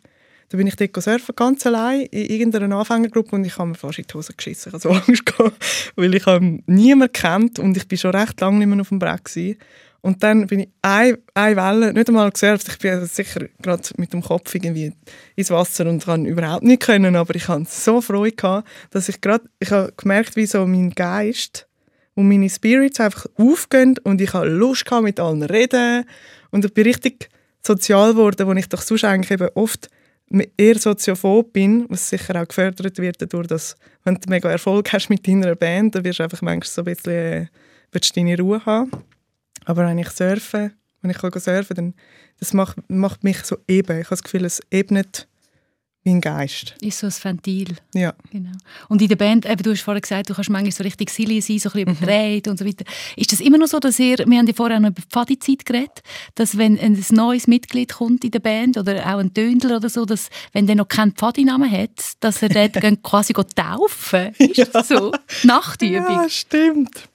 Da 0.50 0.58
bin 0.58 0.66
ich 0.66 0.76
dort 0.76 1.04
surfen, 1.04 1.36
ganz 1.36 1.64
allein, 1.68 2.08
in 2.08 2.26
irgendeiner 2.26 2.76
Anfängergruppe 2.76 3.36
und 3.36 3.46
ich 3.46 3.56
habe 3.60 3.70
mir 3.70 3.76
fast 3.76 4.00
in 4.00 4.06
die 4.10 4.14
Hose 4.16 4.34
geschissen. 4.34 4.70
Ich 4.70 4.74
hatte 4.74 4.90
so 4.90 4.90
Angst, 4.90 5.26
gehabt, 5.28 5.64
weil 5.96 6.16
ich 6.16 6.26
habe 6.26 6.60
niemanden 6.66 7.14
kennt 7.14 7.60
und 7.60 7.78
ich 7.78 7.88
bin 7.88 8.00
schon 8.00 8.16
recht 8.16 8.42
lange 8.42 8.58
nicht 8.58 8.68
mehr 8.68 8.82
auf 8.82 8.90
dem 8.90 8.98
Brett 8.98 9.26
gewesen. 9.26 9.58
Und 10.02 10.24
dann 10.24 10.48
bin 10.48 10.62
ich 10.62 10.70
eine, 10.82 11.20
eine 11.34 11.56
Welle, 11.58 11.94
nicht 11.94 12.08
einmal 12.08 12.32
gesurft, 12.32 12.68
ich 12.70 12.78
bin 12.80 12.92
also 12.92 13.06
sicher 13.06 13.48
gerade 13.62 13.84
mit 13.98 14.14
dem 14.14 14.22
Kopf 14.22 14.54
irgendwie 14.56 14.94
ins 15.36 15.52
Wasser 15.52 15.88
und 15.88 16.06
kann 16.06 16.26
überhaupt 16.26 16.64
nicht 16.64 16.82
können, 16.82 17.16
aber 17.16 17.36
ich 17.36 17.48
hatte 17.48 17.66
so 17.68 18.00
Freude, 18.00 18.36
gehabt, 18.36 18.68
dass 18.92 19.10
ich 19.10 19.20
gerade, 19.20 19.46
ich 19.60 19.72
habe 19.72 19.92
wie 20.36 20.46
so 20.46 20.66
mein 20.66 20.92
Geist 20.92 21.68
und 22.16 22.30
meine 22.30 22.50
Spirits 22.50 23.00
einfach 23.00 23.26
aufgehen 23.36 23.96
und 24.04 24.22
ich 24.22 24.34
habe 24.34 24.48
Lust 24.48 24.86
gehabt, 24.86 25.04
mit 25.04 25.20
allen 25.20 25.44
reden 25.44 26.06
und 26.52 26.64
ich 26.64 26.74
bin 26.74 26.86
richtig 26.86 27.30
sozial 27.62 28.14
geworden, 28.14 28.48
wo 28.48 28.54
ich 28.54 28.70
doch 28.70 28.82
sonst 28.82 29.04
eigentlich 29.04 29.32
eben 29.32 29.50
oft 29.56 29.90
eher 30.58 30.78
soziophob 30.78 31.54
bin, 31.54 31.86
was 31.90 32.10
sicher 32.10 32.42
auch 32.42 32.48
gefördert 32.48 32.98
wird 33.00 33.22
dadurch, 33.22 33.48
dass 33.48 33.76
wenn 34.04 34.16
du 34.16 34.30
mega 34.30 34.50
Erfolg 34.50 34.94
hast 34.94 35.10
mit 35.10 35.28
deiner 35.28 35.56
Band, 35.56 35.96
dann 35.96 36.04
wirst 36.04 36.20
du 36.20 36.24
einfach 36.24 36.42
manchmal 36.42 36.70
so 36.70 36.82
ein 36.82 36.86
bisschen, 36.86 37.50
äh, 37.94 38.00
deine 38.16 38.38
Ruhe 38.38 38.66
haben. 38.66 38.92
Aber 39.70 39.86
wenn 39.86 40.00
ich 40.00 40.10
surfe, 40.10 40.72
wenn 41.02 41.12
ich 41.12 41.20
kann 41.20 41.32
surfen 41.32 41.76
dann 41.76 41.94
das 42.40 42.54
macht, 42.54 42.78
macht 42.90 43.24
mich 43.24 43.44
so 43.44 43.56
eben. 43.68 44.00
Ich 44.00 44.06
habe 44.06 44.16
das 44.16 44.24
Gefühl, 44.24 44.44
es 44.44 44.62
ebnet 44.72 45.28
mein 46.04 46.22
Geist. 46.22 46.74
Ist 46.82 46.98
so 46.98 47.06
ein 47.06 47.14
Ventil. 47.14 47.76
Ja. 47.94 48.16
Genau. 48.32 48.54
Und 48.88 49.00
in 49.04 49.10
der 49.10 49.16
Band, 49.16 49.46
eben, 49.46 49.62
du 49.62 49.70
hast 49.70 49.82
vorhin 49.82 50.02
gesagt, 50.02 50.28
du 50.28 50.34
kannst 50.34 50.50
manchmal 50.50 50.72
so 50.72 50.84
richtig 50.84 51.12
silly 51.12 51.40
sein, 51.40 51.60
so 51.60 51.70
ein 51.70 51.86
bisschen 51.86 51.98
überdreht 51.98 52.48
und 52.48 52.58
so 52.58 52.66
weiter. 52.66 52.84
Ist 53.16 53.32
das 53.32 53.42
immer 53.42 53.60
noch 53.60 53.68
so, 53.68 53.80
dass 53.80 54.00
ihr, 54.00 54.18
wir 54.18 54.40
haben 54.40 54.48
ja 54.48 54.54
vorher 54.56 54.80
noch 54.80 54.90
über 54.90 55.04
Pfadi-Zeit 55.04 55.64
geredet, 55.66 56.02
dass 56.34 56.58
wenn 56.58 56.80
ein 56.80 57.06
neues 57.12 57.46
Mitglied 57.46 57.94
kommt 57.94 58.24
in 58.24 58.32
der 58.32 58.40
Band 58.40 58.76
oder 58.76 59.06
auch 59.06 59.20
ein 59.20 59.36
Töndler 59.36 59.78
oder 59.78 59.90
so, 59.90 60.04
dass 60.06 60.30
wenn 60.52 60.66
der 60.66 60.78
noch 60.78 60.88
keinen 60.88 61.12
Pfadi-Namen 61.12 61.70
hat, 61.70 62.14
dass 62.22 62.42
er 62.42 62.50
dort 62.50 62.74
quasi 63.04 63.34
taufen 63.34 64.34
Ist 64.40 64.74
das 64.74 64.88
so? 64.88 65.12
Nachtübung? 65.44 66.24
Ja, 66.24 66.28
stimmt. 66.28 67.09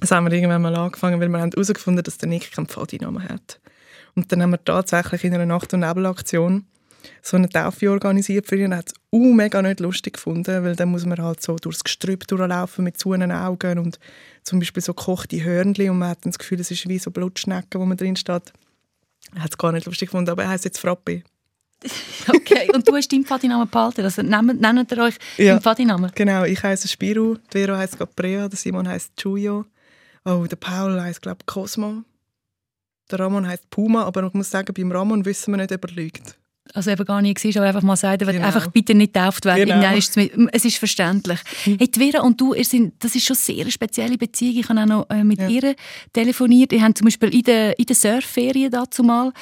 Das 0.00 0.10
haben 0.10 0.26
wir 0.26 0.32
irgendwann 0.32 0.62
mal 0.62 0.74
angefangen, 0.76 1.20
weil 1.20 1.28
wir 1.28 1.40
haben 1.40 1.50
herausgefunden 1.50 2.04
dass 2.04 2.18
der 2.18 2.28
Nick 2.28 2.52
keinen 2.52 2.66
Pfadinamen 2.66 3.28
hat. 3.28 3.60
Und 4.14 4.30
dann 4.32 4.42
haben 4.42 4.50
wir 4.50 4.64
tatsächlich 4.64 5.24
in 5.24 5.34
einer 5.34 5.46
Nacht- 5.46 5.72
und 5.74 5.80
Nebelaktion 5.80 6.66
so 7.22 7.36
eine 7.36 7.48
Taufe 7.48 7.90
organisiert 7.90 8.46
für 8.46 8.56
ihn. 8.56 8.72
Er 8.72 8.78
hat 8.78 8.88
es 8.88 8.94
uh, 9.12 9.32
mega 9.32 9.62
nicht 9.62 9.80
lustig 9.80 10.14
gefunden, 10.14 10.64
weil 10.64 10.76
dann 10.76 10.90
muss 10.90 11.06
man 11.06 11.20
halt 11.22 11.42
so 11.42 11.56
durchs 11.56 11.84
Gestrüpp 11.84 12.26
durchlaufen 12.26 12.84
mit 12.84 12.98
zu 12.98 13.12
Augen 13.14 13.78
und 13.78 13.98
zum 14.42 14.58
Beispiel 14.58 14.82
so 14.82 14.94
gekochte 14.94 15.42
Hörnli 15.42 15.88
und 15.88 15.98
man 15.98 16.10
hat 16.10 16.18
das 16.24 16.38
Gefühl, 16.38 16.60
es 16.60 16.70
ist 16.70 16.88
wie 16.88 16.98
so 16.98 17.10
Blutschnecken, 17.10 17.80
wo 17.80 17.84
man 17.86 17.96
drin 17.96 18.16
steht. 18.16 18.52
Er 19.34 19.42
hat 19.44 19.50
es 19.50 19.58
gar 19.58 19.72
nicht 19.72 19.86
lustig 19.86 20.08
gefunden, 20.08 20.30
aber 20.30 20.44
er 20.44 20.50
heißt 20.50 20.64
jetzt 20.64 20.78
Frappi. 20.78 21.22
Okay, 22.28 22.68
und 22.74 22.86
du 22.86 22.94
hast 22.94 23.10
deinen 23.12 23.24
Pfadi-Namen 23.24 23.68
behalten, 23.68 24.02
also 24.02 24.20
nennt, 24.22 24.60
nennt 24.60 24.90
ihr 24.92 24.98
euch 24.98 25.14
Ja. 25.36 25.56
den 25.56 25.62
Pfadi-Namen? 25.62 26.10
Genau, 26.14 26.44
ich 26.44 26.62
heiße 26.62 26.88
Spiru, 26.88 27.36
die 27.52 27.58
Vero 27.58 27.76
heißt 27.76 27.98
Caprea, 27.98 28.48
Simon 28.52 28.88
heißt 28.88 29.16
Chuyo, 29.16 29.64
oh, 30.28 30.46
der 30.46 30.56
Paul 30.56 31.00
heißt 31.00 31.22
glaube 31.22 31.40
Cosmo, 31.46 32.02
der 33.10 33.20
Ramon 33.20 33.46
heißt 33.46 33.70
Puma, 33.70 34.04
aber 34.04 34.26
ich 34.26 34.34
muss 34.34 34.50
sagen, 34.50 34.72
beim 34.74 34.92
Ramon 34.92 35.24
wissen 35.24 35.52
wir 35.52 35.58
nicht, 35.58 35.72
ob 35.72 35.84
er 35.84 35.90
lügt. 35.94 36.36
Also 36.74 36.90
eben 36.90 37.06
gar 37.06 37.22
nicht 37.22 37.42
war, 37.42 37.56
aber 37.56 37.66
einfach 37.68 37.82
mal 37.82 37.96
sagen, 37.96 38.26
Genau. 38.26 38.44
einfach 38.46 38.66
bitte 38.66 38.94
nicht 38.94 39.14
getauft 39.14 39.46
werden. 39.46 39.64
Genau. 39.80 39.96
Ist 39.96 40.14
es, 40.18 40.28
es 40.52 40.64
ist 40.66 40.76
verständlich. 40.76 41.38
Hey, 41.64 41.78
die 41.78 41.98
Vera 41.98 42.20
und 42.22 42.38
du, 42.38 42.52
ihr 42.52 42.64
sind, 42.66 42.92
das 43.02 43.14
ist 43.14 43.24
schon 43.24 43.36
eine 43.36 43.64
sehr 43.64 43.70
spezielle 43.70 44.18
Beziehung. 44.18 44.58
Ich 44.58 44.68
habe 44.68 44.80
auch 44.82 44.86
noch 44.86 45.08
äh, 45.08 45.24
mit 45.24 45.38
Ja. 45.40 45.48
ihr 45.48 45.74
telefoniert. 46.12 46.74
Ihr 46.74 46.82
habt 46.82 46.98
zum 46.98 47.06
Beispiel 47.06 47.32
in 47.32 47.42
der, 47.44 47.78
in 47.78 47.86
der 47.86 47.96
Surfferien 47.96 48.70
dazu 48.70 49.02
mal 49.02 49.32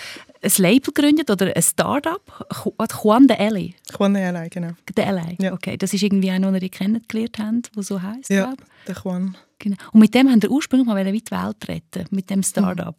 ein 0.40 0.53
Label 0.59 0.92
gegründet 0.92 1.29
oder 1.29 1.53
ein 1.57 1.62
Start-up. 1.62 2.46
Ju- 2.62 3.03
Juan 3.03 3.27
de 3.27 3.37
Alley. 3.37 3.75
Juan 3.99 4.14
allein, 4.14 4.49
genau. 4.49 4.70
De 4.96 5.05
Alley. 5.05 5.37
Ja. 5.40 5.53
Okay, 5.53 5.77
das 5.77 5.92
ist 5.94 6.04
irgendwie 6.04 6.31
einer, 6.31 6.52
den 6.52 6.63
ihr 6.63 6.69
kennengelernt 6.69 7.38
habt, 7.40 7.75
der 7.75 7.83
so 7.83 8.00
heisst. 8.00 8.31
Ja, 8.31 8.54
der 8.87 8.94
Juan. 9.02 9.37
Genau. 9.59 9.77
Und 9.92 10.00
mit 10.00 10.15
dem 10.15 10.29
haben 10.31 10.42
wir 10.42 10.50
ursprünglich 10.50 10.87
mal 10.87 11.02
die 11.04 11.31
Welt 11.31 11.69
retten, 11.69 12.07
mit 12.11 12.29
dem 12.29 12.42
Start-up. 12.42 12.96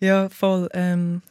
Ja, 0.00 0.28
voll. 0.28 0.68
Ähm, 0.72 1.22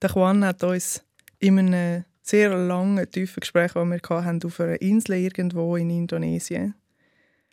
der 0.00 0.10
Juan 0.10 0.44
hat 0.44 0.62
uns 0.64 1.02
in 1.38 1.58
einem 1.58 2.04
sehr 2.22 2.56
langen, 2.56 3.10
tiefen 3.10 3.40
Gespräch, 3.40 3.72
das 3.72 3.86
wir 3.86 4.00
hatten, 4.24 4.44
auf 4.44 4.60
einer 4.60 4.80
Insel 4.80 5.16
irgendwo 5.16 5.76
in 5.76 5.90
Indonesien, 5.90 6.74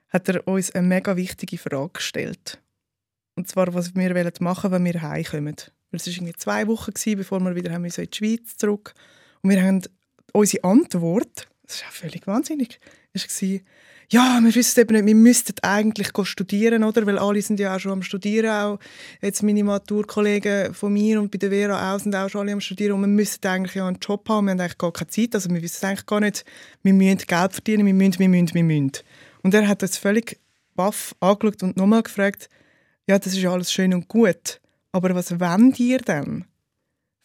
hat 0.10 0.30
er 0.30 0.48
uns 0.48 0.72
eine 0.72 0.88
mega 0.88 1.16
wichtige 1.16 1.58
Frage 1.58 1.94
gestellt. 1.94 2.62
Und 3.36 3.48
zwar, 3.48 3.74
was 3.74 3.96
wir 3.96 4.16
wollen 4.16 4.34
machen 4.40 4.72
wenn 4.72 4.86
wir 4.86 5.02
heimkommen. 5.02 5.56
Es 5.92 6.08
war 6.08 6.14
irgendwie 6.14 6.34
zwei 6.34 6.68
Wochen, 6.68 6.94
bevor 7.18 7.40
wir 7.42 7.56
wieder 7.56 7.72
in 7.76 7.84
die 7.84 8.18
Schweiz 8.18 8.56
zurück 8.56 8.94
Und 9.42 9.50
wir 9.50 9.62
haben 9.62 9.82
unsere 10.32 10.64
Antwort, 10.64 11.50
das 11.64 11.78
ist 11.78 11.86
auch 11.86 11.92
völlig 11.92 12.28
wahnsinnig, 12.28 12.80
war, 13.14 13.60
ja, 14.12 14.42
wir 14.44 14.54
wissen 14.54 14.82
eben 14.82 14.94
nicht, 14.94 15.06
wir 15.06 15.16
müssten 15.16 15.56
eigentlich 15.62 16.10
studieren, 16.24 16.84
oder? 16.84 17.06
Weil 17.06 17.18
alle 17.18 17.42
sind 17.42 17.62
ja 17.62 17.74
auch 17.74 17.80
schon 17.80 17.94
am 17.94 18.04
Studieren, 18.04 18.50
auch 18.50 18.80
jetzt 19.22 19.42
meine 19.42 19.64
Maturkollegen 19.64 20.74
von 20.74 20.92
mir 20.92 21.22
und 21.22 21.32
bei 21.32 21.38
der 21.38 21.50
Vera 21.50 21.96
auch 21.96 22.00
sind 22.00 22.14
auch 22.14 22.28
schon 22.30 22.42
alle 22.42 22.52
am 22.52 22.60
Studieren 22.60 22.96
und 22.96 23.02
wir 23.02 23.08
müssten 23.08 23.48
eigentlich 23.48 23.76
ja 23.76 23.88
einen 23.88 24.00
Job 24.02 24.28
haben, 24.28 24.48
wir 24.48 24.52
haben 24.52 24.60
eigentlich 24.60 24.78
gar 24.78 24.92
keine 24.92 25.10
Zeit, 25.10 25.34
also 25.34 25.50
wir 25.50 25.62
wissen 25.62 25.86
eigentlich 25.86 26.06
gar 26.06 26.20
nicht, 26.20 26.44
wir 26.84 26.94
müssen 26.94 27.20
Geld 27.20 27.54
verdienen, 27.54 27.86
wir 27.86 27.94
müssen, 27.94 28.20
wir 28.20 28.28
müssen, 28.28 28.54
wir 28.54 28.64
müssen. 28.66 28.92
Und 29.44 29.54
er 29.54 29.66
hat 29.66 29.82
uns 29.82 29.98
völlig 29.98 30.38
baff 30.76 31.16
angeschaut 31.22 31.64
und 31.64 31.78
nochmal 31.78 32.04
gefragt, 32.04 32.50
ja, 33.08 33.18
das 33.18 33.34
ist 33.34 33.46
alles 33.46 33.72
schön 33.72 33.94
und 33.94 34.10
gut, 34.10 34.60
aber 34.92 35.16
was 35.16 35.40
wollt 35.40 35.80
ihr 35.80 36.00
denn? 36.00 36.44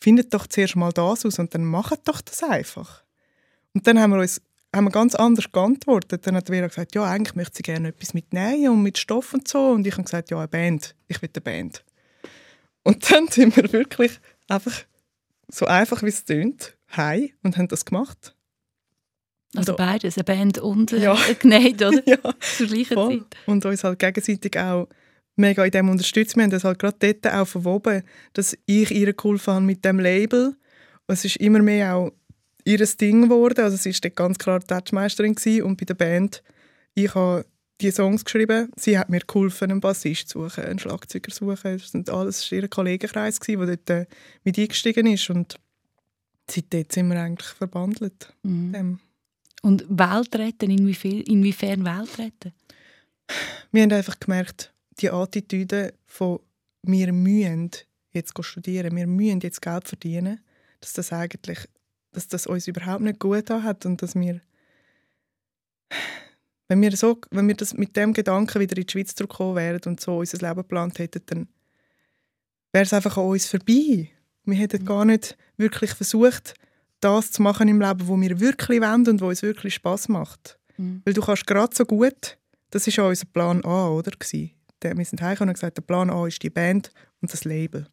Findet 0.01 0.32
doch 0.32 0.47
zuerst 0.47 0.76
mal 0.76 0.93
das 0.93 1.24
aus 1.24 1.39
und 1.41 1.53
dann 1.53 1.64
macht 1.64 2.07
doch 2.07 2.20
das 2.20 2.45
einfach. 2.45 3.03
Und 3.74 3.89
dann 3.89 3.99
haben 3.99 4.12
wir 4.12 4.20
uns 4.20 4.41
haben 4.77 4.85
wir 4.85 4.91
ganz 4.93 5.14
anders 5.14 5.51
geantwortet. 5.51 6.27
Dann 6.27 6.37
hat 6.37 6.47
Vera 6.49 6.66
gesagt, 6.68 6.95
ja, 6.95 7.05
eigentlich 7.05 7.35
möchte 7.35 7.57
sie 7.57 7.62
gerne 7.62 7.89
etwas 7.89 8.14
mit 8.14 8.33
Nähen 8.33 8.70
und 8.70 8.83
mit 8.83 8.99
Stoff 8.99 9.35
und 9.35 9.49
so. 9.49 9.70
Und 9.70 9.87
ich 9.87 9.95
habe 9.95 10.05
gesagt, 10.05 10.31
ja, 10.31 10.39
eine 10.39 10.49
Band. 10.49 10.95
Ich 11.09 11.20
will 11.22 11.31
eine 11.35 11.41
Band. 11.41 11.85
Und 12.85 13.11
dann 13.11 13.27
sind 13.31 13.57
wir 13.57 13.72
wirklich 13.72 14.20
einfach 14.49 14.85
so 15.49 15.66
einfach, 15.66 16.03
wie 16.03 16.09
es 16.09 16.24
tönt, 16.24 16.77
heim 16.97 17.31
und 17.43 17.57
haben 17.57 17.68
das 17.68 17.85
gemacht. 17.85 18.35
Also 19.57 19.72
Und- 19.72 19.79
beides, 19.79 20.16
eine 20.16 20.24
Band 20.24 20.59
und 20.59 20.93
äh, 20.93 20.99
Ja. 21.03 21.16
genäht, 21.41 21.83
oder? 21.83 22.03
ja, 22.07 22.18
Zur 22.57 22.66
gleichen 22.66 22.95
voll. 22.95 23.18
Zeit. 23.20 23.37
Und 23.47 23.64
uns 23.64 23.85
halt 23.85 23.99
gegenseitig 23.99 24.59
auch 24.59 24.89
mega 25.37 25.64
in 25.64 25.70
dem 25.70 25.89
unterstützt. 25.89 26.37
Wir 26.37 26.43
haben 26.43 26.51
das 26.51 26.64
halt 26.64 26.79
gerade 26.79 26.97
dort 27.12 27.33
auch 27.35 27.47
verwoben, 27.47 28.03
dass 28.35 28.57
ich 28.66 28.91
ihr 28.91 29.12
geholfen 29.12 29.55
habe 29.55 29.64
mit 29.64 29.85
dem 29.85 29.99
Label. 30.01 30.49
Und 31.09 31.12
es 31.12 31.24
ist 31.24 31.37
immer 31.37 31.61
mehr 31.61 31.95
auch 31.95 32.12
ihr 32.66 32.84
Ding 32.84 33.22
geworden. 33.22 33.64
Also 33.64 33.76
sie 33.76 33.94
war 33.94 34.10
ganz 34.10 34.38
klar 34.38 34.60
Touchmeisterin 34.60 35.34
gewesen. 35.34 35.62
und 35.62 35.76
bei 35.78 35.84
der 35.84 35.94
Band, 35.94 36.42
ich 36.94 37.14
habe 37.14 37.46
die 37.80 37.90
Songs 37.90 38.24
geschrieben. 38.24 38.70
Sie 38.76 38.98
hat 38.98 39.10
mir 39.10 39.20
geholfen, 39.20 39.70
einen 39.70 39.80
Bassist 39.80 40.30
zu 40.30 40.42
suchen, 40.48 40.64
einen 40.64 40.78
Schlagzeuger 40.78 41.30
zu 41.30 41.44
suchen. 41.44 41.78
Das 41.78 41.90
sind 41.90 42.10
alles 42.10 42.50
ihr 42.50 42.68
Kollegenkreis, 42.68 43.38
der 43.38 43.56
dort 43.56 43.90
äh, 43.90 44.06
mit 44.44 44.58
eingestiegen 44.58 45.06
ist. 45.06 45.28
Und 45.30 45.58
seitdem 46.50 46.86
sind 46.90 47.08
wir 47.08 47.20
eigentlich 47.20 47.48
verbandelt. 47.48 48.32
Mhm. 48.42 48.74
Ähm, 48.74 49.00
Und 49.62 49.84
Welt 49.88 50.34
retten, 50.36 50.70
inwiefern, 50.70 51.20
inwiefern 51.20 51.84
Welt 51.84 52.18
retten? 52.18 52.52
wir 53.72 53.82
haben 53.82 53.92
einfach 53.92 54.18
gemerkt, 54.18 54.72
die 55.00 55.10
Attitüde 55.10 55.94
von 56.06 56.40
wir 56.82 57.12
müssen 57.12 57.72
jetzt 58.12 58.32
studieren, 58.42 58.94
wir 58.96 59.06
müssen 59.08 59.40
jetzt 59.40 59.60
Geld 59.60 59.88
verdienen, 59.88 60.40
dass 60.80 60.92
das 60.92 61.12
eigentlich, 61.12 61.58
dass 62.16 62.28
das 62.28 62.46
uns 62.46 62.66
überhaupt 62.66 63.02
nicht 63.02 63.20
gut 63.20 63.50
hat 63.50 63.84
und 63.84 64.00
dass 64.00 64.14
wir 64.14 64.40
wenn 66.68 66.82
wir, 66.82 66.96
so, 66.96 67.20
wenn 67.30 67.46
wir 67.46 67.54
das 67.54 67.74
mit 67.74 67.94
dem 67.96 68.12
Gedanken 68.12 68.60
wieder 68.60 68.76
in 68.76 68.86
die 68.86 68.90
Schweiz 68.90 69.14
zurückgekommen 69.14 69.54
wären 69.54 69.80
und 69.86 70.00
so 70.00 70.18
unser 70.18 70.38
Leben 70.38 70.62
geplant 70.62 70.98
hätten, 70.98 71.22
dann 71.26 71.48
wäre 72.72 72.84
es 72.84 72.92
einfach 72.92 73.16
an 73.18 73.26
uns 73.26 73.46
vorbei. 73.46 74.10
Wir 74.44 74.56
hätten 74.56 74.84
gar 74.84 75.04
nicht 75.04 75.36
wirklich 75.56 75.92
versucht, 75.92 76.54
das 77.00 77.30
zu 77.30 77.42
machen 77.42 77.68
im 77.68 77.80
Leben, 77.80 78.08
wo 78.08 78.20
wir 78.20 78.40
wirklich 78.40 78.80
wollen 78.80 79.06
und 79.06 79.20
wo 79.20 79.28
uns 79.28 79.42
wirklich 79.42 79.74
Spaß 79.74 80.08
macht. 80.08 80.58
Mhm. 80.76 81.02
Weil 81.04 81.14
du 81.14 81.20
kannst 81.20 81.46
gerade 81.46 81.76
so 81.76 81.84
gut, 81.84 82.36
das 82.70 82.86
ist 82.88 82.96
ja 82.96 83.04
unser 83.04 83.26
Plan 83.26 83.64
A, 83.64 83.90
oder? 83.90 84.10
Wir 84.18 85.04
sind 85.04 85.22
heimgekommen 85.22 85.22
und 85.22 85.40
haben 85.40 85.52
gesagt, 85.52 85.76
der 85.76 85.82
Plan 85.82 86.10
A 86.10 86.26
ist 86.26 86.42
die 86.42 86.50
Band 86.50 86.90
und 87.20 87.32
das 87.32 87.44
Label. 87.44 87.86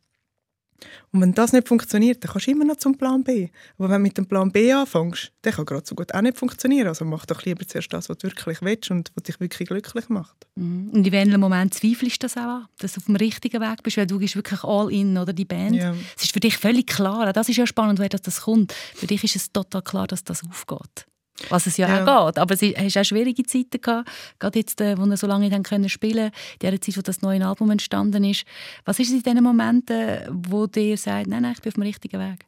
Und 1.12 1.22
wenn 1.22 1.34
das 1.34 1.54
nicht 1.54 1.68
funktioniert, 1.68 2.24
dann 2.24 2.32
kannst 2.32 2.48
du 2.48 2.52
immer 2.52 2.66
noch 2.66 2.78
zum 2.78 2.98
Plan 2.98 3.24
B. 3.24 3.50
Aber 3.78 3.90
wenn 3.90 3.98
du 3.98 4.04
mit 4.04 4.18
dem 4.18 4.26
Plan 4.26 4.52
B 4.52 4.72
anfängst, 4.72 5.32
der 5.44 5.52
kann 5.52 5.66
gerade 5.66 5.86
so 5.86 5.96
gut 5.96 6.14
auch 6.14 6.22
nicht 6.22 6.38
funktionieren. 6.38 6.88
Also 6.88 7.06
mach 7.06 7.26
doch 7.26 7.44
lieber 7.44 7.68
zuerst 7.68 7.92
das, 7.94 8.10
was 8.10 8.18
du 8.18 8.28
wirklich 8.28 8.62
willst 8.62 8.92
und 8.92 9.12
was 9.16 9.24
dich 9.24 9.40
wirklich 9.40 9.70
glücklich 9.70 10.10
macht. 10.10 10.48
Mhm. 10.56 10.90
Und 10.92 11.06
in 11.06 11.12
welchem 11.12 11.40
Moment 11.40 11.74
zweifelst 11.74 12.24
du 12.24 12.26
das 12.26 12.38
auch 12.38 12.42
an, 12.42 12.68
dass 12.80 12.94
du 12.94 13.00
auf 13.00 13.06
dem 13.06 13.16
richtigen 13.16 13.62
Weg 13.62 13.84
bist, 13.84 13.98
weil 13.98 14.08
du 14.08 14.20
gehst 14.20 14.36
wirklich 14.36 14.64
all 14.64 14.92
in, 14.92 15.18
oder 15.18 15.34
die 15.34 15.46
Band. 15.46 15.76
Ja. 15.76 15.94
Es 16.18 16.24
ist 16.24 16.34
für 16.34 16.40
dich 16.40 16.58
völlig 16.58 16.88
klar, 16.88 17.32
das 17.34 17.50
ist 17.50 17.58
ja 17.58 17.68
spannend, 17.68 18.00
woher 18.00 18.10
das, 18.10 18.22
das 18.22 18.42
kommt. 18.42 18.74
Für 18.74 19.08
dich 19.08 19.24
ist 19.24 19.36
es 19.36 19.52
total 19.52 19.82
klar, 19.82 20.08
dass 20.08 20.24
das 20.24 20.44
aufgeht. 20.44 21.08
Was 21.50 21.66
es 21.68 21.78
ja, 21.78 21.88
Ja. 21.88 22.06
auch 22.06 22.28
geht. 22.28 22.38
Aber 22.40 22.56
du 22.56 22.74
hast 22.74 22.98
auch 22.98 23.04
schwierige 23.04 23.44
Zeiten 23.44 23.82
gehabt, 23.82 24.10
gerade 24.40 24.60
jetzt, 24.60 24.80
äh, 24.82 24.98
wo 24.98 25.06
wir 25.06 25.18
so 25.18 25.28
lange 25.28 25.50
nicht 25.50 25.64
können 25.64 25.90
spielen 25.90 26.32
in 26.62 26.70
der 26.72 26.80
Zeit, 26.80 26.98
wo 26.98 27.02
das 27.02 27.22
neue 27.22 27.46
Album 27.46 27.72
entstanden 27.72 28.24
ist. 28.24 28.46
Was 28.86 29.00
ist 29.00 29.08
es 29.08 29.14
in 29.16 29.24
diesen 29.24 29.44
Momenten, 29.44 30.20
wo 30.30 30.68
dir 30.68 30.98
sagt, 30.98 31.28
nein, 31.28 31.42
nein, 31.42 31.54
ich 31.56 31.62
bin 31.62 31.70
auf 31.72 31.76
dem 31.76 31.84
richtigen 31.84 32.20
Weg? 32.20 32.46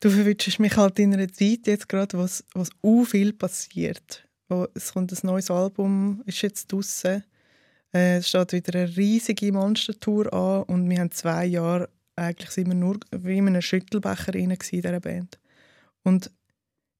Du 0.00 0.08
verwünschst 0.08 0.58
mich 0.60 0.76
halt 0.76 0.98
in 0.98 1.12
einer 1.12 1.30
Zeit 1.30 1.66
jetzt 1.66 1.88
gerade, 1.88 2.16
wo 2.16 2.22
es 2.22 2.44
u 2.82 3.04
viel 3.04 3.32
passiert. 3.34 4.26
Wo, 4.48 4.66
es 4.74 4.92
kommt 4.92 5.12
ein 5.12 5.18
neues 5.26 5.50
Album, 5.50 6.22
ist 6.24 6.40
jetzt 6.42 6.72
draussen. 6.72 7.22
Äh, 7.92 8.16
es 8.18 8.28
steht 8.28 8.52
wieder 8.52 8.78
eine 8.78 8.96
riesige 8.96 9.52
Monstertour 9.52 10.32
an 10.32 10.62
und 10.64 10.88
wir 10.88 11.00
haben 11.00 11.10
zwei 11.10 11.44
Jahre 11.46 11.90
eigentlich 12.16 12.50
sind 12.50 12.68
wir 12.68 12.74
nur 12.74 12.98
wie 13.12 13.38
in 13.38 13.48
einem 13.48 13.62
Schüttelbecher 13.62 14.34
in 14.34 14.50
dieser 14.50 15.00
Band. 15.00 15.38
Und 16.02 16.30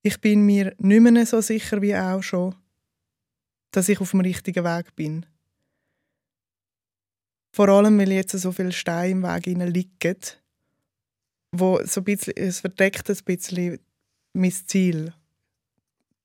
ich 0.03 0.21
bin 0.21 0.47
mir 0.47 0.75
nicht 0.79 1.01
mehr 1.01 1.27
so 1.27 1.41
sicher 1.41 1.83
wie 1.83 1.95
auch 1.95 2.23
schon, 2.23 2.55
dass 3.71 3.89
ich 3.89 4.01
auf 4.01 4.11
dem 4.11 4.21
richtigen 4.21 4.65
Weg 4.65 4.95
bin. 4.97 5.27
Vor 7.53 7.69
allem, 7.69 7.99
weil 7.99 8.13
jetzt 8.13 8.33
so 8.33 8.53
viele 8.53 8.73
Steine 8.73 9.11
im 9.11 9.23
Weg 9.23 9.47
liegen, 9.47 10.17
wo 11.53 11.81
so 11.85 12.01
ein 12.01 12.05
bisschen, 12.05 12.35
es 12.37 12.61
verdeckt 12.61 13.11
ein 13.11 13.19
bisschen 13.25 13.79
mein 14.33 14.53
Ziel. 14.53 15.13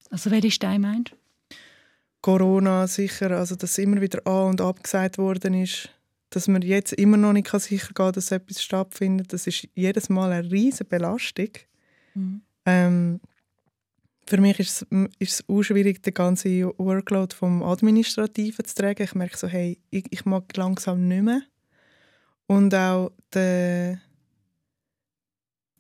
Also 0.09 0.29
welche 0.31 0.51
Stein 0.51 0.81
meinst? 0.81 1.15
Corona 2.21 2.87
sicher, 2.87 3.31
also 3.31 3.55
dass 3.55 3.77
immer 3.77 4.01
wieder 4.01 4.25
an 4.25 4.49
und 4.49 4.61
abgesagt 4.61 5.17
worden 5.17 5.53
ist, 5.53 5.89
dass 6.29 6.47
man 6.47 6.61
jetzt 6.61 6.93
immer 6.93 7.17
noch 7.17 7.33
nicht 7.33 7.49
sicher 7.49 7.87
gehen 7.87 7.93
kann, 7.93 8.13
dass 8.13 8.31
etwas 8.31 8.61
stattfindet, 8.61 9.31
das 9.31 9.47
ist 9.47 9.67
jedes 9.73 10.09
Mal 10.09 10.31
eine 10.31 10.51
riesige 10.51 10.85
Belastung. 10.85 11.49
Mhm. 12.13 12.41
Ähm, 12.65 13.19
für 14.27 14.37
mich 14.41 14.59
ist 14.59 14.81
es, 14.81 14.87
ist 15.19 15.33
es 15.33 15.49
auch 15.49 15.61
schwierig, 15.61 16.01
den 16.01 16.13
ganzen 16.13 16.63
Workload 16.77 17.35
vom 17.35 17.61
Administrativen 17.61 18.65
zu 18.65 18.75
tragen. 18.75 19.03
Ich 19.03 19.13
merke 19.13 19.37
so, 19.37 19.47
hey, 19.47 19.77
ich, 19.91 20.05
ich 20.09 20.25
mag 20.25 20.55
langsam 20.57 21.07
nicht 21.07 21.23
mehr. 21.23 21.41
Und 22.47 22.73
auch 22.73 23.11
der, 23.33 24.01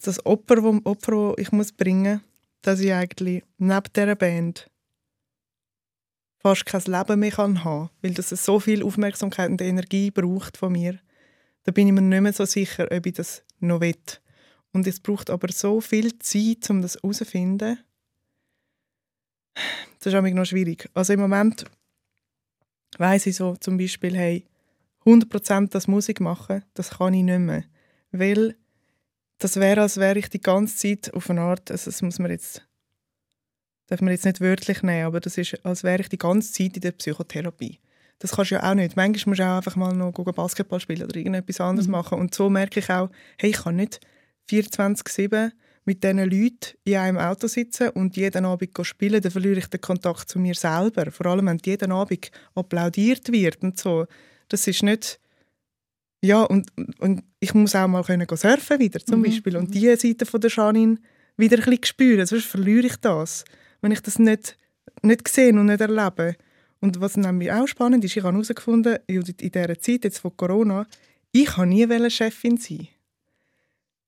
das 0.03 0.23
Opfer, 0.25 0.63
wo, 0.63 0.79
Opfer, 0.83 1.33
das 1.35 1.45
ich 1.45 1.51
muss 1.51 1.71
bringen 1.71 2.13
muss, 2.13 2.21
dass 2.61 2.79
ich 2.79 2.93
eigentlich 2.93 3.43
neben 3.57 3.93
dieser 3.95 4.15
Band 4.15 4.69
fast 6.45 6.67
kein 6.67 6.81
Leben 6.81 7.19
mehr 7.21 7.31
kann 7.31 7.63
haben 7.63 7.89
weil 8.03 8.13
das 8.13 8.29
so 8.29 8.59
viel 8.59 8.83
Aufmerksamkeit 8.83 9.49
und 9.49 9.63
Energie 9.63 10.11
braucht 10.11 10.57
von 10.57 10.73
mir. 10.73 10.99
Da 11.63 11.71
bin 11.71 11.87
ich 11.87 11.93
mir 11.93 12.03
nicht 12.03 12.21
mehr 12.21 12.33
so 12.33 12.45
sicher, 12.45 12.87
ob 12.91 13.03
ich 13.03 13.13
das 13.13 13.43
noch 13.59 13.81
will. 13.81 13.95
Und 14.71 14.85
es 14.85 14.99
braucht 14.99 15.31
aber 15.31 15.51
so 15.51 15.81
viel 15.81 16.19
Zeit, 16.19 16.69
um 16.69 16.83
das 16.83 16.97
herauszufinden. 16.97 17.79
Das 19.97 20.13
ist 20.13 20.13
auch 20.13 20.21
noch 20.21 20.45
schwierig. 20.45 20.87
Also 20.93 21.13
im 21.13 21.21
Moment 21.21 21.65
weiß 22.99 23.25
ich 23.25 23.37
so 23.37 23.55
zum 23.55 23.79
Beispiel, 23.79 24.15
hey, 24.15 24.45
100% 25.03 25.71
das 25.71 25.87
Musik 25.87 26.19
machen, 26.19 26.63
das 26.75 26.91
kann 26.91 27.15
ich 27.15 27.23
nicht 27.23 27.39
mehr. 27.39 27.63
Weil 28.11 28.55
das 29.39 29.55
wäre, 29.55 29.81
als 29.81 29.97
wäre 29.97 30.19
ich 30.19 30.29
die 30.29 30.41
ganze 30.41 30.77
Zeit 30.77 31.11
auf 31.15 31.27
eine 31.27 31.41
Art, 31.41 31.71
also 31.71 31.89
das 31.89 32.03
muss 32.03 32.19
man 32.19 32.29
jetzt, 32.29 32.61
darf 33.87 34.01
man 34.01 34.11
jetzt 34.11 34.25
nicht 34.25 34.41
wörtlich 34.41 34.81
nehmen, 34.83 35.05
aber 35.05 35.19
das 35.19 35.37
ist, 35.37 35.63
als 35.65 35.83
wäre 35.83 36.01
ich 36.01 36.09
die 36.09 36.17
ganze 36.17 36.51
Zeit 36.51 36.75
in 36.75 36.81
der 36.81 36.91
Psychotherapie. 36.91 37.79
Das 38.19 38.31
kannst 38.31 38.51
du 38.51 38.55
ja 38.55 38.69
auch 38.69 38.75
nicht. 38.75 38.95
Manchmal 38.95 39.31
musst 39.31 39.39
du 39.39 39.43
auch 39.45 39.57
einfach 39.57 39.75
mal 39.75 39.93
noch 39.93 40.11
Basketball 40.11 40.79
spielen 40.79 41.03
oder 41.03 41.15
irgendetwas 41.17 41.59
anderes 41.61 41.87
Mhm. 41.87 41.91
machen. 41.91 42.19
Und 42.19 42.33
so 42.33 42.49
merke 42.49 42.79
ich 42.79 42.89
auch, 42.89 43.09
hey, 43.37 43.49
ich 43.51 43.57
kann 43.57 43.75
nicht 43.75 43.99
24-7 44.49 45.51
mit 45.83 46.03
diesen 46.03 46.17
Leuten 46.19 46.77
in 46.83 46.95
einem 46.95 47.17
Auto 47.17 47.47
sitzen 47.47 47.89
und 47.89 48.15
jeden 48.17 48.45
Abend 48.45 48.71
spielen, 48.83 49.21
dann 49.21 49.31
verliere 49.31 49.59
ich 49.59 49.67
den 49.67 49.81
Kontakt 49.81 50.29
zu 50.29 50.39
mir 50.39 50.55
selber. 50.55 51.11
Vor 51.11 51.27
allem, 51.27 51.45
wenn 51.45 51.59
jeden 51.63 51.91
Abend 51.91 52.31
applaudiert 52.55 53.31
wird 53.31 53.61
und 53.63 53.77
so. 53.77 54.05
Das 54.47 54.65
ist 54.67 54.81
nicht... 54.83 55.19
Ja, 56.23 56.41
und, 56.43 56.69
und 56.99 57.21
ich 57.39 57.53
muss 57.53 57.75
auch 57.75 57.87
mal 57.87 58.03
können 58.03 58.25
surfen 58.31 58.79
wieder, 58.79 58.99
zum 58.99 59.19
Mhm, 59.19 59.23
Beispiel. 59.25 59.57
Und 59.57 59.75
diese 59.75 59.95
Seite 59.97 60.25
von 60.25 60.41
der 60.41 60.49
Janine 60.49 60.97
wieder 61.37 61.57
ein 61.57 61.63
bisschen 61.65 61.83
spüren, 61.83 62.25
sonst 62.25 62.45
verliere 62.45 62.87
ich 62.87 62.95
das. 62.95 63.45
Wenn 63.85 63.91
ich 63.91 64.01
das 64.01 64.17
nicht, 64.17 64.57
nicht 65.03 65.27
sehe 65.27 65.53
und 65.53 65.67
nicht 65.67 65.79
erlebe. 65.79 66.37
Und 66.79 66.99
was 67.01 67.17
nämlich 67.17 67.51
auch 67.51 67.67
spannend 67.67 68.03
ist, 68.03 68.17
ich 68.17 68.23
habe 68.23 68.33
herausgefunden, 68.33 68.97
in 69.05 69.21
dieser 69.21 69.79
Zeit 69.79 70.03
jetzt 70.03 70.17
von 70.17 70.35
Corona, 70.35 70.87
ich 71.31 71.45
kann 71.45 71.69
nie 71.69 72.09
Chefin 72.09 72.57
sein. 72.57 72.87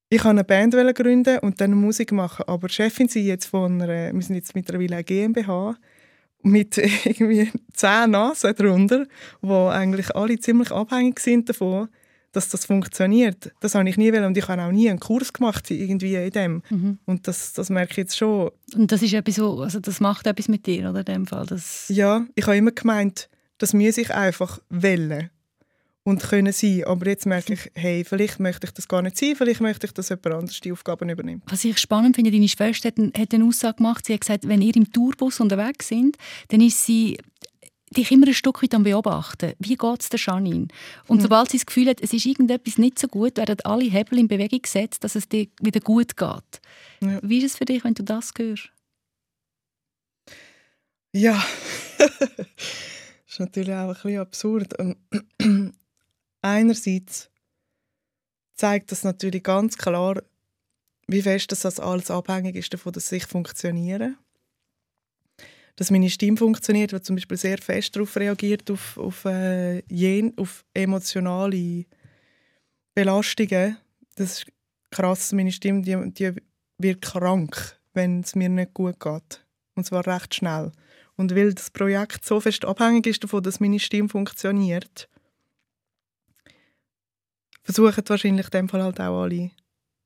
Ich 0.09 0.25
wollte 0.25 0.30
eine 0.30 0.43
Band 0.45 0.95
gründen 0.95 1.38
und 1.41 1.61
dann 1.61 1.75
Musik 1.75 2.11
machen, 2.11 2.45
aber 2.47 2.69
Chefin 2.69 3.07
sein 3.07 3.25
jetzt 3.25 3.45
von 3.45 3.80
einer, 3.80 4.11
wir 4.11 4.21
sind 4.23 4.38
jetzt 4.38 4.55
mittlerweile 4.55 4.95
eine 4.95 5.03
GmbH, 5.03 5.78
mit 6.41 6.78
irgendwie 7.05 7.51
zehn 7.73 8.09
Nasen 8.09 8.55
drunter, 8.55 9.05
wo 9.41 9.67
eigentlich 9.67 10.15
alle 10.15 10.39
ziemlich 10.39 10.71
abhängig 10.71 11.19
sind 11.19 11.49
davon, 11.49 11.88
dass 12.38 12.49
das 12.49 12.65
funktioniert, 12.65 13.51
das 13.59 13.73
habe 13.73 13.89
ich 13.89 13.97
nie 13.97 14.13
will 14.13 14.23
und 14.23 14.38
ich 14.38 14.47
habe 14.47 14.61
auch 14.61 14.71
nie 14.71 14.89
einen 14.89 14.99
Kurs 14.99 15.33
gemacht 15.33 15.71
irgendwie 15.71 16.15
in 16.15 16.29
dem. 16.29 16.63
Mhm. 16.69 16.99
Und 17.05 17.27
das, 17.27 17.53
das 17.53 17.71
merke 17.71 17.91
ich 17.91 17.97
jetzt 17.97 18.17
schon. 18.17 18.51
Und 18.75 18.91
das 18.91 19.01
ist 19.01 19.13
etwas, 19.13 19.39
wo, 19.39 19.61
also 19.61 19.79
das 19.79 19.99
macht 19.99 20.27
etwas 20.27 20.47
mit 20.47 20.67
dir, 20.67 20.89
oder? 20.89 20.99
In 20.99 21.05
dem 21.05 21.25
Fall. 21.25 21.47
Das, 21.47 21.89
Ja, 21.89 22.25
ich 22.35 22.45
habe 22.45 22.55
immer 22.55 22.71
gemeint, 22.71 23.27
das 23.57 23.73
muss 23.73 23.97
ich 23.97 24.13
einfach 24.13 24.59
wählen 24.69 25.31
und 26.03 26.21
können 26.21 26.53
sein. 26.53 26.83
Aber 26.85 27.07
jetzt 27.07 27.25
merke 27.25 27.53
ich, 27.53 27.71
hey, 27.73 28.05
vielleicht 28.05 28.39
möchte 28.39 28.67
ich 28.67 28.73
das 28.73 28.88
gar 28.88 29.01
nicht 29.01 29.17
sein, 29.17 29.35
vielleicht 29.35 29.59
möchte 29.59 29.88
ich, 29.88 29.93
dass 29.93 30.09
jemand 30.09 30.27
anderes 30.27 30.59
die 30.61 30.71
Aufgaben 30.71 31.09
übernimmt. 31.09 31.43
Was 31.47 31.65
ich 31.65 31.79
spannend 31.79 32.15
finde, 32.15 32.31
deine 32.31 32.47
Schwester 32.47 32.89
hat, 32.89 32.97
hat 33.17 33.33
eine 33.33 33.45
Aussage 33.45 33.77
gemacht. 33.77 34.05
Sie 34.05 34.13
hat 34.13 34.21
gesagt, 34.21 34.47
wenn 34.47 34.61
ihr 34.61 34.75
im 34.75 34.91
Tourbus 34.93 35.39
unterwegs 35.39 35.88
sind, 35.88 36.17
dann 36.49 36.61
ist 36.61 36.85
sie 36.85 37.17
dich 37.95 38.11
immer 38.11 38.27
ein 38.27 38.33
Stück 38.33 38.61
weit 38.61 38.73
am 38.73 38.83
Beobachten. 38.83 39.53
Wie 39.59 39.75
geht 39.75 40.01
es 40.01 40.09
der 40.09 40.19
Janine? 40.19 40.67
Und 41.07 41.21
sobald 41.21 41.49
sie 41.49 41.57
das 41.57 41.65
Gefühl 41.65 41.88
hat, 41.88 42.01
es 42.01 42.13
ist 42.13 42.25
irgendetwas 42.25 42.77
nicht 42.77 42.99
so 42.99 43.07
gut, 43.07 43.38
werden 43.38 43.57
alle 43.63 43.85
Hebel 43.85 44.19
in 44.19 44.27
Bewegung 44.27 44.61
gesetzt, 44.61 45.03
dass 45.03 45.15
es 45.15 45.29
dir 45.29 45.47
wieder 45.61 45.79
gut 45.79 46.17
geht. 46.17 46.61
Ja. 47.01 47.19
Wie 47.21 47.38
ist 47.38 47.51
es 47.51 47.57
für 47.57 47.65
dich, 47.65 47.83
wenn 47.83 47.93
du 47.93 48.03
das 48.03 48.31
hörst? 48.38 48.71
Ja, 51.13 51.43
das 51.97 52.11
ist 53.27 53.39
natürlich 53.39 53.73
auch 53.73 53.88
ein 53.88 53.93
bisschen 53.93 54.19
absurd. 54.19 54.73
Einerseits 56.41 57.29
zeigt 58.55 58.91
das 58.91 59.03
natürlich 59.03 59.43
ganz 59.43 59.77
klar, 59.77 60.21
wie 61.07 61.21
fest 61.21 61.51
das 61.51 61.79
alles 61.79 62.11
abhängig 62.11 62.55
ist 62.55 62.73
davon, 62.73 62.91
dass 62.91 63.11
ich 63.11 63.25
funktioniere. 63.25 64.15
Dass 65.78 65.91
meine 65.91 66.09
Stimme 66.09 66.38
funktioniert, 66.38 66.91
die 66.91 67.01
zum 67.01 67.15
Beispiel 67.15 67.38
sehr 67.38 67.59
fest 67.59 67.95
darauf 67.95 68.15
reagiert, 68.17 68.69
auf, 68.69 68.97
auf, 68.97 69.25
äh, 69.25 69.80
jen, 69.88 70.34
auf 70.38 70.65
emotionale 70.73 71.86
Belastungen. 72.93 73.78
Das 74.15 74.39
ist 74.39 74.47
krass, 74.89 75.32
meine 75.32 75.51
Stimme 75.51 75.84
die, 75.84 76.11
die 76.11 76.34
wird 76.80 77.01
krank, 77.01 77.80
wenn 77.93 78.21
es 78.21 78.36
mir 78.36 78.49
nicht 78.49 78.73
gut 78.73 78.99
geht. 78.99 79.45
Und 79.75 79.86
zwar 79.86 80.05
recht 80.05 80.34
schnell. 80.36 80.71
Und 81.15 81.36
weil 81.36 81.53
das 81.53 81.71
Projekt 81.71 82.25
so 82.25 82.39
fest 82.39 82.65
abhängig 82.65 83.07
ist 83.07 83.23
davon, 83.23 83.43
dass 83.43 83.59
meine 83.59 83.80
Stimme 83.80 84.09
funktioniert, 84.09 85.07
versuchen 87.63 88.03
wahrscheinlich 88.07 88.45
in 88.45 88.51
dem 88.51 88.69
Fall 88.69 88.84
halt 88.84 88.99
auch 88.99 89.23
alle 89.23 89.51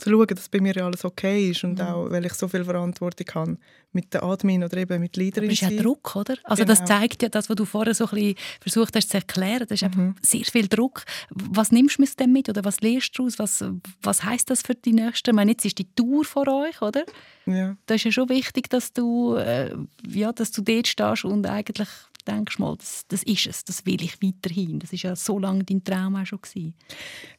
zu 0.02 0.10
schauen, 0.10 0.28
dass 0.28 0.49
bei 0.49 0.60
mir 0.60 0.76
alles 0.84 1.06
okay 1.06 1.49
ist 1.52 1.64
und 1.64 1.76
Mhm. 1.80 1.86
auch, 1.86 2.10
weil 2.12 2.26
ich 2.26 2.34
so 2.34 2.47
viel 2.47 2.64
Verantwortung 2.64 3.28
habe 3.36 3.58
mit 3.93 4.14
der 4.14 4.24
Admin 4.24 4.64
oder 4.64 4.78
eben 4.78 4.99
mit 5.02 5.16
Leaderin 5.18 5.49
Aber 5.49 5.54
es 5.54 5.62
ist 5.62 5.70
ja. 5.72 5.82
Druck, 5.82 6.16
oder? 6.16 6.36
Also 6.43 6.64
das 6.64 6.80
Genau. 6.80 6.88
zeigt 6.99 7.22
ja 7.24 7.30
das, 7.30 7.49
was 7.49 7.56
du 7.56 7.66
vorher 7.66 7.93
so 7.93 8.06
ein 8.06 8.10
bisschen 8.12 8.36
versucht 8.62 8.95
hast 8.95 9.10
zu 9.10 9.18
erklären. 9.18 9.66
Das 9.68 9.82
ist 9.82 9.95
Mhm. 9.95 10.16
sehr 10.22 10.45
viel 10.45 10.68
Druck. 10.68 11.04
Was 11.30 11.72
nimmst 11.72 11.97
du 11.97 12.02
mit 12.04 12.20
dem 12.20 12.32
mit 12.32 12.49
oder 12.49 12.64
was 12.66 12.80
lernst 12.82 13.18
du 13.18 13.28
daraus? 13.30 13.39
Was, 13.39 13.66
was 14.02 14.24
heisst 14.24 14.49
das 14.49 14.62
für 14.62 14.76
die 14.76 14.93
Nächsten? 14.93 15.30
Ich 15.32 15.36
meine, 15.36 15.52
jetzt 15.52 15.66
ist 15.66 15.78
die 15.78 15.88
Tour 15.93 16.24
vor 16.26 16.47
euch, 16.47 16.82
oder? 16.82 17.04
Ja. 17.45 17.76
Da 17.86 17.95
ist 17.95 18.04
ja 18.06 18.12
schon 18.12 18.30
wichtig, 18.30 18.70
dass 18.70 18.93
du, 18.93 19.36
äh, 19.36 19.76
ja, 20.08 20.32
dass 20.32 20.52
du 20.52 20.62
dort 20.62 20.88
stehst 20.88 21.26
und 21.26 21.45
eigentlich 21.47 21.89
denkst 22.28 22.60
mal, 22.60 22.78
das, 22.78 23.04
das 23.08 23.24
ist 23.24 23.47
es, 23.47 23.66
das 23.66 23.86
will 23.86 24.02
ich 24.02 24.22
weiterhin. 24.22 24.80
Das 24.80 24.93
ist 24.93 25.02
ja 25.04 25.16
so 25.16 25.39
lange 25.39 25.64
dein 25.64 25.84
Traum 25.84 26.16
auch 26.16 26.26
schon 26.26 26.39
gewesen. 26.41 26.76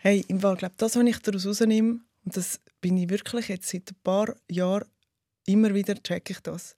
Hey, 0.01 0.25
im 0.29 0.41
Fall, 0.41 0.57
glaube 0.57 0.75
das, 0.77 0.97
was 0.97 1.05
ich 1.05 1.19
daraus 1.21 1.47
rausnehme, 1.47 2.01
und 2.25 2.37
das 2.37 2.61
bin 2.81 2.97
ich 2.97 3.11
wirklich 3.11 3.49
jetzt 3.49 3.69
seit 3.69 3.91
ein 3.91 3.97
paar 4.03 4.35
Jahren 4.51 4.85
immer 5.47 5.75
wieder, 5.75 5.95
check 6.03 6.31
ich 6.31 6.41
das, 6.41 6.77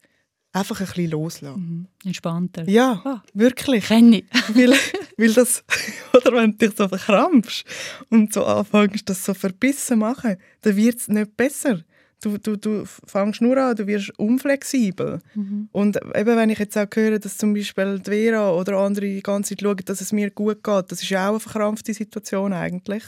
einfach 0.52 0.80
ein 0.80 0.86
bisschen 0.86 1.10
loslassen. 1.10 1.88
Mhm. 2.02 2.08
Entspannter. 2.08 2.68
Ja, 2.68 3.02
Ah. 3.04 3.22
wirklich. 3.34 3.86
Kenne 3.86 4.18
ich. 4.18 4.24
weil, 4.56 4.72
weil 5.18 5.32
das, 5.32 5.64
oder 6.14 6.32
wenn 6.32 6.52
du 6.52 6.68
dich 6.68 6.76
so 6.76 6.88
verkrampfst 6.88 7.64
und 8.10 8.32
so 8.32 8.44
anfängst, 8.44 9.08
das 9.08 9.24
so 9.24 9.34
verbissen 9.34 9.86
zu 9.86 9.96
machen, 9.96 10.36
dann 10.62 10.76
wird 10.76 10.98
es 10.98 11.08
nicht 11.08 11.36
besser. 11.36 11.80
Du, 12.22 12.38
du, 12.38 12.56
du 12.56 12.84
fängst 12.86 13.42
nur 13.42 13.56
an, 13.58 13.76
du 13.76 13.86
wirst 13.86 14.18
unflexibel. 14.18 15.20
Und 15.72 15.96
eben, 16.14 16.36
wenn 16.36 16.48
ich 16.48 16.58
jetzt 16.58 16.78
auch 16.78 16.86
höre, 16.94 17.18
dass 17.18 17.36
zum 17.36 17.52
Beispiel 17.52 17.98
die 17.98 18.10
Vera 18.10 18.50
oder 18.52 18.78
andere 18.78 19.04
die 19.06 19.22
ganze 19.22 19.50
Zeit 19.54 19.60
schauen, 19.62 19.76
dass 19.84 20.00
es 20.00 20.10
mir 20.12 20.30
gut 20.30 20.62
geht, 20.64 20.90
das 20.90 21.02
ist 21.02 21.10
ja 21.10 21.26
auch 21.26 21.32
eine 21.32 21.40
verkrampfte 21.40 21.92
Situation 21.92 22.54
eigentlich. 22.54 23.02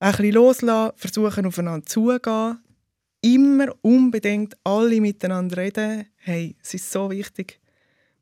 Ein 0.00 0.12
bisschen 0.12 0.32
loslassen, 0.32 0.92
versuchen 0.96 1.46
aufeinander 1.46 1.84
zuzugehen, 1.86 2.58
immer 3.20 3.66
unbedingt 3.82 4.56
alle 4.64 5.00
miteinander 5.00 5.58
reden. 5.58 6.06
Hey, 6.16 6.56
es 6.62 6.72
ist 6.74 6.90
so 6.90 7.10
wichtig. 7.10 7.60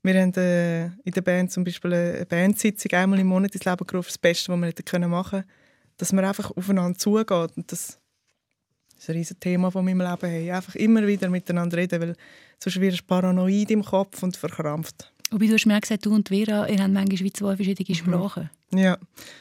Wir 0.02 0.20
haben 0.20 0.34
äh, 0.34 0.86
in 0.86 1.12
der 1.14 1.20
Band 1.22 1.52
zum 1.52 1.64
Beispiel 1.64 1.92
eine 1.92 2.26
Bandsitzung 2.26 2.90
einmal 2.92 3.18
im 3.20 3.28
Monat 3.28 3.54
ins 3.54 3.64
Leben 3.64 3.86
gerufen, 3.86 4.08
das 4.08 4.18
Beste, 4.18 4.52
was 4.52 4.58
wir 4.58 4.66
hätten 4.66 4.84
können 4.84 5.10
machen 5.10 5.40
können. 5.42 5.50
Dass 5.98 6.12
man 6.12 6.24
einfach 6.24 6.50
aufeinander 6.56 6.98
zugeht. 6.98 7.56
Und 7.56 7.70
das 7.70 7.98
ist 8.96 9.08
ein 9.08 9.16
riesiges 9.16 9.38
Thema 9.40 9.70
von 9.70 9.84
meinem 9.84 10.00
Leben. 10.00 10.28
Hey, 10.28 10.50
einfach 10.50 10.74
immer 10.76 11.06
wieder 11.06 11.28
miteinander 11.28 11.76
reden, 11.76 12.00
weil 12.00 12.16
sonst 12.62 12.80
wirst 12.80 13.00
du 13.00 13.04
paranoid 13.04 13.70
im 13.70 13.84
Kopf 13.84 14.22
und 14.22 14.36
verkrampft. 14.36 15.12
Wobei 15.30 15.46
du 15.46 15.54
hast 15.54 15.66
mir 15.66 15.80
gesagt, 15.80 16.06
du 16.06 16.14
und 16.14 16.28
Vera, 16.28 16.68
ihr 16.68 16.82
habt 16.82 16.92
manchmal 16.92 17.18
wie 17.20 17.32
zwei 17.32 17.54
verschiedene 17.56 17.88
Mhm. 17.88 17.94
Sprachen. 17.94 18.50
Ja, 18.72 18.96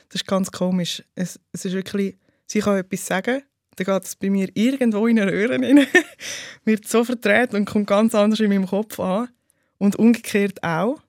das 0.09 0.21
ist 0.21 0.27
ganz 0.27 0.51
komisch. 0.51 1.03
Es, 1.15 1.39
es 1.51 1.65
ist 1.65 1.73
wirklich, 1.73 2.15
sie 2.47 2.59
kann 2.59 2.77
etwas 2.77 3.05
sagen, 3.05 3.43
dann 3.75 3.85
geht 3.85 4.03
es 4.03 4.15
bei 4.15 4.29
mir 4.29 4.49
irgendwo 4.55 5.05
in 5.05 5.17
den 5.17 5.29
Röhren 5.29 5.63
rein, 5.63 5.85
wird 6.65 6.87
so 6.87 7.03
verdreht 7.03 7.53
und 7.53 7.65
kommt 7.65 7.87
ganz 7.87 8.15
anders 8.15 8.39
in 8.39 8.49
meinem 8.49 8.65
Kopf 8.65 8.99
an. 8.99 9.29
Und 9.77 9.95
umgekehrt 9.97 10.63
auch. 10.63 10.99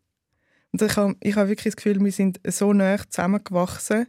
Und 0.73 0.83
ich 0.83 0.97
habe, 0.97 1.17
ich 1.21 1.37
habe 1.37 1.49
wirklich 1.49 1.75
das 1.75 1.77
Gefühl, 1.77 2.05
wir 2.05 2.13
sind 2.13 2.39
so 2.47 2.75
nah 2.75 2.99
zusammengewachsen, 3.09 4.07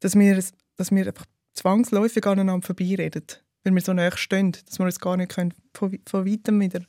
dass 0.00 0.18
wir, 0.18 0.42
dass 0.76 0.90
wir 0.90 1.06
einfach 1.06 1.26
zwangsläufig 1.52 2.24
aneinander 2.26 2.66
vorbeireden. 2.66 3.24
Weil 3.64 3.74
wir 3.74 3.82
so 3.82 3.92
nah 3.92 4.10
stehen, 4.16 4.52
dass 4.52 4.78
wir 4.78 4.86
uns 4.86 4.98
gar 4.98 5.18
nicht 5.18 5.32
können, 5.32 5.52
von, 5.74 5.98
von 6.06 6.24
weitem 6.24 6.58
wieder 6.58 6.80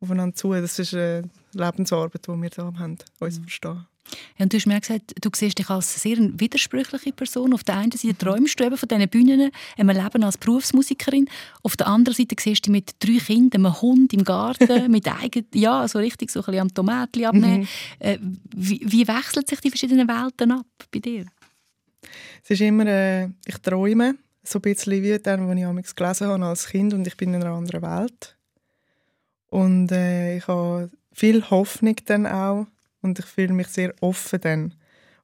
aufeinander 0.00 0.34
zu. 0.34 0.54
Das 0.54 0.78
ist 0.78 0.94
eine 0.94 1.28
Lebensarbeit, 1.52 2.26
die 2.26 2.42
wir 2.42 2.50
da 2.50 2.72
haben, 2.78 2.96
uns 3.18 3.38
verstehen. 3.38 3.86
Ja, 4.36 4.44
und 4.44 4.52
du 4.52 4.56
hast 4.56 4.66
mir 4.66 4.78
gesagt, 4.78 5.14
du 5.20 5.30
siehst 5.34 5.58
dich 5.58 5.70
als 5.70 6.00
sehr 6.02 6.16
widersprüchliche 6.18 7.12
Person. 7.12 7.54
Auf 7.54 7.64
der 7.64 7.76
einen 7.76 7.90
Mhm. 7.94 7.98
Seite 7.98 8.18
träumst 8.18 8.58
du 8.60 8.64
eben 8.64 8.76
von 8.76 8.88
diesen 8.88 9.08
Bühnen, 9.08 9.50
einem 9.76 9.96
Leben 9.96 10.24
als 10.24 10.38
Berufsmusikerin. 10.38 11.28
Auf 11.62 11.76
der 11.76 11.86
anderen 11.86 12.14
Seite 12.16 12.36
siehst 12.38 12.66
du 12.66 12.72
dich 12.72 12.72
mit 12.72 12.94
drei 13.00 13.18
Kindern, 13.24 13.66
einem 13.66 13.80
Hund 13.80 14.12
im 14.12 14.24
Garten, 14.24 14.90
mit 14.90 15.08
eigen, 15.08 15.46
ja, 15.54 15.86
so 15.88 15.98
richtig 15.98 16.30
so 16.30 16.40
ein 16.40 16.44
bisschen 16.46 16.60
am 16.60 16.74
Tomatli 16.74 17.24
abnehmen. 17.26 17.60
Mhm. 17.60 17.66
Äh, 17.98 18.18
wie, 18.54 18.80
wie 18.84 19.08
wechseln 19.08 19.44
sich 19.48 19.60
die 19.60 19.70
verschiedenen 19.70 20.06
Welten 20.08 20.52
ab 20.52 20.66
bei 20.92 20.98
dir? 20.98 21.26
Es 22.42 22.50
ist 22.50 22.60
immer, 22.60 22.86
äh, 22.86 23.28
ich 23.46 23.56
träume, 23.62 24.16
so 24.42 24.58
ein 24.58 24.62
bisschen 24.62 25.02
wie 25.02 25.18
dann, 25.18 25.48
was 25.48 25.56
ich 25.56 25.64
amigs 25.64 25.94
gelesen 25.94 26.28
habe 26.28 26.44
als 26.44 26.66
Kind 26.66 26.92
und 26.92 27.06
ich 27.06 27.16
bin 27.16 27.32
in 27.32 27.42
einer 27.42 27.54
anderen 27.54 27.80
Welt. 27.80 28.36
Und 29.48 29.90
äh, 29.92 30.36
ich 30.36 30.46
habe 30.46 30.90
viel 31.12 31.48
Hoffnung 31.48 31.96
dann 32.04 32.26
auch 32.26 32.66
und 33.04 33.18
ich 33.18 33.26
fühle 33.26 33.52
mich 33.52 33.68
sehr 33.68 33.94
offen 34.00 34.40
dann. 34.40 34.74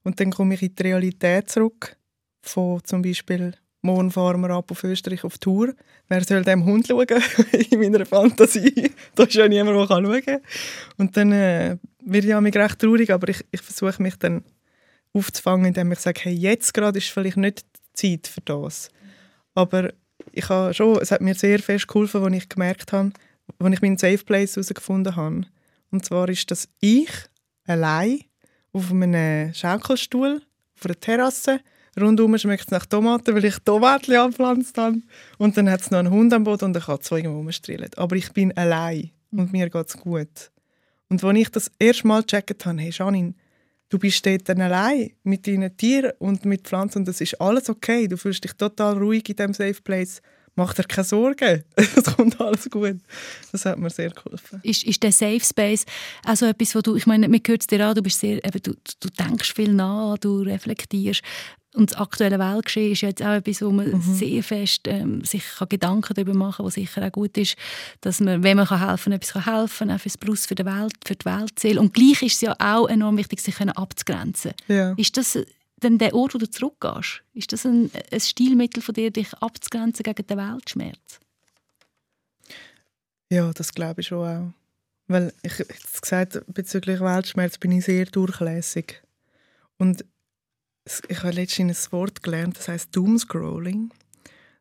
Und 0.03 0.19
dann 0.19 0.31
komme 0.31 0.53
ich 0.53 0.61
in 0.61 0.75
die 0.75 0.83
Realität 0.83 1.49
zurück, 1.49 1.97
von 2.41 2.81
zum 2.83 3.01
Beispiel 3.01 3.53
wir 3.83 4.49
ab 4.51 4.69
auf 4.69 4.83
Österreich 4.83 5.23
auf 5.23 5.39
Tour. 5.39 5.73
Wer 6.07 6.23
soll 6.23 6.43
dem 6.43 6.63
Hund 6.65 6.87
schauen? 6.87 7.07
in 7.71 7.79
meiner 7.79 8.05
Fantasie. 8.05 8.91
da 9.15 9.23
ist 9.23 9.33
ja 9.33 9.47
niemand, 9.47 9.77
der 9.77 9.87
schauen 9.87 10.21
kann. 10.23 10.41
Und 10.97 11.17
dann 11.17 11.31
äh, 11.31 11.77
werde 12.05 12.27
ich 12.27 12.39
mich 12.39 12.55
recht 12.55 12.79
traurig, 12.79 13.11
aber 13.11 13.29
ich, 13.29 13.43
ich 13.51 13.61
versuche 13.61 14.01
mich 14.01 14.15
dann 14.17 14.43
aufzufangen, 15.13 15.65
indem 15.65 15.91
ich 15.91 15.99
sage, 15.99 16.21
hey, 16.23 16.33
jetzt 16.33 16.73
gerade 16.73 16.99
ist 16.99 17.09
vielleicht 17.09 17.37
nicht 17.37 17.65
die 17.97 18.19
Zeit 18.19 18.27
für 18.27 18.41
das. 18.41 18.89
Aber 19.55 19.91
ich 20.31 20.47
habe 20.47 20.73
schon, 20.75 20.99
es 21.01 21.11
hat 21.11 21.21
mir 21.21 21.33
sehr 21.33 21.59
fest 21.59 21.87
geholfen, 21.87 22.23
als 22.23 22.35
ich 22.35 22.49
gemerkt 22.49 22.93
habe, 22.93 23.11
als 23.59 23.73
ich 23.73 23.81
meinen 23.81 23.97
Safe 23.97 24.23
Place 24.23 24.55
herausgefunden 24.55 25.15
habe. 25.15 25.41
Und 25.89 26.05
zwar 26.05 26.29
ist 26.29 26.49
das 26.51 26.69
ich 26.79 27.09
allein 27.71 28.19
auf 28.73 28.91
einem 28.91 29.53
Schaukelstuhl 29.53 30.41
auf 30.77 30.85
einer 30.85 30.99
Terrasse. 30.99 31.59
Rundum 31.99 32.37
schmeckt 32.37 32.63
es 32.63 32.71
nach 32.71 32.85
Tomaten, 32.85 33.35
weil 33.35 33.45
ich 33.45 33.57
Tomaten 33.59 34.15
angepflanzt 34.15 34.77
habe. 34.77 34.97
Und 35.37 35.57
dann 35.57 35.69
hat 35.69 35.81
es 35.81 35.91
noch 35.91 35.99
einen 35.99 36.11
Hund 36.11 36.33
am 36.33 36.43
Boden 36.43 36.65
und 36.65 36.75
eine 36.77 36.85
Katze, 36.85 37.15
die 37.15 37.21
irgendwo 37.21 37.39
rumstrillen. 37.39 37.89
Aber 37.97 38.15
ich 38.15 38.31
bin 38.31 38.55
allein 38.55 39.11
und 39.31 39.51
mir 39.51 39.69
geht 39.69 39.87
es 39.87 39.97
gut. 39.97 40.51
Und 41.09 41.23
als 41.23 41.37
ich 41.37 41.49
das 41.49 41.71
erste 41.77 42.07
Mal 42.07 42.21
gecheckt 42.21 42.65
habe, 42.65 42.79
hey 42.79 42.91
Janine, 42.91 43.33
du 43.89 43.99
bist 43.99 44.25
dort 44.25 44.49
allein 44.49 45.11
mit 45.23 45.45
deinen 45.45 45.75
Tieren 45.75 46.13
und 46.19 46.45
mit 46.45 46.65
Pflanzen 46.67 46.99
und 46.99 47.07
das 47.07 47.19
ist 47.19 47.39
alles 47.41 47.69
okay. 47.69 48.07
Du 48.07 48.15
fühlst 48.15 48.43
dich 48.43 48.53
total 48.53 48.97
ruhig 48.97 49.27
in 49.27 49.35
diesem 49.35 49.53
Safe 49.53 49.81
Place. 49.81 50.21
Mach 50.55 50.73
dir 50.73 50.83
keine 50.83 51.05
Sorgen. 51.05 51.63
Es 51.75 52.15
kommt 52.15 52.39
alles 52.41 52.69
gut. 52.69 52.99
Das 53.51 53.65
hat 53.65 53.79
mir 53.79 53.89
sehr 53.89 54.09
geholfen. 54.09 54.59
Ist, 54.63 54.83
ist 54.83 55.01
der 55.01 55.11
Safe 55.11 55.39
Space 55.39 55.85
also 56.25 56.45
etwas, 56.45 56.75
wo 56.75 56.81
du, 56.81 56.95
ich 56.95 57.07
meine, 57.07 57.27
man 57.29 57.41
hört 57.45 57.61
es 57.61 57.67
dir 57.67 57.85
an, 57.85 57.95
du 57.95 58.01
bist 58.01 58.19
sehr, 58.19 58.43
eben, 58.45 58.61
du, 58.61 58.73
du 58.99 59.09
denkst 59.09 59.53
viel 59.53 59.73
nach, 59.73 60.17
du 60.17 60.41
reflektierst. 60.41 61.21
Und 61.73 61.91
das 61.91 61.97
aktuelle 61.97 62.37
Weltgeschehen 62.37 62.91
ist 62.91 63.01
jetzt 63.01 63.21
auch 63.23 63.33
etwas, 63.33 63.61
wo 63.61 63.71
man 63.71 64.01
sehr 64.01 64.43
fest 64.43 64.81
ähm, 64.87 65.23
sich 65.23 65.43
kann 65.57 65.69
Gedanken 65.69 66.13
darüber 66.13 66.33
machen 66.33 66.57
kann, 66.57 66.65
was 66.65 66.73
sicher 66.73 67.05
auch 67.05 67.11
gut 67.13 67.37
ist, 67.37 67.55
dass 68.01 68.19
man, 68.19 68.43
wenn 68.43 68.57
man 68.57 68.67
kann 68.67 68.85
helfen 68.85 69.11
kann, 69.11 69.13
etwas 69.13 69.33
kann 69.33 69.45
helfen 69.45 69.87
kann, 69.87 69.95
auch 69.95 70.01
fürs 70.01 70.17
Plus 70.17 70.45
für 70.45 70.55
die 70.55 70.65
Welt, 70.65 70.93
für 71.05 71.15
die 71.15 71.25
Weltseele. 71.25 71.79
Und 71.79 71.93
gleich 71.93 72.21
ist 72.23 72.35
es 72.35 72.41
ja 72.41 72.55
auch 72.59 72.89
enorm 72.89 73.17
wichtig, 73.17 73.39
sich 73.39 73.55
abzugrenzen. 73.61 74.51
Ja. 74.67 74.93
Ist 74.97 75.15
das 75.15 75.39
dann 75.81 75.97
der 75.97 76.13
Ort, 76.13 76.33
wo 76.33 76.37
du 76.37 76.49
zurückgehst, 76.49 77.23
ist 77.33 77.51
das 77.51 77.65
ein, 77.65 77.91
ein 78.11 78.19
Stilmittel 78.19 78.81
von 78.81 78.93
dir, 78.93 79.11
dich 79.11 79.33
abzugrenzen 79.35 80.03
gegen 80.03 80.25
den 80.25 80.37
Weltschmerz? 80.37 81.19
Ja, 83.29 83.51
das 83.53 83.73
glaube 83.73 84.01
ich 84.01 84.07
schon 84.07 84.27
auch. 84.27 84.53
Weil 85.07 85.33
ich 85.43 85.57
jetzt 85.57 86.01
gesagt 86.01 86.41
bezüglich 86.47 87.01
Weltschmerz 87.01 87.57
bin 87.57 87.71
ich 87.71 87.85
sehr 87.85 88.05
durchlässig. 88.05 89.01
Und 89.77 90.05
ich 91.07 91.23
habe 91.23 91.33
letztens 91.33 91.87
ein 91.87 91.91
Wort 91.91 92.23
gelernt, 92.23 92.57
das 92.57 92.67
heißt 92.67 92.95
Doomscrolling. 92.95 93.89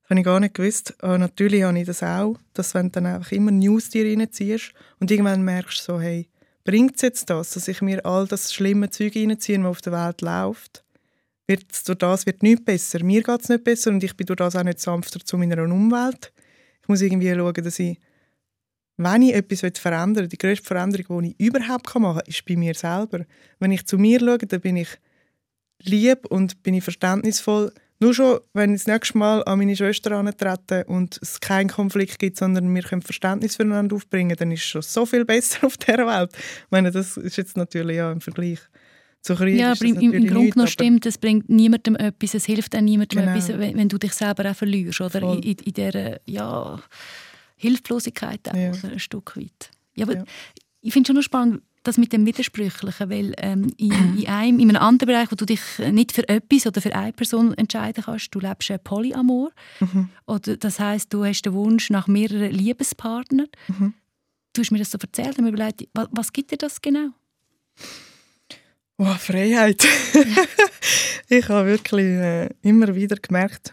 Das 0.02 0.10
habe 0.10 0.20
ich 0.20 0.24
gar 0.24 0.40
nicht 0.40 0.54
gewusst. 0.54 0.94
Aber 1.02 1.18
natürlich 1.18 1.62
habe 1.62 1.78
ich 1.78 1.86
das 1.86 2.02
auch, 2.02 2.36
dass 2.54 2.74
wenn 2.74 2.86
du 2.86 2.92
dann 2.92 3.06
einfach 3.06 3.32
immer 3.32 3.50
News 3.50 3.90
dir 3.90 4.04
reinziehst 4.04 4.72
und 4.98 5.10
irgendwann 5.10 5.42
merkst 5.42 5.82
so, 5.82 6.00
hey, 6.00 6.28
bringt 6.64 6.96
es 6.96 7.02
jetzt 7.02 7.30
das, 7.30 7.50
dass 7.50 7.68
ich 7.68 7.82
mir 7.82 8.04
all 8.04 8.26
das 8.26 8.52
schlimme 8.52 8.90
Zeug 8.90 9.16
reinziehe, 9.16 9.62
was 9.62 9.70
auf 9.70 9.80
der 9.82 9.92
Welt 9.92 10.20
läuft? 10.20 10.84
Wird's 11.51 11.82
durch 11.82 11.98
das 11.98 12.26
wird 12.26 12.44
nichts 12.44 12.64
besser. 12.64 13.03
Mir 13.03 13.24
geht 13.24 13.40
es 13.40 13.48
nicht 13.48 13.64
besser 13.64 13.90
und 13.90 14.05
ich 14.05 14.16
bin 14.16 14.24
durch 14.24 14.36
das 14.36 14.55
auch 14.55 14.62
nicht 14.62 14.78
sanfter 14.78 15.18
zu 15.18 15.36
meiner 15.36 15.61
Umwelt. 15.64 16.32
Ich 16.80 16.88
muss 16.88 17.03
irgendwie 17.03 17.34
schauen, 17.34 17.55
dass 17.55 17.80
ich 17.80 17.98
wenn 18.98 19.22
ich 19.22 19.34
etwas 19.34 19.78
verändern 19.78 20.16
will, 20.16 20.28
die 20.28 20.38
grösste 20.38 20.64
Veränderung, 20.66 21.22
die 21.22 21.34
ich 21.38 21.46
überhaupt 21.46 21.92
machen 21.98 22.18
kann, 22.18 22.26
ist 22.26 22.44
bei 22.44 22.55
mir 22.55 22.74
selber. 22.74 23.24
Wenn 23.59 23.72
ich 23.72 23.86
zu 23.86 23.98
mir 23.98 24.20
schaue, 24.20 24.38
dann 24.38 24.61
bin 24.61 24.76
ich 24.76 24.90
lieb 25.82 26.26
und 26.26 26.62
bin 26.62 26.74
ich 26.74 26.84
verständnisvoll. 26.84 27.72
Nur 27.98 28.14
schon, 28.14 28.40
wenn 28.53 28.74
ich 28.74 28.84
das 28.84 28.92
nächste 28.92 29.18
Mal 29.18 29.42
an 29.44 29.59
meine 29.59 29.74
Schwester 29.74 30.11
herantrete 30.11 30.84
und 30.84 31.18
es 31.20 31.40
keinen 31.40 31.68
Konflikt 31.68 32.18
gibt, 32.18 32.36
sondern 32.36 32.72
wir 32.72 32.82
können 32.82 33.03
Verständnis 33.03 33.57
füreinander 33.57 33.96
aufbringen, 33.96 34.36
dann 34.38 34.53
ist 34.53 34.61
es 34.61 34.66
schon 34.66 34.82
so 34.82 35.05
viel 35.05 35.24
besser 35.24 35.66
auf 35.66 35.78
dieser 35.78 36.07
Welt. 36.07 36.30
Ich 36.32 36.70
meine, 36.70 36.92
das 36.92 37.16
ist 37.16 37.36
jetzt 37.36 37.57
natürlich 37.57 37.96
ja 37.96 38.12
im 38.12 38.20
Vergleich 38.20 38.61
Krieg 39.22 39.58
Ja, 39.58 39.72
aber 39.72 39.84
im, 39.84 39.96
im 40.12 40.26
Grunde 40.26 40.50
genommen 40.50 40.66
stimmt, 40.68 41.06
es 41.06 41.18
bringt 41.18 41.48
niemandem 41.48 41.96
etwas, 41.96 42.34
es 42.34 42.44
hilft 42.46 42.74
auch 42.76 42.80
niemandem 42.80 43.18
Genau. 43.20 43.30
etwas, 43.32 43.48
wenn, 43.48 43.76
wenn 43.76 43.88
du 43.88 43.98
dich 43.98 44.12
selber 44.12 44.50
auch 44.50 44.54
verlierst, 44.56 45.00
oder? 45.00 45.20
Voll. 45.20 45.36
In, 45.44 45.56
in, 45.58 45.72
dieser 45.74 46.20
ja, 46.28 46.80
Hilflosigkeit 47.56 48.48
auch, 48.48 48.54
Ja. 48.54 48.72
ein 48.90 48.98
Stück 48.98 49.36
weit. 49.36 49.70
Ja, 49.94 50.04
aber 50.06 50.16
Ja. 50.16 50.24
ich 50.80 50.92
finde 50.92 51.08
schon 51.08 51.16
noch 51.16 51.22
spannend, 51.22 51.62
das 51.82 51.96
mit 51.96 52.12
dem 52.12 52.26
Widersprüchlichen, 52.26 53.08
weil 53.08 53.34
ähm, 53.38 53.72
in, 53.78 53.90
in, 54.18 54.26
einem, 54.28 54.58
in 54.60 54.68
einem 54.68 54.82
anderen 54.82 55.06
Bereich, 55.12 55.30
wo 55.32 55.34
du 55.36 55.46
dich 55.46 55.60
nicht 55.92 56.12
für 56.12 56.28
etwas 56.28 56.66
oder 56.66 56.80
für 56.82 56.94
eine 56.94 57.12
Person 57.14 57.54
entscheiden 57.54 58.04
kannst, 58.04 58.34
du 58.34 58.38
lebst 58.40 58.70
Polyamor, 58.84 59.50
Mhm. 59.80 60.10
oder 60.26 60.56
das 60.58 60.78
heißt, 60.78 61.12
du 61.12 61.24
hast 61.24 61.42
den 61.42 61.54
Wunsch 61.54 61.88
nach 61.88 62.06
mehreren 62.06 62.50
Liebespartnern. 62.50 63.48
Mhm. 63.68 63.94
Du 64.52 64.60
hast 64.60 64.70
mir 64.72 64.78
das 64.78 64.90
so 64.90 64.98
erzählt 64.98 65.38
und 65.38 65.44
mir 65.44 65.50
überlegt, 65.52 65.88
was, 65.94 66.08
was 66.10 66.32
gibt 66.32 66.50
dir 66.50 66.58
das 66.58 66.82
genau? 66.82 67.10
Oh, 69.03 69.14
Freiheit. 69.18 69.82
ich 71.30 71.48
habe 71.48 71.68
wirklich 71.70 72.05
äh, 72.05 72.51
immer 72.61 72.94
wieder 72.94 73.16
gemerkt, 73.16 73.72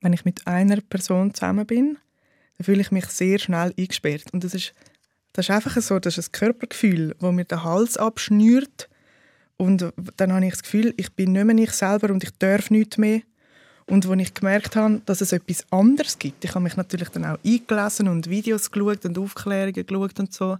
wenn 0.00 0.12
ich 0.12 0.24
mit 0.24 0.46
einer 0.46 0.80
Person 0.80 1.34
zusammen 1.34 1.66
bin, 1.66 1.98
dann 2.56 2.64
fühle 2.64 2.80
ich 2.80 2.92
mich 2.92 3.06
sehr 3.06 3.40
schnell 3.40 3.74
eingesperrt. 3.76 4.32
Und 4.32 4.44
das 4.44 4.54
ist, 4.54 4.74
das 5.32 5.46
ist 5.46 5.50
einfach 5.50 5.82
so, 5.82 5.98
das 5.98 6.18
ist 6.18 6.28
ein 6.28 6.32
Körpergefühl, 6.38 7.16
das 7.18 7.32
mir 7.32 7.46
den 7.46 7.64
Hals 7.64 7.96
abschnürt. 7.96 8.88
Und 9.56 9.92
dann 10.16 10.32
habe 10.32 10.46
ich 10.46 10.52
das 10.52 10.62
Gefühl, 10.62 10.94
ich 10.96 11.12
bin 11.14 11.32
nicht 11.32 11.44
mehr 11.44 11.58
ich 11.58 11.72
selber 11.72 12.10
und 12.12 12.22
ich 12.22 12.30
darf 12.38 12.70
nichts 12.70 12.96
mehr. 12.96 13.22
Und 13.86 14.06
als 14.06 14.20
ich 14.20 14.34
gemerkt 14.34 14.76
habe, 14.76 15.02
dass 15.04 15.20
es 15.20 15.32
etwas 15.32 15.64
anderes 15.72 16.16
gibt, 16.16 16.44
ich 16.44 16.54
habe 16.54 16.62
mich 16.62 16.76
natürlich 16.76 17.08
dann 17.08 17.24
auch 17.24 17.38
eingelesen 17.44 18.06
und 18.06 18.30
Videos 18.30 18.70
geschaut 18.70 19.04
und 19.04 19.18
Aufklärungen 19.18 19.84
geschaut 19.84 20.20
und 20.20 20.32
so. 20.32 20.58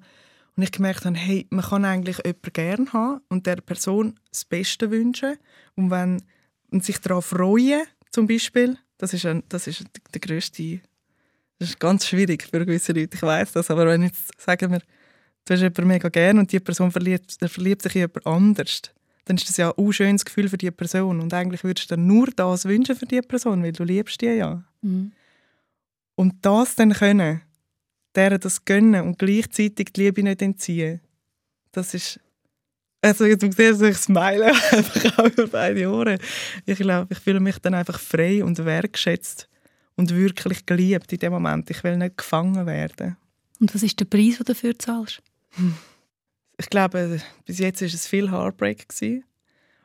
Und 0.58 0.64
ich 0.64 0.72
gemerkt 0.72 1.04
habe, 1.04 1.16
hey, 1.16 1.46
man 1.50 1.64
kann 1.64 1.84
eigentlich 1.84 2.16
jemanden 2.16 2.52
gerne 2.52 2.92
haben 2.92 3.20
und 3.28 3.46
der 3.46 3.58
Person 3.60 4.18
das 4.28 4.44
Beste 4.44 4.90
wünschen. 4.90 5.36
Und 5.76 5.92
wenn 5.92 6.20
und 6.72 6.84
sich 6.84 6.98
darauf 6.98 7.26
freuen, 7.26 7.82
zum 8.10 8.26
Beispiel, 8.26 8.76
das 8.96 9.14
ist, 9.14 9.24
ein, 9.24 9.44
das 9.48 9.68
ist 9.68 9.84
der 10.12 10.20
grösste, 10.20 10.80
das 11.60 11.68
ist 11.68 11.78
ganz 11.78 12.08
schwierig 12.08 12.42
für 12.42 12.66
gewisse 12.66 12.92
Leute, 12.92 13.16
ich 13.16 13.22
weiß 13.22 13.52
das, 13.52 13.70
aber 13.70 13.86
wenn 13.86 14.02
jetzt, 14.02 14.32
sagen 14.36 14.72
wir, 14.72 14.80
du 15.44 15.54
hast 15.54 15.60
jemanden 15.60 15.86
mega 15.86 16.08
gerne 16.08 16.40
und 16.40 16.50
die 16.50 16.58
Person 16.58 16.90
verliebt, 16.90 17.40
der 17.40 17.48
verliebt 17.48 17.82
sich 17.82 17.94
in 17.94 18.00
jemand 18.00 18.26
anders, 18.26 18.82
dann 19.26 19.36
ist 19.36 19.48
das 19.48 19.58
ja 19.58 19.72
ein 19.78 19.92
schönes 19.92 20.24
Gefühl 20.24 20.48
für 20.48 20.58
die 20.58 20.72
Person 20.72 21.20
und 21.20 21.32
eigentlich 21.32 21.62
würdest 21.62 21.88
du 21.88 21.94
dann 21.94 22.08
nur 22.08 22.26
das 22.34 22.64
wünschen 22.64 22.96
für 22.96 23.06
die 23.06 23.22
Person, 23.22 23.62
weil 23.62 23.70
du 23.70 23.84
liebst 23.84 24.20
die 24.20 24.26
ja. 24.26 24.64
Mhm. 24.82 25.12
Und 26.16 26.34
das 26.44 26.74
dann 26.74 26.94
können, 26.94 27.42
deren 28.18 28.40
das 28.40 28.64
gönnen 28.64 29.06
und 29.06 29.18
gleichzeitig 29.18 29.92
die 29.92 30.02
Liebe 30.02 30.22
nicht 30.24 30.42
entziehen, 30.42 31.00
das 31.70 31.94
ist. 31.94 32.20
Also, 33.00 33.26
jetzt 33.26 33.42
siehst, 33.56 33.80
ich 33.80 33.96
smile 33.96 34.46
einfach 34.72 35.18
auch 35.18 35.26
über 35.26 35.46
beide 35.46 35.88
Ohren. 35.88 36.18
Ich 36.66 36.78
glaube, 36.78 37.06
ich 37.12 37.20
fühle 37.20 37.38
mich 37.38 37.58
dann 37.60 37.74
einfach 37.74 38.00
frei 38.00 38.42
und 38.42 38.58
wertgeschätzt 38.64 39.48
und 39.94 40.12
wirklich 40.12 40.66
geliebt 40.66 41.12
in 41.12 41.20
dem 41.20 41.32
Moment. 41.32 41.70
Ich 41.70 41.84
will 41.84 41.96
nicht 41.96 42.16
gefangen 42.16 42.66
werden. 42.66 43.16
Und 43.60 43.72
was 43.72 43.84
ist 43.84 44.00
der 44.00 44.06
Preis, 44.06 44.38
den 44.38 44.38
du 44.38 44.44
dafür 44.44 44.76
zahlst? 44.76 45.22
Ich 46.56 46.68
glaube, 46.68 47.20
bis 47.44 47.58
jetzt 47.60 47.82
war 47.82 47.86
es 47.86 48.08
viel 48.08 48.32
Heartbreak. 48.32 48.88
Gewesen. 48.88 49.24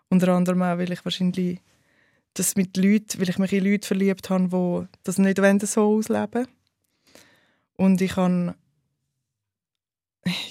Unter 0.10 0.30
anderem 0.30 0.64
auch, 0.64 0.80
weil 0.80 0.92
ich 0.92 1.06
wahrscheinlich 1.06 1.60
das 2.34 2.56
mit 2.56 2.76
Leuten, 2.78 3.20
weil 3.20 3.30
ich 3.30 3.38
mich 3.38 3.54
in 3.54 3.64
Leute 3.64 3.88
verliebt 3.88 4.32
habe, 4.32 4.50
die 4.50 4.98
das 5.04 5.20
nicht 5.20 5.40
wollen, 5.40 5.60
so 5.60 5.98
ausleben 5.98 6.48
Und 7.76 8.02
ich 8.02 8.16
habe 8.16 8.56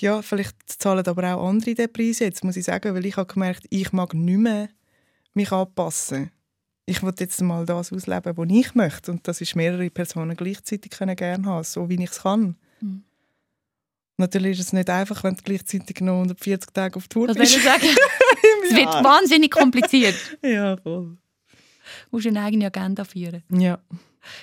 ja, 0.01 0.21
vielleicht 0.23 0.57
zahlen 0.67 1.07
aber 1.07 1.35
auch 1.35 1.49
andere 1.49 1.75
den 1.75 1.93
Preis 1.93 2.19
jetzt, 2.19 2.45
muss 2.45 2.57
ich 2.57 2.65
sagen, 2.65 2.95
weil 2.95 3.07
ich 3.07 3.17
habe 3.17 3.33
gemerkt, 3.33 3.67
ich 3.71 3.93
mag 3.93 4.13
nicht 4.15 4.39
mehr 4.39 4.69
mich 5.35 5.51
anpassen. 5.51 6.31
Ich 6.85 7.03
will 7.03 7.15
jetzt 7.19 7.41
mal 7.41 7.65
das 7.65 7.93
ausleben, 7.93 8.37
was 8.37 8.49
ich 8.51 8.75
möchte. 8.75 9.13
Und 9.13 9.27
das 9.27 9.41
ist 9.41 9.57
mehrere 9.57 9.89
Personen 9.89 10.37
gleichzeitig 10.37 10.91
können 10.91 11.17
gerne 11.17 11.47
haben, 11.47 11.65
so 11.65 11.89
wie 11.89 12.03
ich 12.03 12.11
es 12.11 12.23
kann. 12.23 12.57
Mhm. 12.81 13.05
Natürlich 14.19 14.59
ist 14.59 14.67
es 14.67 14.73
nicht 14.73 14.91
einfach, 14.91 15.25
wenn 15.25 15.37
du 15.37 15.43
gleichzeitig 15.43 16.01
noch 16.01 16.15
140 16.15 16.73
Tage 16.73 16.97
auf 16.97 17.09
Tour 17.09 17.29
Was 17.29 17.37
bist. 17.37 17.57
ich 17.57 17.63
sagen? 17.63 17.87
Es 18.65 18.77
wird 18.77 19.05
wahnsinnig 19.05 19.51
kompliziert. 19.51 20.15
Ja, 20.43 20.77
voll. 20.77 21.17
Du 21.17 21.17
musst 22.11 22.27
eine 22.27 22.41
eigene 22.43 22.67
Agenda 22.67 23.05
führen. 23.05 23.43
Ja. 23.51 23.79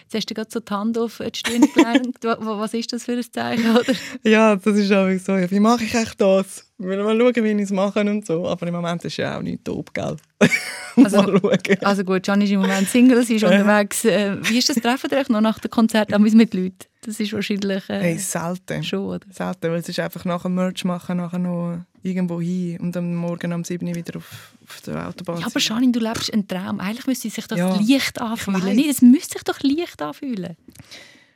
Jetzt 0.04 0.14
hast 0.16 0.30
du 0.30 0.34
gerade 0.34 0.50
so 0.52 0.60
die 0.60 0.74
Hand 0.74 0.98
auf 0.98 1.18
die 1.20 1.38
Stirn 1.38 1.62
wa- 2.22 2.60
Was 2.60 2.74
ist 2.74 2.92
das 2.94 3.04
für 3.06 3.14
ein 3.14 3.24
Zeichen? 3.32 3.76
Oder? 3.76 3.94
ja, 4.24 4.56
das 4.56 4.76
ist 4.76 4.92
auch 4.92 5.10
so. 5.20 5.34
Wie 5.52 5.60
mache 5.60 5.84
ich 5.84 5.94
echt 5.94 6.20
das? 6.20 6.66
Ich 6.78 6.86
will 6.86 7.04
mal 7.04 7.18
schauen, 7.18 7.44
wie 7.44 7.52
ich 7.52 7.62
es 7.62 7.72
mache 7.72 8.00
und 8.02 8.26
so. 8.26 8.48
Aber 8.48 8.68
im 8.68 8.74
Moment 8.74 9.04
ist 9.06 9.18
ja 9.18 9.38
auch 9.38 9.42
nicht 9.42 9.66
top, 9.66 9.94
gell? 9.94 10.16
Also- 10.96 11.22
mal 11.24 11.40
schauen. 11.40 11.78
Also 11.84 12.04
gut, 12.04 12.24
Can 12.24 12.42
ist 12.42 12.52
im 12.52 12.60
Moment 12.62 12.88
Single, 12.90 13.24
sie 13.24 13.36
ist 13.36 13.44
unterwegs. 13.46 14.04
Äh, 14.06 14.38
Wie 14.42 14.58
ist 14.58 14.70
das 14.70 14.78
Treffen 14.78 15.14
euch 15.14 15.30
noch 15.30 15.42
nach 15.42 15.60
dem 15.60 15.72
Konzert 15.72 16.14
auch 16.14 16.20
mit 16.20 16.54
Leuten? 16.54 16.76
Das 17.10 17.20
ist 17.20 17.34
wahrscheinlich 17.34 17.90
äh, 17.90 18.00
Hey, 18.02 18.18
selten. 18.20 18.84
schon, 18.84 19.00
oder? 19.06 19.26
Selten, 19.32 19.72
weil 19.72 19.80
es 19.80 19.90
ist 19.90 20.00
einfach 20.00 20.26
nach 20.26 20.44
dem 20.44 20.54
Merch 20.56 20.84
machen, 20.86 21.18
nachher 21.18 21.40
noch 21.40 21.80
irgendwo 22.04 22.40
hin 22.40 22.80
und 22.80 22.96
am 22.96 23.16
Morgen 23.16 23.52
um 23.52 23.64
7 23.64 23.88
Uhr 23.88 23.96
wieder 23.96 24.18
auf, 24.18 24.54
auf 24.68 24.82
der 24.82 25.08
Autobahn 25.08 25.40
Ja, 25.42 25.48
aber. 25.48 25.60
Janine, 25.60 25.92
du 25.92 26.00
lebst 26.00 26.32
einen 26.32 26.48
Traum. 26.48 26.80
Eigentlich 26.80 27.08
müsste 27.08 27.30
sich 27.30 27.48
das 27.48 27.58
Ja, 27.58 27.76
leicht 27.76 28.22
anfühlen. 28.22 28.76
Nicht, 28.76 28.90
es 28.90 29.02
müsste 29.02 29.34
sich 29.34 29.44
doch 29.44 29.60
leicht 29.62 30.02
anfühlen. 30.02 30.56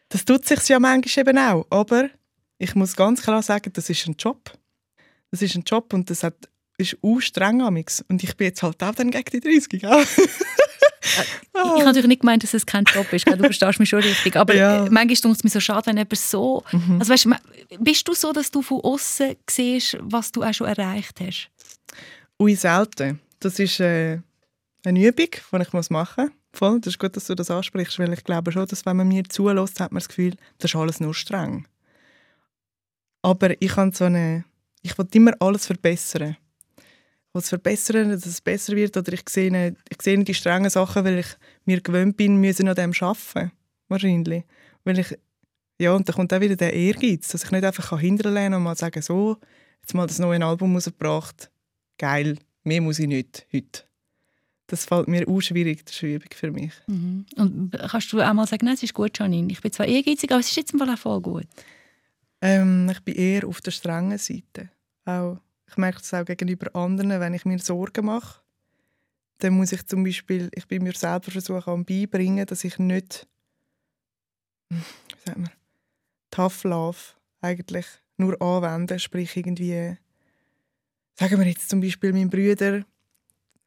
Das 0.10 0.24
tut 0.26 0.46
sich 0.46 0.68
ja 0.70 0.80
manchmal 0.80 1.28
eben 1.28 1.38
auch. 1.40 1.66
Aber 1.72 2.10
ich 2.60 2.76
muss 2.76 2.96
ganz 2.96 3.22
klar 3.24 3.42
sagen, 3.42 3.72
das 3.74 3.90
ist 3.90 4.06
ein 4.08 4.16
Job. 4.18 4.52
Das 5.32 5.42
ist 5.42 5.56
ein 5.56 5.64
Job 5.64 5.92
und 5.94 6.10
das 6.12 6.22
hat, 6.24 6.36
ist 6.78 6.98
auch 7.02 7.20
streng 7.20 7.62
amix. 7.62 8.04
Und 8.10 8.24
ich 8.24 8.36
bin 8.36 8.48
jetzt 8.48 8.64
halt 8.64 8.82
auch 8.84 8.96
dann 8.96 9.12
gegen 9.12 9.30
die 9.32 9.40
30, 9.40 9.82
gell? 9.82 10.06
Ich 11.54 11.60
habe 11.60 11.84
natürlich 11.84 12.08
nicht 12.08 12.22
gemeint, 12.22 12.44
dass 12.44 12.54
es 12.54 12.66
kein 12.66 12.86
Job 12.86 13.12
ist. 13.12 13.28
Du 13.28 13.38
verstehst 13.38 13.78
mich 13.80 13.90
schon 13.90 14.00
richtig. 14.00 14.36
Aber 14.38 14.56
Ja. 14.56 14.86
äh, 14.86 14.90
manchmal 14.90 15.16
tut 15.18 15.36
es 15.38 15.44
mir 15.44 15.50
so 15.50 15.60
schade, 15.60 15.86
wenn 15.88 15.98
jemand 15.98 16.18
so... 16.18 16.64
Mhm. 16.72 16.98
Also 17.00 17.14
weißt, 17.14 17.28
bist 17.80 18.08
du 18.08 18.14
so, 18.14 18.32
dass 18.32 18.50
du 18.50 18.62
von 18.62 18.80
außen 18.82 19.36
siehst, 19.50 19.98
was 20.02 20.32
du 20.32 20.44
auch 20.44 20.54
schon 20.54 20.68
erreicht 20.68 21.20
hast? 21.20 21.50
Ui, 22.40 22.56
selten. 22.56 23.20
Das 23.40 23.60
ist 23.60 23.80
äh, 23.82 24.20
eine 24.86 25.06
Übung, 25.06 25.28
die 25.30 25.62
ich 25.62 25.74
muss 25.74 25.90
machen 25.90 26.26
muss. 26.26 26.34
Voll, 26.60 26.80
das 26.80 26.94
ist 26.94 27.00
gut, 27.00 27.16
dass 27.18 27.26
du 27.28 27.36
das 27.36 27.52
ansprichst, 27.52 28.00
weil 28.00 28.14
ich 28.14 28.24
glaube 28.24 28.52
schon, 28.52 28.66
dass 28.68 28.86
wenn 28.86 28.96
man 28.98 29.08
mir 29.10 29.24
zulässt, 29.26 29.80
hat 29.82 29.92
man 29.92 30.00
das 30.00 30.08
Gefühl, 30.08 30.36
das 30.60 30.72
ist 30.72 30.76
alles 30.76 31.00
nur 31.00 31.14
streng. 31.14 31.68
Aber 33.22 33.62
ich 33.62 33.76
habe 33.76 33.92
so 33.96 34.06
eine, 34.06 34.46
ich 34.82 34.98
will 34.98 35.08
immer 35.14 35.34
alles 35.40 35.66
verbessern. 35.66 36.38
Es 37.36 37.50
verbessern, 37.50 38.10
dass 38.10 38.28
es 38.28 38.42
besser 38.42 38.76
wird, 38.76 38.96
oder 38.96 39.12
ich 39.12 39.28
sehe, 39.28 39.76
ich 39.90 40.02
sehe 40.02 40.24
die 40.24 40.34
strengen 40.34 40.70
Sachen, 40.70 41.04
weil 41.04 41.20
ich 41.20 41.28
mir 41.66 41.82
gewöhnt 41.82 42.16
bin, 42.16 42.38
müssen 42.38 42.68
an 42.68 42.76
dem 42.76 42.94
arbeiten. 43.00 43.52
Wahrscheinlich. 43.88 44.44
Weil 44.84 45.00
ich, 45.00 45.18
ja, 45.80 45.94
und 45.94 46.08
dann 46.08 46.16
kommt 46.16 46.34
auch 46.34 46.42
wieder 46.42 46.56
der 46.56 46.74
Ehrgeiz, 46.74 47.30
dass 47.30 47.44
ich 47.44 47.52
nicht 47.52 47.64
einfach 47.64 48.00
hinterlehnen 48.00 48.52
kann 48.52 48.54
und 48.54 48.64
mal 48.64 48.76
sagen, 48.76 49.02
so, 49.02 49.38
jetzt 49.82 49.96
mal 49.96 50.06
das 50.06 50.20
neue 50.20 50.46
Album 50.46 50.76
rausgebracht, 50.76 51.50
geil, 51.98 52.38
mehr 52.64 52.82
muss 52.82 53.00
ich 53.00 53.08
nicht 53.08 53.48
heute. 53.52 53.84
Das 54.68 54.86
fällt 54.86 55.08
mir 55.08 55.28
auch 55.28 55.42
schwierig, 55.42 55.86
das 55.86 55.96
ist 55.96 56.04
eine 56.04 56.14
Übung 56.14 56.30
für 56.34 56.52
mich. 56.52 56.72
Mhm. 56.88 57.26
Und 57.36 57.72
kannst 57.90 58.14
du 58.14 58.22
auch 58.22 58.34
mal 58.34 58.48
sagen, 58.48 58.66
nein, 58.66 58.76
es 58.76 58.84
ist 58.84 58.94
gut, 58.94 59.18
Janine. 59.18 59.52
Ich 59.52 59.62
bin 59.62 59.72
zwar 59.72 59.88
ehrgeizig, 59.88 60.32
aber 60.32 60.40
es 60.40 60.50
ist 60.50 60.56
jetzt 60.56 60.74
im 60.74 60.80
Fall 60.80 60.90
auch 60.90 60.98
voll 60.98 61.22
gut. 61.22 61.48
Ähm, 62.42 62.90
ich 62.90 63.00
bin 63.02 63.16
eher 63.16 63.48
auf 63.48 63.62
der 63.62 63.72
strengen 63.72 64.18
Seite. 64.18 64.70
Auch, 65.06 65.38
ich 65.74 65.78
merke 65.78 66.00
das 66.00 66.14
auch 66.14 66.26
gegenüber 66.26 66.76
anderen, 66.76 67.20
wenn 67.20 67.34
ich 67.34 67.46
mir 67.46 67.60
Sorgen 67.60 68.06
mache, 68.06 68.42
dann 69.40 69.54
muss 69.54 69.72
ich 69.72 69.86
zum 69.88 70.04
Beispiel, 70.04 70.50
ich 70.54 70.68
bin 70.68 70.84
mir 70.84 70.94
selber 70.94 71.32
versuchen 71.32 71.74
am 71.74 71.86
beibringen, 71.86 72.46
dass 72.46 72.64
ich 72.64 72.78
nicht, 72.78 73.28
wie 74.70 74.78
sagt 75.26 75.38
man, 75.38 75.50
Tough 76.30 76.64
Love 76.64 76.98
eigentlich 77.42 77.86
nur 78.18 78.40
anwende, 78.42 79.00
sprich 79.00 79.36
irgendwie, 79.36 79.98
sagen 81.20 81.40
wir 81.40 81.48
jetzt 81.48 81.70
zum 81.70 81.82
Beispiel 81.82 82.14
mein 82.14 82.30
Bruder, 82.30 82.86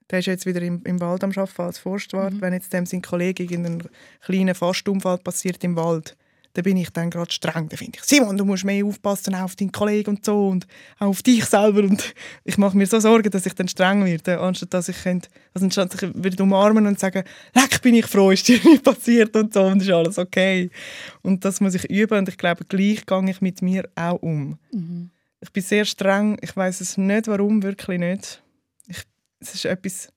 der 0.08 0.18
ist 0.20 0.26
jetzt 0.26 0.46
wieder 0.46 0.62
im, 0.62 0.82
im 0.84 1.00
Wald 1.00 1.24
am 1.24 1.32
Arbeiten 1.32 1.62
als 1.62 1.78
Forstwart, 1.78 2.34
Mhm. 2.34 2.40
wenn 2.40 2.52
jetzt 2.52 2.72
dem 2.72 2.86
sein 2.86 3.02
Kollege 3.02 3.42
irgendeinen 3.42 3.88
kleinen 4.20 4.54
Fastunfall 4.54 5.18
passiert 5.18 5.62
im 5.64 5.74
Wald, 5.76 6.16
dann 6.56 6.62
bin 6.62 6.78
ich 6.78 6.88
dann 6.88 7.10
gerade 7.10 7.30
streng. 7.30 7.68
Dann 7.68 7.76
finde 7.76 7.98
ich, 7.98 8.04
Simon, 8.04 8.38
du 8.38 8.44
musst 8.46 8.64
mehr 8.64 8.84
aufpassen 8.84 9.34
auch 9.34 9.42
auf 9.42 9.56
deinen 9.56 9.72
Kollegen 9.72 10.10
und 10.10 10.24
so 10.24 10.48
und 10.48 10.66
auch 10.98 11.08
auf 11.08 11.22
dich 11.22 11.44
selber. 11.44 11.80
Und 11.80 12.14
ich 12.44 12.56
mache 12.56 12.76
mir 12.76 12.86
so 12.86 12.98
Sorgen, 12.98 13.30
dass 13.30 13.44
ich 13.44 13.54
dann 13.54 13.68
streng 13.68 14.04
werde, 14.06 14.40
anstatt 14.40 14.72
dass 14.72 14.88
ich, 14.88 15.02
könnte, 15.02 15.28
also 15.52 15.66
anstatt 15.66 15.94
ich 15.94 16.14
würde 16.14 16.42
umarmen 16.42 16.86
und 16.86 16.98
sagen, 16.98 17.24
leck, 17.54 17.82
bin 17.82 17.94
ich 17.94 18.06
froh, 18.06 18.30
ist 18.30 18.48
dir 18.48 18.58
nicht 18.64 18.82
passiert 18.82 19.36
und 19.36 19.52
so 19.52 19.64
und 19.64 19.82
ist 19.82 19.90
alles 19.90 20.18
okay. 20.18 20.70
Und 21.20 21.44
das 21.44 21.60
muss 21.60 21.74
ich 21.74 21.84
üben 21.90 22.18
und 22.18 22.28
ich 22.30 22.38
glaube, 22.38 22.64
gleich 22.64 23.04
gehe 23.04 23.30
ich 23.30 23.40
mit 23.42 23.60
mir 23.60 23.86
auch 23.94 24.22
um. 24.22 24.58
Mhm. 24.72 25.10
Ich 25.40 25.52
bin 25.52 25.62
sehr 25.62 25.84
streng, 25.84 26.38
ich 26.40 26.56
weiß 26.56 26.80
es 26.80 26.96
nicht, 26.96 27.28
warum, 27.28 27.62
wirklich 27.62 27.98
nicht. 27.98 28.42
Ich, 28.88 29.02
es 29.40 29.54
ist 29.54 29.66
etwas, 29.66 30.08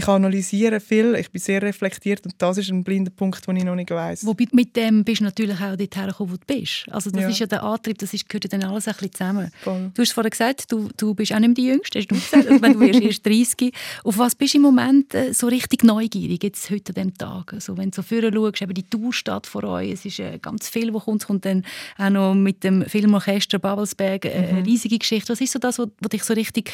ich 0.00 0.08
analysiere 0.08 0.80
viel, 0.80 1.14
ich 1.14 1.30
bin 1.30 1.40
sehr 1.40 1.62
reflektiert 1.62 2.24
und 2.24 2.34
das 2.38 2.58
ist 2.58 2.70
ein 2.70 2.82
blinder 2.84 3.10
Punkt, 3.10 3.46
den 3.46 3.56
ich 3.56 3.64
noch 3.64 3.74
nicht 3.74 3.90
weiß. 3.90 4.26
Wobei 4.26 4.46
mit 4.52 4.74
dem 4.76 5.04
bist 5.04 5.20
du 5.20 5.24
natürlich 5.24 5.60
auch 5.60 5.76
dort 5.76 5.96
hergekommen, 5.96 6.32
wo 6.32 6.36
du 6.36 6.46
bist. 6.46 6.86
Also 6.90 7.10
das 7.10 7.22
Ja. 7.22 7.28
ist 7.28 7.38
ja 7.38 7.46
der 7.46 7.62
Antrieb, 7.62 7.98
das 7.98 8.12
ist, 8.14 8.28
gehört 8.28 8.44
ja 8.44 8.58
dann 8.58 8.64
alles 8.70 8.88
ein 8.88 8.94
bisschen 8.94 9.12
zusammen. 9.12 9.50
Voll. 9.62 9.90
Du 9.94 10.02
hast 10.02 10.12
vorhin 10.12 10.30
gesagt, 10.30 10.70
du, 10.72 10.88
du 10.96 11.14
bist 11.14 11.32
auch 11.32 11.38
nicht 11.38 11.48
mehr 11.48 11.54
die 11.54 11.66
Jüngste, 11.66 11.98
hast 11.98 12.08
du 12.10 12.14
gesagt, 12.14 12.48
also 12.48 12.62
wenn 12.62 12.72
du 12.74 12.80
wirst 12.80 13.00
erst 13.00 13.26
30. 13.26 13.72
Auf 14.04 14.18
was 14.18 14.34
bist 14.34 14.54
du 14.54 14.58
im 14.58 14.62
Moment 14.62 15.14
äh, 15.14 15.32
so 15.32 15.46
richtig 15.46 15.84
neugierig, 15.84 16.42
jetzt 16.42 16.70
heute 16.70 16.90
an 16.90 16.94
diesem 16.94 17.14
Tag? 17.18 17.52
Also 17.52 17.76
wenn 17.76 17.90
du 17.90 17.96
so 17.96 18.02
vorher 18.02 18.32
schaust, 18.32 18.62
eben 18.62 18.74
die 18.74 18.82
Tour 18.84 19.12
steht 19.12 19.46
vor 19.46 19.64
euch, 19.64 19.90
es 19.92 20.04
ist 20.04 20.18
äh, 20.18 20.38
ganz 20.40 20.68
viel, 20.68 20.92
was 20.94 21.04
kommt, 21.04 21.22
es 21.22 21.26
kommt 21.26 21.44
dann 21.44 21.64
auch 21.98 22.10
noch 22.10 22.34
mit 22.34 22.64
dem 22.64 22.84
Filmorchester 22.86 23.58
Babelsberg 23.58 24.24
äh, 24.24 24.30
eine 24.30 24.64
riesige 24.66 24.98
Geschichte. 24.98 25.32
Was 25.32 25.40
ist 25.40 25.52
so 25.52 25.58
das, 25.58 25.78
was, 25.78 25.88
dich 26.10 26.22
so 26.24 26.34
richtig 26.34 26.70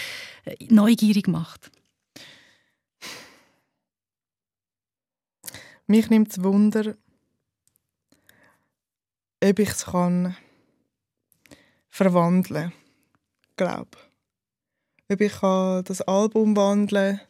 neugierig 0.70 1.28
macht? 1.28 1.70
Mich 5.88 6.10
nimmt 6.10 6.32
es 6.32 6.42
Wunder, 6.42 6.96
ob 9.42 9.58
ich 9.60 9.68
es 9.68 9.84
kann 9.86 10.36
verwandeln 11.88 12.72
glaube. 13.54 13.96
Ob 15.08 15.20
ich 15.20 15.32
kann 15.32 15.84
das 15.84 16.02
Album 16.02 16.56
wandeln 16.56 17.20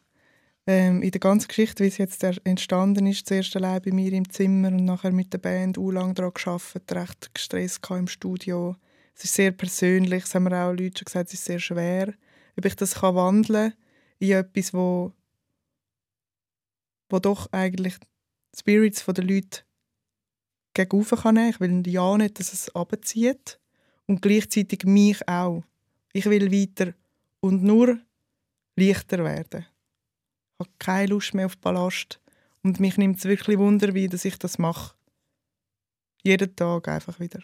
ähm, 0.67 1.03
in 1.03 1.11
der 1.11 1.21
ganzen 1.21 1.49
Geschichte, 1.49 1.85
wie 1.85 1.89
es 1.89 1.99
jetzt 1.99 2.25
entstanden 2.25 3.07
ist, 3.07 3.29
zuerst 3.29 3.55
allein 3.57 3.83
bei 3.83 3.93
mir 3.93 4.13
im 4.15 4.31
Zimmer 4.31 4.69
und 4.69 4.87
nachher 4.87 5.13
mit 5.13 5.35
der 5.35 5.39
Band 5.39 5.77
u 5.77 5.91
lang 5.91 6.15
daran 6.15 6.33
gearbeitet, 6.33 6.93
recht 6.93 7.35
gestresst 7.35 7.91
im 7.91 8.09
Studio. 8.09 8.75
Es 9.15 9.25
ist 9.25 9.35
sehr 9.35 9.53
persönlich, 9.53 10.23
das 10.23 10.35
haben 10.35 10.45
mir 10.45 10.57
auch 10.57 10.73
Leute 10.73 11.01
schon 11.01 11.05
gesagt, 11.05 11.29
es 11.29 11.35
ist 11.35 11.45
sehr 11.45 11.61
schwer. 11.61 12.15
Ob 12.57 12.65
ich 12.65 12.75
das 12.75 12.95
kann 12.95 13.15
wandeln 13.17 13.75
in 14.19 14.33
etwas, 14.33 14.73
wo, 14.73 15.13
wo 17.11 17.19
doch 17.19 17.53
eigentlich 17.53 17.99
Spirits 18.59 19.05
der 19.05 19.25
Leute 19.25 19.63
gegen 20.75 21.05
kann. 21.05 21.37
Ich 21.37 21.61
will 21.61 21.87
ja 21.87 22.17
nicht, 22.17 22.39
dass 22.39 22.53
es 22.53 22.75
abzieht 22.75 23.59
und 24.07 24.23
gleichzeitig 24.23 24.85
mich 24.85 25.27
auch. 25.29 25.65
Ich 26.13 26.27
will 26.27 26.51
weiter 26.51 26.95
und 27.41 27.63
nur 27.63 27.99
leichter 28.77 29.25
werden. 29.25 29.67
Ich 30.59 30.67
habe 30.67 30.71
keine 30.79 31.09
Lust 31.09 31.35
mehr 31.35 31.47
auf 31.47 31.59
Ballast 31.59 32.21
und 32.63 32.81
mich 32.81 32.97
nimmt 32.97 33.19
es 33.19 33.25
wirklich 33.25 33.59
Wunder, 33.59 33.95
wie 33.95 34.09
dass 34.09 34.25
ich 34.25 34.39
das 34.39 34.59
mache. 34.59 34.95
Jeden 36.23 36.57
Tag 36.57 36.89
einfach 36.89 37.21
wieder. 37.21 37.41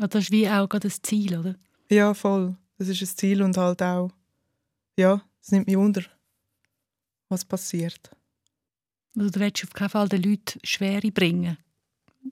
Ah, 0.00 0.08
Das 0.08 0.24
ist 0.24 0.30
wie 0.32 0.48
auch 0.48 0.68
gerade 0.68 0.88
das 0.88 1.00
Ziel, 1.00 1.38
oder? 1.38 1.54
Ja, 1.90 2.12
voll. 2.14 2.56
Das 2.76 2.88
ist 2.88 3.00
ein 3.00 3.16
Ziel 3.16 3.42
und 3.42 3.56
halt 3.56 3.82
auch, 3.82 4.10
ja, 4.96 5.22
es 5.40 5.50
nimmt 5.50 5.66
mich 5.66 5.76
Wunder, 5.76 6.02
was 7.28 7.44
passiert. 7.44 8.10
Also 9.16 9.30
du 9.30 9.40
willst 9.40 9.64
auf 9.64 9.70
keinen 9.72 9.88
Fall 9.90 10.08
den 10.08 10.22
Leuten 10.22 10.58
Schwere 10.64 11.10
bringen, 11.10 11.56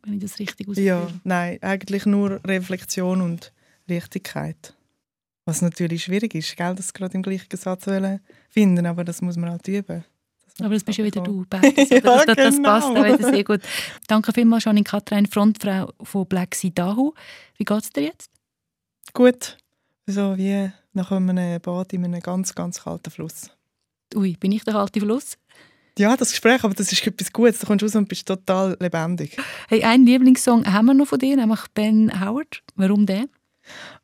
wenn 0.03 0.15
ich 0.15 0.21
das 0.23 0.39
richtig 0.39 0.67
Ja, 0.79 1.03
ausführe. 1.03 1.21
nein, 1.25 1.59
eigentlich 1.63 2.07
nur 2.07 2.41
Reflexion 2.45 3.21
und 3.21 3.53
Richtigkeit. 3.89 4.75
Was 5.45 5.63
natürlich 5.63 6.05
schwierig 6.05 6.35
ist, 6.35 6.57
gell, 6.57 6.75
das 6.75 6.93
gerade 6.93 7.15
im 7.15 7.23
gleichen 7.23 7.57
Satz 7.57 7.87
finden, 8.49 8.87
aber 8.87 9.05
das 9.05 9.23
muss 9.23 9.37
man 9.37 9.51
halt 9.51 9.67
üben. 9.69 10.05
Aber 10.59 10.75
das 10.75 10.85
bist 10.85 10.99
ja 10.99 11.05
wieder 11.05 11.23
du, 11.23 11.45
Beides? 11.49 11.91
Ja, 11.91 12.01
das, 12.01 12.27
das, 12.27 12.37
das 12.37 12.57
genau. 12.57 12.69
passt 12.71 12.87
auch 12.89 13.05
wieder 13.05 13.31
sehr 13.31 13.45
gut. 13.45 13.61
Danke 14.09 14.33
vielmals, 14.33 14.65
Janine 14.65 14.85
Katrin, 14.85 15.27
Frontfrau 15.27 15.93
von 16.03 16.27
Black 16.27 16.55
Sea 16.55 16.71
Dahu. 16.75 17.13
Wie 17.59 17.65
geht 17.65 17.83
es 17.83 17.91
dir 17.91 18.05
jetzt? 18.05 18.31
Gut, 19.13 19.57
so 20.07 20.37
wie 20.39 20.71
nach 20.95 21.11
einem 21.13 21.61
Bad 21.61 21.93
in 21.93 22.05
einem 22.07 22.21
ganz, 22.21 22.55
ganz 22.55 22.83
kalten 22.83 23.11
Fluss. 23.11 23.51
Ui, 24.15 24.33
bin 24.41 24.53
ich 24.53 24.65
der 24.65 24.73
kalte 24.75 25.01
Fluss? 25.01 25.37
Ja, 25.99 26.15
das 26.15 26.31
Gespräch, 26.31 26.63
aber 26.63 26.75
das 26.75 26.93
ist 26.93 27.07
etwas 27.07 27.33
Gutes. 27.33 27.61
Du 27.61 27.67
kommst 27.67 27.83
raus 27.83 27.97
und 27.97 28.07
bist 28.07 28.29
total 28.29 28.77
lebendig. 28.81 29.35
Hey, 29.69 29.83
einen 29.83 30.05
Lieblingssong 30.05 30.71
haben 30.71 30.87
wir 30.87 30.95
noch 30.95 31.07
von 31.07 31.19
dir, 31.19 31.37
nämlich 31.37 31.61
Ben 31.73 32.21
Howard. 32.21 32.63
Warum 32.75 33.07
der? 33.07 33.25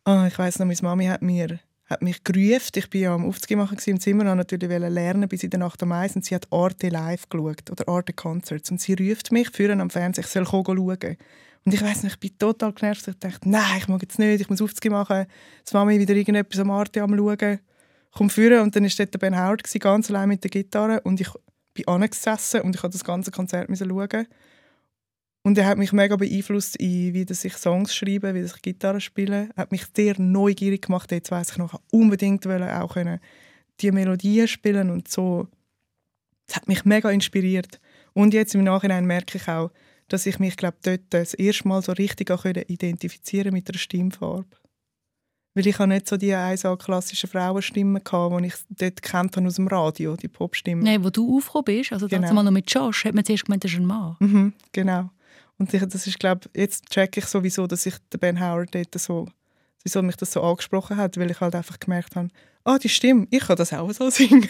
Ah, 0.04 0.26
ich 0.26 0.38
weiss 0.38 0.58
noch, 0.58 0.64
meine 0.64 0.78
Mami 0.80 1.04
hat, 1.04 1.20
mir, 1.20 1.60
hat 1.84 2.00
mich 2.00 2.24
gerufen. 2.24 2.70
Ich 2.76 2.94
war 2.94 3.00
ja 3.00 3.14
am 3.14 3.26
Aufzug 3.26 3.58
machen 3.58 3.76
im 3.84 4.00
Zimmer 4.00 4.22
und 4.22 4.38
wollte 4.38 4.56
natürlich 4.56 4.90
lernen 4.90 5.28
bis 5.28 5.42
in 5.42 5.50
der 5.50 5.60
Nacht 5.60 5.82
am 5.82 5.92
Eis. 5.92 6.16
Und 6.16 6.24
sie 6.24 6.34
hat 6.34 6.50
Arte 6.50 6.88
live 6.88 7.28
geschaut 7.28 7.70
oder 7.70 7.86
Arte 7.86 8.14
Concerts. 8.14 8.70
Und 8.70 8.80
sie 8.80 8.94
ruft 8.94 9.30
mich 9.30 9.50
führen 9.50 9.82
am 9.82 9.90
Fernsehen, 9.90 10.24
ich 10.24 10.30
soll 10.30 10.46
schauen. 10.46 10.78
Und 10.78 11.74
ich 11.74 11.82
weiss 11.82 12.02
nicht, 12.02 12.14
ich 12.14 12.20
bin 12.20 12.38
total 12.38 12.72
genervt. 12.72 13.06
Ich 13.06 13.18
dachte, 13.18 13.50
nein, 13.50 13.76
ich 13.76 13.88
mag 13.88 14.00
jetzt 14.00 14.18
nicht, 14.18 14.40
ich 14.40 14.48
muss 14.48 14.62
Aufzug 14.62 14.90
machen. 14.90 15.26
Jetzt 15.58 15.74
Mami 15.74 16.00
wieder 16.00 16.14
irgendetwas 16.14 16.58
am 16.58 16.70
Arte 16.70 17.02
am 17.02 17.14
schauen. 17.14 17.60
Komm 18.14 18.30
führen 18.30 18.60
und 18.60 18.74
dann 18.74 18.84
war 18.84 18.90
dort 18.96 19.14
der 19.14 19.18
Ben 19.18 19.38
Howard, 19.38 19.62
ganz 19.80 20.10
allein 20.10 20.28
mit 20.30 20.42
der 20.42 20.50
Gitarre. 20.50 21.00
Und 21.02 21.20
ich 21.20 21.28
bin 21.74 21.88
angesessen 21.88 22.62
und 22.62 22.74
ich 22.74 22.82
musste 22.82 22.98
das 22.98 23.04
ganze 23.04 23.30
Konzert 23.30 23.68
schauen. 23.76 24.26
Und 25.44 25.58
er 25.58 25.66
hat 25.66 25.78
mich 25.78 25.92
mega 25.92 26.14
beeinflusst, 26.16 26.76
in, 26.76 27.14
wie 27.14 27.24
dass 27.24 27.44
ich 27.44 27.54
Songs 27.54 27.94
schreibe, 27.94 28.34
wie 28.34 28.42
dass 28.42 28.54
ich 28.54 28.62
Gitarre 28.62 29.00
spiele. 29.00 29.48
Er 29.56 29.62
hat 29.62 29.72
mich 29.72 29.86
sehr 29.94 30.14
neugierig 30.18 30.82
gemacht. 30.82 31.10
Jetzt 31.10 31.32
weiss 31.32 31.50
ich 31.50 31.58
noch, 31.58 31.80
unbedingt 31.90 32.46
wollen 32.46 32.68
auch 32.68 32.94
können 32.94 33.18
die 33.80 33.90
Melodien 33.90 34.46
spielen 34.46 34.90
und 34.90 35.08
so. 35.08 35.48
Das 36.46 36.56
hat 36.56 36.68
mich 36.68 36.84
mega 36.84 37.10
inspiriert. 37.10 37.80
Und 38.12 38.34
jetzt 38.34 38.54
im 38.54 38.62
Nachhinein 38.62 39.06
merke 39.06 39.38
ich 39.38 39.48
auch, 39.48 39.70
dass 40.08 40.26
ich 40.26 40.38
mich 40.38 40.56
glaube 40.56 40.76
dort 40.82 41.00
das 41.10 41.34
erste 41.34 41.66
Mal 41.66 41.82
so 41.82 41.92
richtig 41.92 42.30
auch 42.30 42.44
identifizieren 42.44 43.52
mit 43.52 43.68
der 43.68 43.78
Stimmfarbe. 43.78 44.46
Weil 45.54 45.66
ich 45.66 45.78
habe 45.78 45.88
nicht 45.88 46.08
so 46.08 46.16
die 46.16 46.32
1A 46.32 46.76
klassischen 46.78 47.28
Frauenstimmen 47.28 48.02
gehabt, 48.02 48.40
die 48.40 48.46
ich 48.46 48.54
dort 48.70 49.02
kennt 49.02 49.36
aus 49.36 49.54
dem 49.56 49.66
Radio, 49.68 50.16
die 50.16 50.28
Popstimmen. 50.28 50.82
Nein, 50.84 51.04
wo 51.04 51.10
du 51.10 51.36
aufgekommen 51.36 51.64
bist, 51.64 51.92
also 51.92 52.08
Genau. 52.08 52.32
mal 52.32 52.42
noch 52.42 52.50
mit 52.50 52.72
Josh, 52.72 53.04
hat 53.04 53.14
man 53.14 53.24
zuerst 53.24 53.44
gemeint, 53.44 53.62
das 53.64 53.72
ist 53.72 53.78
ein 53.78 53.84
Mann. 53.86 54.16
Mhm, 54.20 54.52
genau. 54.72 55.10
Und 55.58 55.72
ich, 55.74 55.84
das 55.86 56.06
ist, 56.06 56.18
glaube 56.18 56.48
jetzt 56.56 56.88
check 56.88 57.16
ich 57.18 57.26
sowieso, 57.26 57.66
dass 57.66 57.84
ich 57.84 57.94
den 58.12 58.18
Ben 58.20 58.40
Howard 58.40 58.74
dort 58.74 58.98
so, 58.98 59.26
wieso 59.84 60.02
mich 60.02 60.16
das 60.16 60.32
so 60.32 60.42
angesprochen 60.42 60.96
hat, 60.96 61.18
weil 61.18 61.30
ich 61.30 61.40
halt 61.40 61.54
einfach 61.54 61.78
gemerkt 61.78 62.16
habe, 62.16 62.28
ah, 62.64 62.78
die 62.78 62.88
Stimme, 62.88 63.26
ich 63.30 63.40
kann 63.46 63.56
das 63.56 63.72
auch 63.74 63.92
so 63.92 64.08
singen. 64.10 64.48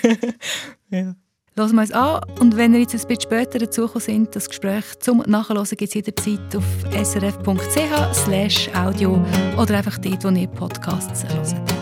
ja. 0.90 1.14
Hören 1.54 1.74
wir 1.74 1.82
uns 1.82 1.92
an 1.92 2.22
und 2.40 2.56
wenn 2.56 2.72
ihr 2.72 2.80
jetzt 2.80 2.94
ein 2.94 3.06
bisschen 3.06 3.20
später 3.20 3.58
dazugekommen 3.58 4.00
sind, 4.00 4.34
das 4.34 4.48
Gespräch 4.48 4.84
zum 5.00 5.22
Nachhören 5.26 5.64
gibt 5.64 5.82
es 5.82 5.94
jederzeit 5.94 6.56
auf 6.56 6.64
srf.ch 7.04 8.74
audio 8.74 9.22
oder 9.58 9.76
einfach 9.76 9.98
dort, 9.98 10.24
wo 10.24 10.30
ihr 10.30 10.48
Podcasts 10.48 11.24
hört. 11.24 11.81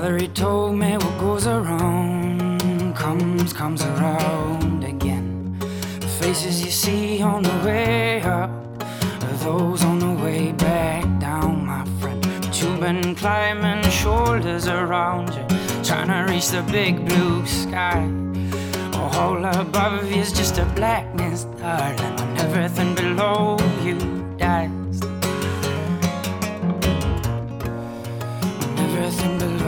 father, 0.00 0.16
he 0.16 0.28
told 0.28 0.78
me 0.78 0.96
what 0.96 1.18
goes 1.18 1.46
around 1.46 2.96
comes, 2.96 3.52
comes 3.52 3.82
around 3.82 4.82
again. 4.82 5.54
The 6.00 6.06
faces 6.06 6.64
you 6.64 6.70
see 6.70 7.20
on 7.22 7.42
the 7.42 7.56
way 7.66 8.22
up 8.22 8.50
are 9.24 9.38
those 9.44 9.84
on 9.84 9.98
the 9.98 10.12
way 10.24 10.52
back 10.52 11.04
down, 11.18 11.66
my 11.66 11.84
friend. 12.00 12.22
But 12.40 12.62
you've 12.62 12.80
been 12.80 13.14
climbing 13.14 13.82
shoulders 13.90 14.68
around 14.68 15.34
you, 15.34 15.44
trying 15.84 16.08
to 16.08 16.32
reach 16.32 16.48
the 16.48 16.62
big 16.72 17.04
blue 17.06 17.44
sky. 17.46 18.00
All 18.94 19.44
above 19.44 20.10
you's 20.10 20.32
just 20.32 20.56
a 20.56 20.64
blackness, 20.76 21.44
darling, 21.60 22.00
and 22.22 22.38
everything 22.38 22.94
below 22.94 23.58
you 23.84 23.98
dies. 24.38 24.98
And 28.62 28.78
everything 28.78 29.38
below 29.38 29.59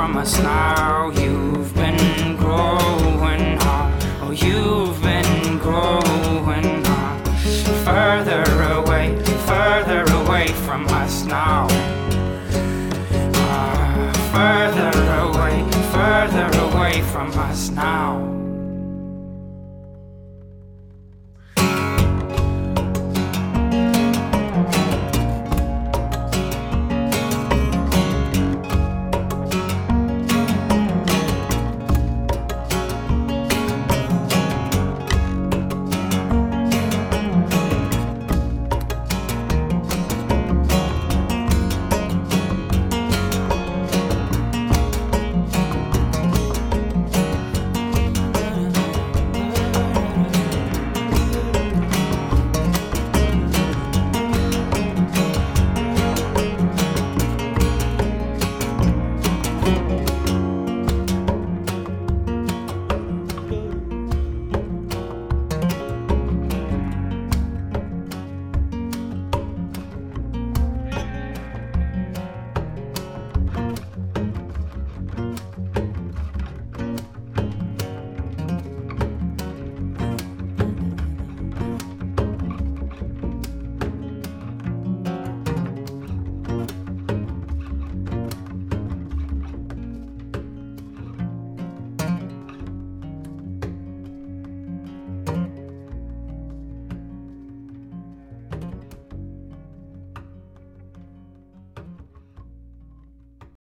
from 0.00 0.16
us 0.16 0.38
now. 0.38 1.10
You've 1.10 1.79